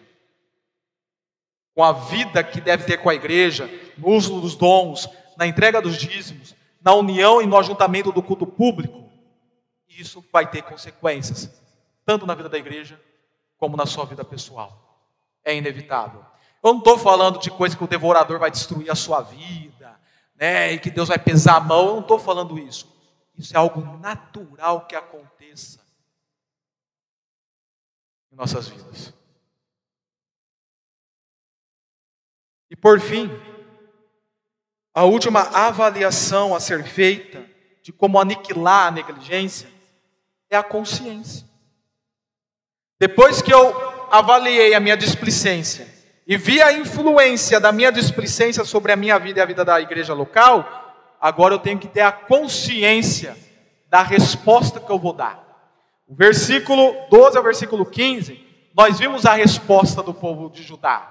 com 1.74 1.82
a 1.82 1.90
vida 1.90 2.44
que 2.44 2.60
deve 2.60 2.84
ter 2.84 2.98
com 2.98 3.08
a 3.08 3.14
igreja, 3.14 3.68
no 3.96 4.08
uso 4.10 4.42
dos 4.42 4.54
dons, 4.54 5.08
na 5.38 5.46
entrega 5.46 5.80
dos 5.80 5.96
dízimos, 5.96 6.54
na 6.82 6.92
união 6.92 7.40
e 7.40 7.46
no 7.46 7.56
ajuntamento 7.56 8.12
do 8.12 8.22
culto 8.22 8.46
público, 8.46 9.10
isso 9.88 10.22
vai 10.30 10.50
ter 10.50 10.62
consequências, 10.62 11.50
tanto 12.04 12.26
na 12.26 12.34
vida 12.34 12.50
da 12.50 12.58
igreja 12.58 13.00
como 13.56 13.74
na 13.74 13.86
sua 13.86 14.04
vida 14.04 14.22
pessoal. 14.22 15.00
É 15.42 15.56
inevitável. 15.56 16.22
Eu 16.62 16.72
não 16.72 16.78
estou 16.78 16.98
falando 16.98 17.38
de 17.38 17.50
coisa 17.50 17.74
que 17.74 17.84
o 17.84 17.88
devorador 17.88 18.38
vai 18.38 18.50
destruir 18.50 18.90
a 18.90 18.94
sua 18.94 19.22
vida, 19.22 19.98
né, 20.34 20.72
e 20.72 20.78
que 20.78 20.90
Deus 20.90 21.08
vai 21.08 21.18
pesar 21.18 21.56
a 21.56 21.60
mão, 21.60 21.86
eu 21.86 21.94
não 21.94 22.00
estou 22.00 22.18
falando 22.18 22.58
isso. 22.58 22.86
Isso 23.34 23.54
é 23.54 23.58
algo 23.58 23.80
natural 23.98 24.86
que 24.86 24.94
aconteça 24.94 25.83
em 28.34 28.36
nossas 28.36 28.66
vidas. 28.68 29.14
E 32.68 32.74
por 32.74 33.00
fim, 33.00 33.30
a 34.92 35.04
última 35.04 35.40
avaliação 35.40 36.54
a 36.54 36.58
ser 36.58 36.82
feita 36.84 37.48
de 37.80 37.92
como 37.92 38.18
aniquilar 38.18 38.88
a 38.88 38.90
negligência 38.90 39.68
é 40.50 40.56
a 40.56 40.64
consciência. 40.64 41.46
Depois 42.98 43.40
que 43.40 43.54
eu 43.54 43.72
avaliei 44.10 44.74
a 44.74 44.80
minha 44.80 44.96
displicência 44.96 45.86
e 46.26 46.36
vi 46.36 46.60
a 46.60 46.72
influência 46.72 47.60
da 47.60 47.70
minha 47.70 47.92
displicência 47.92 48.64
sobre 48.64 48.90
a 48.90 48.96
minha 48.96 49.16
vida 49.18 49.38
e 49.38 49.42
a 49.42 49.46
vida 49.46 49.64
da 49.64 49.80
igreja 49.80 50.12
local, 50.12 51.16
agora 51.20 51.54
eu 51.54 51.58
tenho 51.60 51.78
que 51.78 51.86
ter 51.86 52.00
a 52.00 52.10
consciência 52.10 53.36
da 53.88 54.02
resposta 54.02 54.80
que 54.80 54.90
eu 54.90 54.98
vou 54.98 55.12
dar. 55.12 55.43
O 56.06 56.14
versículo 56.14 56.94
12 57.10 57.36
ao 57.36 57.42
versículo 57.42 57.86
15, 57.86 58.38
nós 58.74 58.98
vimos 58.98 59.24
a 59.24 59.34
resposta 59.34 60.02
do 60.02 60.12
povo 60.12 60.50
de 60.50 60.62
Judá. 60.62 61.10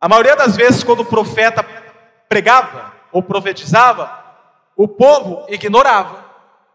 A 0.00 0.08
maioria 0.08 0.34
das 0.34 0.56
vezes, 0.56 0.82
quando 0.82 1.00
o 1.00 1.06
profeta 1.06 1.62
pregava 2.28 2.92
ou 3.12 3.22
profetizava, 3.22 4.10
o 4.76 4.88
povo 4.88 5.46
ignorava. 5.48 6.24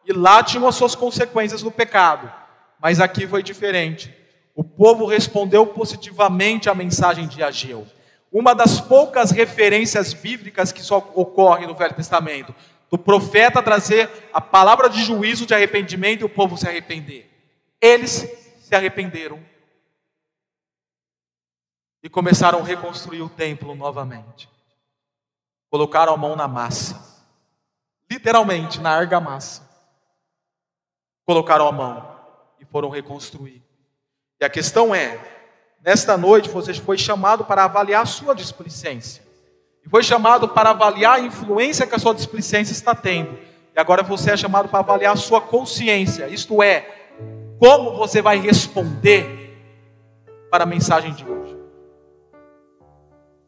E 0.05 0.13
lá 0.13 0.41
tinham 0.41 0.67
as 0.67 0.75
suas 0.75 0.95
consequências 0.95 1.61
do 1.61 1.71
pecado. 1.71 2.31
Mas 2.79 3.01
aqui 3.01 3.27
foi 3.27 3.43
diferente. 3.43 4.15
O 4.55 4.63
povo 4.63 5.05
respondeu 5.05 5.65
positivamente 5.67 6.69
à 6.69 6.75
mensagem 6.75 7.27
de 7.27 7.43
Ageu 7.43 7.85
uma 8.31 8.53
das 8.53 8.79
poucas 8.79 9.31
referências 9.31 10.13
bíblicas 10.13 10.71
que 10.71 10.81
só 10.81 10.97
ocorre 11.15 11.65
no 11.65 11.75
Velho 11.75 11.93
Testamento, 11.93 12.53
do 12.89 12.97
profeta 12.97 13.61
trazer 13.61 14.29
a 14.33 14.39
palavra 14.39 14.89
de 14.89 15.03
juízo 15.03 15.45
de 15.45 15.53
arrependimento 15.53 16.21
e 16.21 16.25
o 16.25 16.29
povo 16.29 16.57
se 16.57 16.67
arrepender. 16.67 17.29
Eles 17.81 18.27
se 18.59 18.75
arrependeram 18.75 19.43
e 22.01 22.09
começaram 22.09 22.59
a 22.59 22.63
reconstruir 22.63 23.21
o 23.21 23.29
templo 23.29 23.75
novamente. 23.75 24.49
colocaram 25.69 26.13
a 26.13 26.17
mão 26.17 26.33
na 26.35 26.47
massa, 26.47 27.21
literalmente 28.09 28.79
na 28.79 28.91
argamassa. 28.91 29.67
Colocaram 31.25 31.67
a 31.67 31.71
mão 31.73 32.17
e 32.57 32.63
foram 32.63 32.89
reconstruir. 32.89 33.61
E 34.39 34.45
a 34.45 34.49
questão 34.49 34.95
é: 34.95 35.19
nesta 35.81 36.17
noite 36.17 36.47
você 36.47 36.73
foi 36.73 36.97
chamado 36.97 37.43
para 37.43 37.65
avaliar 37.65 38.03
a 38.03 38.05
sua 38.05 38.33
displicência, 38.33 39.26
foi 39.89 40.03
chamado 40.03 40.49
para 40.49 40.71
avaliar 40.71 41.15
a 41.15 41.19
influência 41.19 41.87
que 41.87 41.95
a 41.95 41.99
sua 41.99 42.13
displicência 42.13 42.73
está 42.73 42.93
tendo, 42.93 43.37
e 43.75 43.79
agora 43.79 44.03
você 44.03 44.31
é 44.31 44.37
chamado 44.37 44.69
para 44.69 44.79
avaliar 44.79 45.13
a 45.13 45.17
sua 45.17 45.39
consciência, 45.39 46.27
isto 46.27 46.61
é, 46.61 46.85
como 47.59 47.95
você 47.95 48.21
vai 48.21 48.39
responder 48.39 49.57
para 50.49 50.63
a 50.63 50.67
mensagem 50.67 51.13
de 51.13 51.25
hoje. 51.25 51.57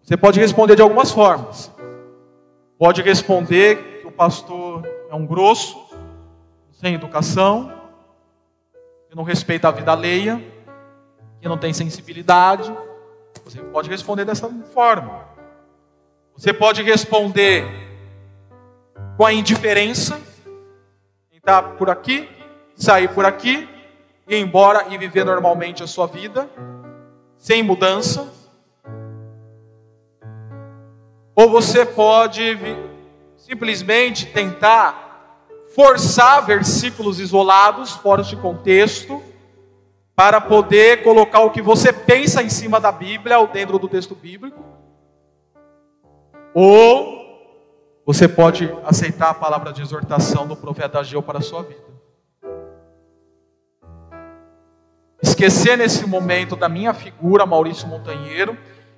Você 0.02 0.18
pode 0.18 0.40
responder 0.40 0.76
de 0.76 0.82
algumas 0.82 1.12
formas. 1.12 1.72
Pode 2.80 3.02
responder 3.02 4.02
que 4.02 4.08
o 4.08 4.12
pastor 4.12 4.84
é 5.10 5.14
um 5.14 5.26
grosso, 5.26 5.78
sem 6.72 6.96
educação, 6.96 7.72
que 9.10 9.16
não 9.16 9.24
respeita 9.24 9.68
a 9.68 9.72
vida 9.72 9.92
alheia, 9.92 10.44
que 11.40 11.48
não 11.48 11.58
tem 11.58 11.74
sensibilidade. 11.74 12.76
Você 13.44 13.60
pode 13.62 13.90
responder 13.90 14.26
dessa 14.26 14.50
forma. 14.74 15.29
Você 16.40 16.54
pode 16.54 16.82
responder 16.82 17.66
com 19.18 19.26
a 19.26 19.34
indiferença, 19.34 20.22
entrar 21.34 21.76
por 21.76 21.90
aqui, 21.90 22.30
sair 22.78 23.10
por 23.10 23.26
aqui, 23.26 23.68
ir 24.26 24.38
embora 24.38 24.86
e 24.90 24.98
viver 24.98 25.26
normalmente 25.26 25.84
a 25.84 25.88
sua 25.88 26.08
vida, 26.08 26.50
sem 27.38 27.62
mudança. 27.62 28.32
Ou 31.36 31.50
você 31.50 31.86
pode 31.86 32.58
simplesmente 33.36 34.26
tentar 34.28 35.44
forçar 35.76 36.46
versículos 36.46 37.20
isolados, 37.20 37.92
fora 37.92 38.24
de 38.24 38.38
contexto, 38.38 39.22
para 40.16 40.40
poder 40.40 41.04
colocar 41.04 41.42
o 41.42 41.52
que 41.52 41.62
você 41.62 41.92
pensa 41.92 42.42
em 42.42 42.50
cima 42.50 42.80
da 42.80 42.94
Bíblia 42.94 43.40
ou 43.40 43.48
dentro 43.48 43.78
do 43.78 43.90
texto 43.90 44.16
bíblico. 44.16 44.79
Ou 46.54 47.20
você 48.06 48.28
pode 48.28 48.68
aceitar 48.86 49.30
a 49.30 49.34
palavra 49.36 49.72
de 49.72 49.82
exortação 49.82 50.48
do 50.48 50.56
profeta 50.56 51.00
Ageu 51.00 51.22
para 51.22 51.38
a 51.38 51.42
sua 51.42 51.62
vida. 51.62 51.90
Esquecer 55.22 55.78
nesse 55.78 56.08
momento 56.08 56.56
da 56.56 56.68
minha 56.68 56.94
figura, 56.94 57.46
Maurício 57.46 57.88
Montanheiro, 57.88 58.58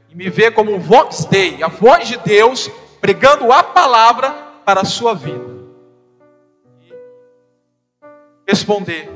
e 0.10 0.16
me 0.16 0.30
ver 0.30 0.54
como 0.54 0.80
vox 0.80 1.26
dei, 1.26 1.62
a 1.62 1.68
voz 1.68 2.08
de 2.08 2.18
Deus 2.18 2.70
pregando 3.02 3.52
a 3.52 3.62
palavra 3.62 4.32
para 4.64 4.82
a 4.82 4.86
sua 4.86 5.14
vida. 5.14 5.43
E 6.82 6.93
responder 8.47 9.12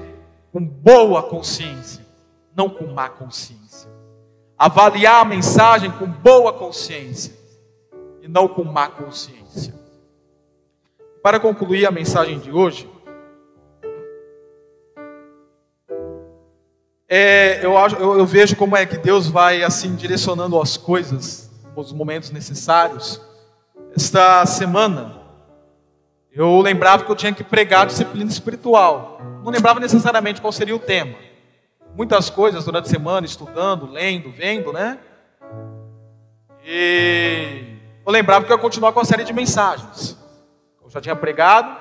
com 0.51 0.59
boa 0.59 1.23
consciência, 1.23 2.05
não 2.53 2.69
com 2.69 2.87
má 2.87 3.07
consciência. 3.07 3.89
Avaliar 4.57 5.21
a 5.21 5.25
mensagem 5.25 5.91
com 5.91 6.05
boa 6.05 6.51
consciência 6.51 7.44
e 8.25 8.27
não 8.27 8.47
com 8.47 8.63
má 8.63 8.89
consciência. 8.89 9.73
Para 11.21 11.39
concluir 11.39 11.85
a 11.85 11.91
mensagem 11.91 12.39
de 12.39 12.51
hoje, 12.51 12.89
É, 17.07 17.63
eu, 17.63 17.73
eu, 17.73 18.17
eu, 18.17 18.25
vejo 18.25 18.55
como 18.55 18.75
é 18.75 18.83
que 18.83 18.97
Deus 18.97 19.27
vai 19.27 19.61
assim 19.61 19.95
direcionando 19.95 20.59
as 20.59 20.75
coisas, 20.75 21.51
os 21.75 21.93
momentos 21.93 22.31
necessários. 22.31 23.21
Esta 23.95 24.43
semana, 24.47 25.21
eu 26.31 26.59
lembrava 26.61 27.05
que 27.05 27.11
eu 27.11 27.15
tinha 27.15 27.31
que 27.31 27.43
pregar 27.43 27.85
disciplina 27.85 28.29
espiritual. 28.29 29.21
Não 29.43 29.51
lembrava 29.51 29.79
necessariamente 29.79 30.41
qual 30.41 30.51
seria 30.51 30.75
o 30.75 30.79
tema. 30.79 31.15
Muitas 31.95 32.31
coisas 32.31 32.65
durante 32.65 32.87
a 32.87 32.89
semana, 32.89 33.25
estudando, 33.27 33.85
lendo, 33.85 34.31
vendo, 34.31 34.73
né? 34.73 34.97
E 36.65 37.74
eu 38.05 38.11
lembrava 38.11 38.45
que 38.45 38.53
eu 38.53 38.59
continuar 38.59 38.91
com 38.91 38.99
a 38.99 39.05
série 39.05 39.23
de 39.23 39.33
mensagens. 39.33 40.17
Eu 40.83 40.89
já 40.89 41.01
tinha 41.01 41.15
pregado. 41.15 41.75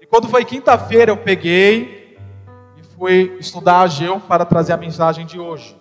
E 0.00 0.06
quando 0.06 0.28
foi 0.28 0.44
quinta-feira, 0.44 1.10
eu 1.10 1.16
peguei 1.16 2.04
fui 2.96 3.36
estudar 3.38 3.80
Ageu 3.80 4.20
para 4.20 4.44
trazer 4.44 4.72
a 4.72 4.76
mensagem 4.76 5.26
de 5.26 5.38
hoje. 5.38 5.76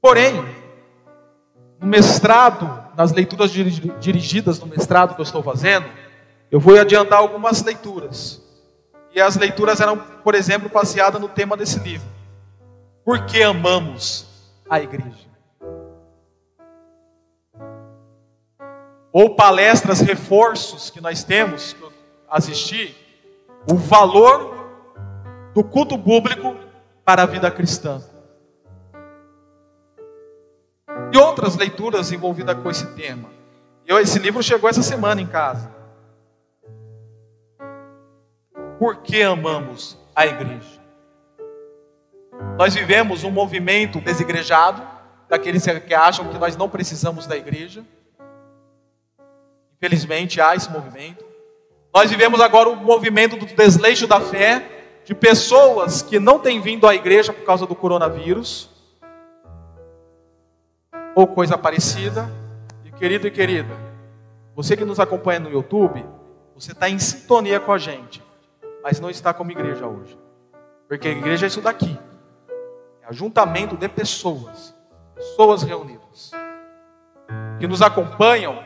Porém, 0.00 0.44
no 1.80 1.86
mestrado, 1.86 2.84
nas 2.96 3.12
leituras 3.12 3.50
dirigidas 3.50 4.60
no 4.60 4.66
mestrado 4.66 5.14
que 5.14 5.20
eu 5.20 5.24
estou 5.24 5.42
fazendo, 5.42 5.86
eu 6.50 6.60
vou 6.60 6.78
adiantar 6.78 7.18
algumas 7.18 7.62
leituras. 7.62 8.42
E 9.14 9.20
as 9.20 9.36
leituras 9.36 9.80
eram, 9.80 9.96
por 9.96 10.34
exemplo, 10.34 10.68
baseadas 10.68 11.20
no 11.20 11.28
tema 11.28 11.56
desse 11.56 11.78
livro. 11.78 12.06
Por 13.04 13.24
que 13.26 13.42
amamos 13.42 14.26
a 14.68 14.80
igreja? 14.80 15.33
Ou 19.14 19.36
palestras, 19.36 20.00
reforços 20.00 20.90
que 20.90 21.00
nós 21.00 21.22
temos, 21.22 21.72
que 21.72 21.80
eu 21.80 21.92
assisti, 22.28 22.92
o 23.70 23.76
valor 23.76 24.52
do 25.54 25.62
culto 25.62 25.96
público 25.96 26.56
para 27.04 27.22
a 27.22 27.26
vida 27.26 27.48
cristã. 27.48 28.02
E 31.12 31.16
outras 31.16 31.54
leituras 31.54 32.10
envolvidas 32.10 32.60
com 32.60 32.68
esse 32.68 32.88
tema. 32.96 33.30
Eu, 33.86 34.00
esse 34.00 34.18
livro 34.18 34.42
chegou 34.42 34.68
essa 34.68 34.82
semana 34.82 35.20
em 35.20 35.28
casa. 35.28 35.72
Por 38.80 38.96
que 38.96 39.22
amamos 39.22 39.96
a 40.12 40.26
igreja? 40.26 40.80
Nós 42.58 42.74
vivemos 42.74 43.22
um 43.22 43.30
movimento 43.30 44.00
desigrejado, 44.00 44.82
daqueles 45.28 45.64
que 45.86 45.94
acham 45.94 46.26
que 46.32 46.38
nós 46.38 46.56
não 46.56 46.68
precisamos 46.68 47.28
da 47.28 47.36
igreja. 47.36 47.84
Infelizmente 49.84 50.40
há 50.40 50.54
esse 50.54 50.70
movimento. 50.72 51.22
Nós 51.92 52.10
vivemos 52.10 52.40
agora 52.40 52.70
o 52.70 52.74
movimento 52.76 53.36
do 53.36 53.44
desleixo 53.44 54.06
da 54.06 54.18
fé, 54.18 54.66
de 55.04 55.14
pessoas 55.14 56.00
que 56.00 56.18
não 56.18 56.38
têm 56.38 56.58
vindo 56.58 56.88
à 56.88 56.94
igreja 56.94 57.34
por 57.34 57.44
causa 57.44 57.66
do 57.66 57.74
coronavírus, 57.74 58.70
ou 61.14 61.26
coisa 61.26 61.58
parecida. 61.58 62.26
E 62.82 62.90
querido 62.92 63.28
e 63.28 63.30
querida, 63.30 63.76
você 64.56 64.74
que 64.74 64.86
nos 64.86 64.98
acompanha 64.98 65.40
no 65.40 65.50
YouTube, 65.50 66.02
você 66.54 66.72
está 66.72 66.88
em 66.88 66.98
sintonia 66.98 67.60
com 67.60 67.70
a 67.70 67.76
gente, 67.76 68.24
mas 68.82 68.98
não 68.98 69.10
está 69.10 69.34
como 69.34 69.50
igreja 69.50 69.86
hoje. 69.86 70.18
Porque 70.88 71.08
a 71.08 71.10
igreja 71.10 71.44
é 71.44 71.48
isso 71.48 71.60
daqui: 71.60 71.98
é 73.02 73.08
ajuntamento 73.08 73.76
de 73.76 73.88
pessoas, 73.90 74.74
pessoas 75.14 75.62
reunidas, 75.62 76.30
que 77.60 77.66
nos 77.66 77.82
acompanham, 77.82 78.64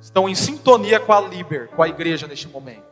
estão 0.00 0.28
em 0.28 0.34
sintonia 0.34 1.00
com 1.00 1.12
a 1.12 1.20
Liber, 1.20 1.68
com 1.68 1.82
a 1.82 1.88
igreja 1.88 2.26
neste 2.26 2.48
momento 2.48 2.88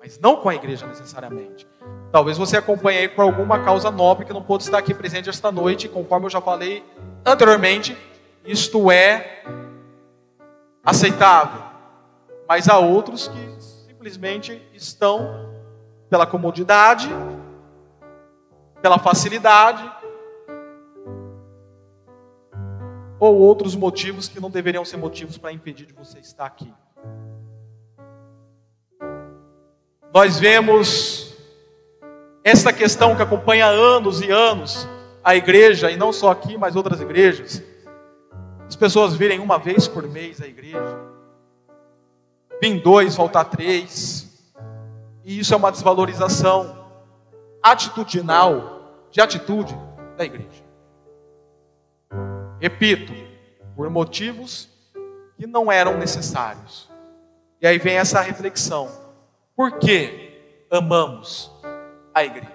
mas 0.00 0.18
não 0.18 0.36
com 0.36 0.48
a 0.48 0.54
igreja 0.54 0.86
necessariamente. 0.86 1.68
Talvez 2.10 2.38
você 2.38 2.56
acompanhe 2.56 3.00
aí 3.00 3.08
por 3.08 3.22
alguma 3.22 3.62
causa 3.62 3.90
nobre 3.90 4.24
que 4.24 4.32
não 4.32 4.42
pôde 4.42 4.64
estar 4.64 4.78
aqui 4.78 4.94
presente 4.94 5.28
esta 5.28 5.52
noite, 5.52 5.88
conforme 5.88 6.26
eu 6.26 6.30
já 6.30 6.40
falei 6.40 6.82
anteriormente, 7.24 7.96
isto 8.44 8.90
é 8.90 9.44
aceitável. 10.82 11.62
Mas 12.48 12.68
há 12.68 12.78
outros 12.78 13.28
que 13.28 13.54
simplesmente 13.60 14.60
estão 14.72 15.50
pela 16.08 16.26
comodidade, 16.26 17.08
pela 18.80 18.98
facilidade, 18.98 19.88
ou 23.20 23.36
outros 23.36 23.76
motivos 23.76 24.26
que 24.26 24.40
não 24.40 24.50
deveriam 24.50 24.84
ser 24.84 24.96
motivos 24.96 25.38
para 25.38 25.52
impedir 25.52 25.86
de 25.86 25.92
você 25.92 26.18
estar 26.18 26.46
aqui. 26.46 26.72
nós 30.12 30.38
vemos 30.38 31.36
essa 32.42 32.72
questão 32.72 33.14
que 33.14 33.22
acompanha 33.22 33.66
anos 33.66 34.20
e 34.20 34.30
anos 34.30 34.88
a 35.22 35.36
igreja, 35.36 35.90
e 35.90 35.96
não 35.96 36.12
só 36.12 36.30
aqui, 36.30 36.56
mas 36.56 36.74
outras 36.74 37.00
igrejas. 37.00 37.62
As 38.66 38.74
pessoas 38.74 39.14
virem 39.14 39.38
uma 39.38 39.58
vez 39.58 39.86
por 39.86 40.08
mês 40.08 40.40
a 40.40 40.46
igreja, 40.46 40.98
vim 42.60 42.78
dois, 42.78 43.16
voltar 43.16 43.44
três, 43.44 44.48
e 45.24 45.38
isso 45.38 45.52
é 45.52 45.56
uma 45.56 45.70
desvalorização 45.70 46.86
atitudinal, 47.62 48.78
de 49.10 49.20
atitude 49.20 49.76
da 50.16 50.24
igreja. 50.24 50.69
Repito, 52.60 53.12
por 53.74 53.88
motivos 53.88 54.68
que 55.38 55.46
não 55.46 55.72
eram 55.72 55.96
necessários. 55.96 56.90
E 57.60 57.66
aí 57.66 57.78
vem 57.78 57.96
essa 57.96 58.20
reflexão. 58.20 58.90
Por 59.56 59.78
que 59.78 60.66
amamos 60.70 61.50
a 62.14 62.22
igreja? 62.22 62.50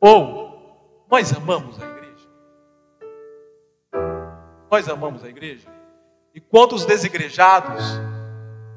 Ou 0.00 1.06
nós 1.10 1.32
amamos 1.32 1.82
a 1.82 1.86
igreja? 1.86 2.28
Nós 4.70 4.88
amamos 4.88 5.24
a 5.24 5.28
igreja? 5.28 5.68
E 6.34 6.40
quanto 6.40 6.74
aos 6.74 6.84
desigrejados, 6.84 7.82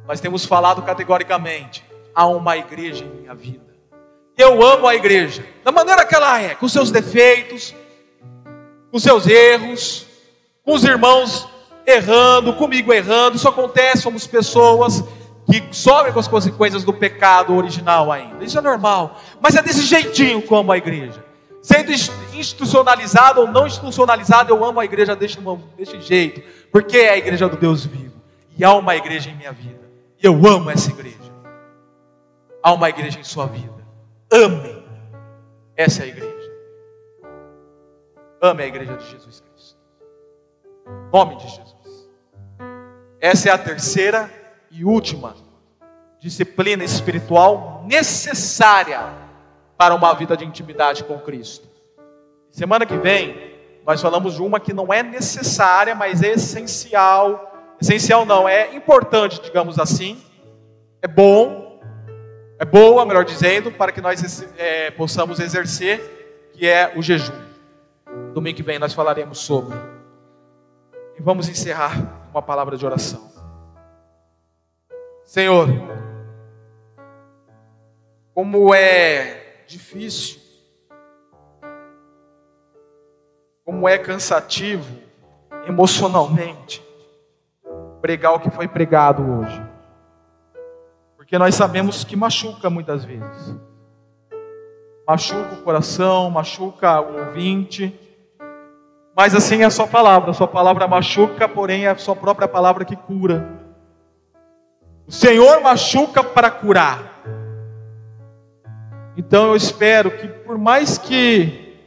nós 0.05 0.21
temos 0.21 0.45
falado 0.45 0.81
categoricamente: 0.83 1.83
há 2.15 2.25
uma 2.27 2.55
igreja 2.55 3.03
em 3.03 3.09
minha 3.09 3.35
vida. 3.35 3.75
Eu 4.37 4.61
amo 4.63 4.87
a 4.87 4.95
igreja, 4.95 5.45
da 5.63 5.71
maneira 5.71 6.05
que 6.05 6.15
ela 6.15 6.39
é, 6.39 6.53
com 6.55 6.69
seus 6.69 6.91
defeitos, 6.91 7.75
com 8.91 8.99
seus 8.99 9.27
erros, 9.27 10.05
com 10.63 10.73
os 10.73 10.83
irmãos 10.83 11.47
errando, 11.85 12.53
comigo 12.53 12.93
errando. 12.93 13.37
Isso 13.37 13.47
acontece, 13.47 14.03
somos 14.03 14.27
pessoas 14.27 15.03
que 15.49 15.63
sofrem 15.71 16.11
com 16.11 16.19
as 16.19 16.27
consequências 16.27 16.83
do 16.83 16.93
pecado 16.93 17.55
original 17.55 18.11
ainda. 18.11 18.43
Isso 18.43 18.57
é 18.57 18.61
normal, 18.61 19.19
mas 19.41 19.55
é 19.55 19.61
desse 19.61 19.83
jeitinho 19.83 20.41
como 20.41 20.71
a 20.71 20.77
igreja. 20.77 21.23
Sendo 21.61 21.91
institucionalizado 22.33 23.41
ou 23.41 23.47
não 23.47 23.67
institucionalizado, 23.67 24.53
eu 24.53 24.63
amo 24.63 24.79
a 24.79 24.85
igreja 24.85 25.15
deste, 25.15 25.39
deste 25.77 26.01
jeito, 26.01 26.41
porque 26.71 26.97
é 26.97 27.09
a 27.11 27.17
igreja 27.17 27.47
do 27.49 27.57
Deus 27.57 27.85
vivo. 27.85 28.15
E 28.57 28.63
há 28.63 28.73
uma 28.73 28.95
igreja 28.95 29.29
em 29.29 29.35
minha 29.35 29.51
vida. 29.51 29.87
E 30.21 30.25
eu 30.25 30.33
amo 30.47 30.69
essa 30.69 30.89
igreja. 30.89 31.17
Há 32.63 32.73
uma 32.73 32.89
igreja 32.89 33.19
em 33.19 33.23
sua 33.23 33.45
vida. 33.45 33.75
Ame 34.31 34.77
essa 35.77 36.01
é 36.01 36.05
a 36.05 36.07
igreja. 36.07 36.36
Ame 38.41 38.63
a 38.63 38.67
igreja 38.67 38.95
de 38.95 39.09
Jesus 39.09 39.41
Cristo. 39.41 39.77
Nome 41.11 41.35
de 41.37 41.43
Jesus. 41.43 42.09
Essa 43.19 43.49
é 43.49 43.51
a 43.51 43.57
terceira 43.57 44.31
e 44.69 44.85
última 44.85 45.35
disciplina 46.19 46.83
espiritual 46.83 47.83
necessária 47.87 49.01
para 49.77 49.95
uma 49.95 50.13
vida 50.13 50.37
de 50.37 50.45
intimidade 50.45 51.03
com 51.03 51.19
Cristo. 51.19 51.67
Semana 52.51 52.85
que 52.85 52.97
vem, 52.97 53.55
nós 53.85 54.01
falamos 54.01 54.35
de 54.35 54.41
uma 54.41 54.59
que 54.59 54.73
não 54.73 54.91
é 54.91 55.01
necessária, 55.01 55.95
mas 55.95 56.21
é 56.21 56.33
essencial. 56.33 57.75
Essencial 57.81 58.25
não, 58.25 58.47
é 58.47 58.75
importante, 58.75 59.41
digamos 59.41 59.79
assim. 59.79 60.21
É 61.01 61.07
bom, 61.07 61.79
é 62.59 62.65
boa, 62.65 63.05
melhor 63.05 63.23
dizendo, 63.23 63.71
para 63.71 63.91
que 63.91 64.01
nós 64.01 64.45
é, 64.57 64.91
possamos 64.91 65.39
exercer, 65.39 66.51
que 66.53 66.67
é 66.67 66.93
o 66.95 67.01
jejum. 67.01 67.46
Domingo 68.33 68.57
que 68.57 68.63
vem 68.63 68.79
nós 68.79 68.93
falaremos 68.93 69.39
sobre. 69.39 69.77
E 71.17 71.21
vamos 71.21 71.49
encerrar 71.49 71.93
uma 72.31 72.41
palavra 72.41 72.77
de 72.77 72.85
oração. 72.85 73.31
Senhor, 75.23 75.67
como 78.33 78.73
é 78.73 79.63
difícil, 79.67 80.39
como 83.65 83.89
é 83.89 83.97
cansativo 83.97 84.95
emocionalmente 85.67 86.81
pregar 88.01 88.33
o 88.33 88.39
que 88.39 88.49
foi 88.49 88.67
pregado 88.67 89.21
hoje. 89.23 89.61
Porque 91.17 91.37
nós 91.37 91.55
sabemos 91.55 92.05
que 92.05 92.15
machuca 92.15 92.69
muitas 92.69 93.03
vezes. 93.03 93.66
Machuca 95.07 95.53
o 95.53 95.61
coração, 95.63 96.29
machuca 96.29 96.99
o 96.99 97.27
ouvinte. 97.27 97.97
Mas 99.15 99.33
assim 99.33 99.61
é 99.61 99.65
a 99.65 99.69
sua 99.69 99.87
palavra. 99.87 100.31
A 100.31 100.33
sua 100.33 100.47
palavra 100.47 100.85
machuca, 100.85 101.47
porém 101.47 101.85
é 101.85 101.89
a 101.89 101.97
sua 101.97 102.13
própria 102.13 102.47
palavra 102.47 102.83
que 102.83 102.95
cura. 102.95 103.47
O 105.07 105.11
Senhor 105.11 105.61
machuca 105.61 106.21
para 106.21 106.51
curar. 106.51 107.23
Então 109.15 109.47
eu 109.47 109.55
espero 109.55 110.11
que, 110.11 110.27
por 110.27 110.57
mais 110.57 110.97
que 110.97 111.79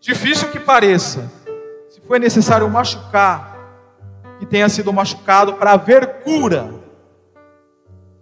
difícil 0.00 0.48
que 0.50 0.60
pareça, 0.60 1.30
se 1.90 2.00
for 2.00 2.20
necessário 2.20 2.70
machucar, 2.70 3.58
que 4.38 4.46
tenha 4.46 4.68
sido 4.68 4.92
machucado 4.92 5.54
para 5.54 5.72
haver 5.72 6.22
cura. 6.22 6.72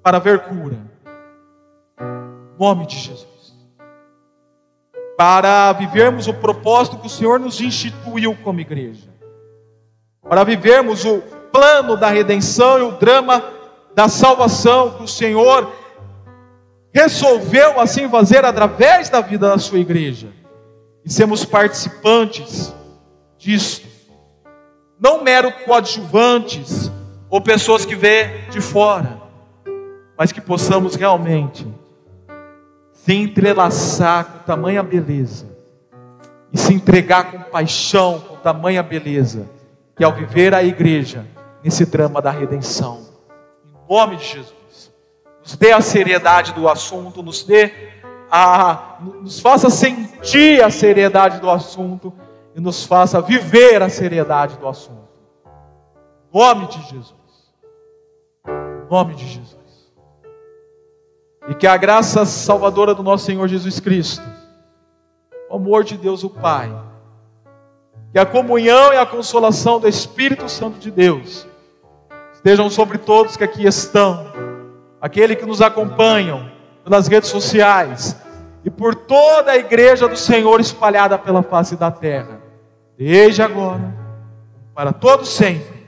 Para 0.03 0.17
haver 0.17 0.41
cura. 0.41 0.79
Em 2.01 2.59
nome 2.59 2.87
de 2.87 2.97
Jesus. 2.97 3.30
Para 5.21 5.71
vivermos 5.75 6.29
o 6.29 6.33
propósito 6.33 6.97
que 6.97 7.07
o 7.07 7.11
Senhor 7.11 7.39
nos 7.39 7.61
instituiu 7.61 8.35
como 8.43 8.59
igreja. 8.59 9.07
Para 10.27 10.45
vivermos 10.45 11.05
o 11.05 11.19
plano 11.53 11.95
da 11.95 12.09
redenção 12.09 12.79
e 12.79 12.83
o 12.85 12.93
drama 12.93 13.45
da 13.95 14.09
salvação 14.09 14.93
que 14.93 15.03
o 15.03 15.07
Senhor 15.07 15.71
resolveu 16.91 17.79
assim 17.79 18.09
fazer 18.09 18.47
através 18.47 19.11
da 19.11 19.21
vida 19.21 19.51
da 19.51 19.59
sua 19.59 19.79
igreja. 19.79 20.29
E 21.05 21.13
sermos 21.13 21.45
participantes 21.45 22.75
disto. 23.37 23.87
Não 24.99 25.23
mero 25.23 25.53
coadjuvantes 25.67 26.91
ou 27.29 27.43
pessoas 27.43 27.85
que 27.85 27.95
vê 27.95 28.39
de 28.49 28.63
fora, 28.63 29.21
mas 30.17 30.33
que 30.33 30.41
possamos 30.41 30.95
realmente 30.95 31.67
se 33.05 33.15
entrelaçar 33.15 34.25
com 34.25 34.39
tamanha 34.41 34.83
beleza 34.83 35.47
e 36.53 36.59
se 36.59 36.75
entregar 36.75 37.31
com 37.31 37.39
paixão, 37.51 38.21
com 38.21 38.37
tamanha 38.37 38.83
beleza, 38.83 39.49
que 39.97 40.05
ao 40.05 40.13
viver 40.13 40.55
a 40.55 40.63
igreja 40.63 41.27
nesse 41.63 41.85
drama 41.87 42.21
da 42.21 42.31
redenção 42.31 43.11
nome 43.91 44.17
de 44.17 44.25
Jesus. 44.25 44.93
Nos 45.43 45.57
dê 45.57 45.73
a 45.73 45.81
seriedade 45.81 46.53
do 46.53 46.69
assunto, 46.69 47.23
nos 47.23 47.43
dê 47.43 47.73
a, 48.31 48.99
nos 49.21 49.41
faça 49.41 49.69
sentir 49.69 50.63
a 50.63 50.71
seriedade 50.71 51.41
do 51.41 51.51
assunto 51.51 52.13
e 52.55 52.61
nos 52.61 52.85
faça 52.85 53.21
viver 53.21 53.83
a 53.83 53.89
seriedade 53.89 54.57
do 54.59 54.69
assunto. 54.69 55.11
nome 56.33 56.69
de 56.69 56.81
Jesus. 56.83 57.15
nome 58.89 59.15
de 59.17 59.27
Jesus. 59.27 59.60
E 61.51 61.55
que 61.55 61.67
a 61.67 61.77
graça 61.77 62.25
salvadora 62.25 62.95
do 62.95 63.03
nosso 63.03 63.27
Senhor 63.27 63.49
Jesus 63.49 63.81
Cristo, 63.81 64.23
o 65.51 65.57
amor 65.57 65.83
de 65.83 65.99
Deus 65.99 66.23
o 66.23 66.31
Pai, 66.31 66.73
que 68.13 68.21
a 68.21 68.25
comunhão 68.25 68.93
e 68.93 68.97
a 68.97 69.05
consolação 69.05 69.81
do 69.81 69.89
Espírito 69.89 70.49
Santo 70.49 70.79
de 70.79 70.93
Deus 70.93 71.45
estejam 72.33 72.71
sobre 72.71 72.99
todos 72.99 73.37
que 73.37 73.43
aqui 73.43 73.67
estão, 73.67 74.27
aquele 75.01 75.35
que 75.35 75.45
nos 75.45 75.61
acompanham 75.61 76.49
pelas 76.85 77.09
redes 77.09 77.29
sociais 77.29 78.17
e 78.65 78.71
por 78.71 78.95
toda 78.95 79.51
a 79.51 79.57
igreja 79.57 80.07
do 80.07 80.17
Senhor 80.17 80.61
espalhada 80.61 81.19
pela 81.19 81.43
face 81.43 81.75
da 81.75 81.91
terra, 81.91 82.41
desde 82.97 83.43
agora, 83.43 83.93
para 84.73 84.93
todos 84.93 85.29
sempre. 85.29 85.81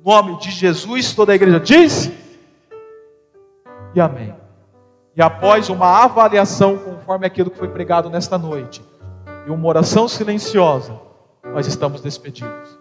Em 0.00 0.04
nome 0.04 0.38
de 0.40 0.50
Jesus, 0.50 1.14
toda 1.14 1.30
a 1.30 1.36
igreja 1.36 1.60
diz 1.60 2.10
e 3.94 4.00
amém. 4.00 4.41
E 5.14 5.20
após 5.20 5.68
uma 5.68 6.02
avaliação 6.02 6.78
conforme 6.78 7.26
aquilo 7.26 7.50
que 7.50 7.58
foi 7.58 7.68
pregado 7.68 8.08
nesta 8.08 8.38
noite, 8.38 8.82
e 9.46 9.50
uma 9.50 9.68
oração 9.68 10.08
silenciosa, 10.08 10.98
nós 11.52 11.66
estamos 11.66 12.00
despedidos. 12.00 12.78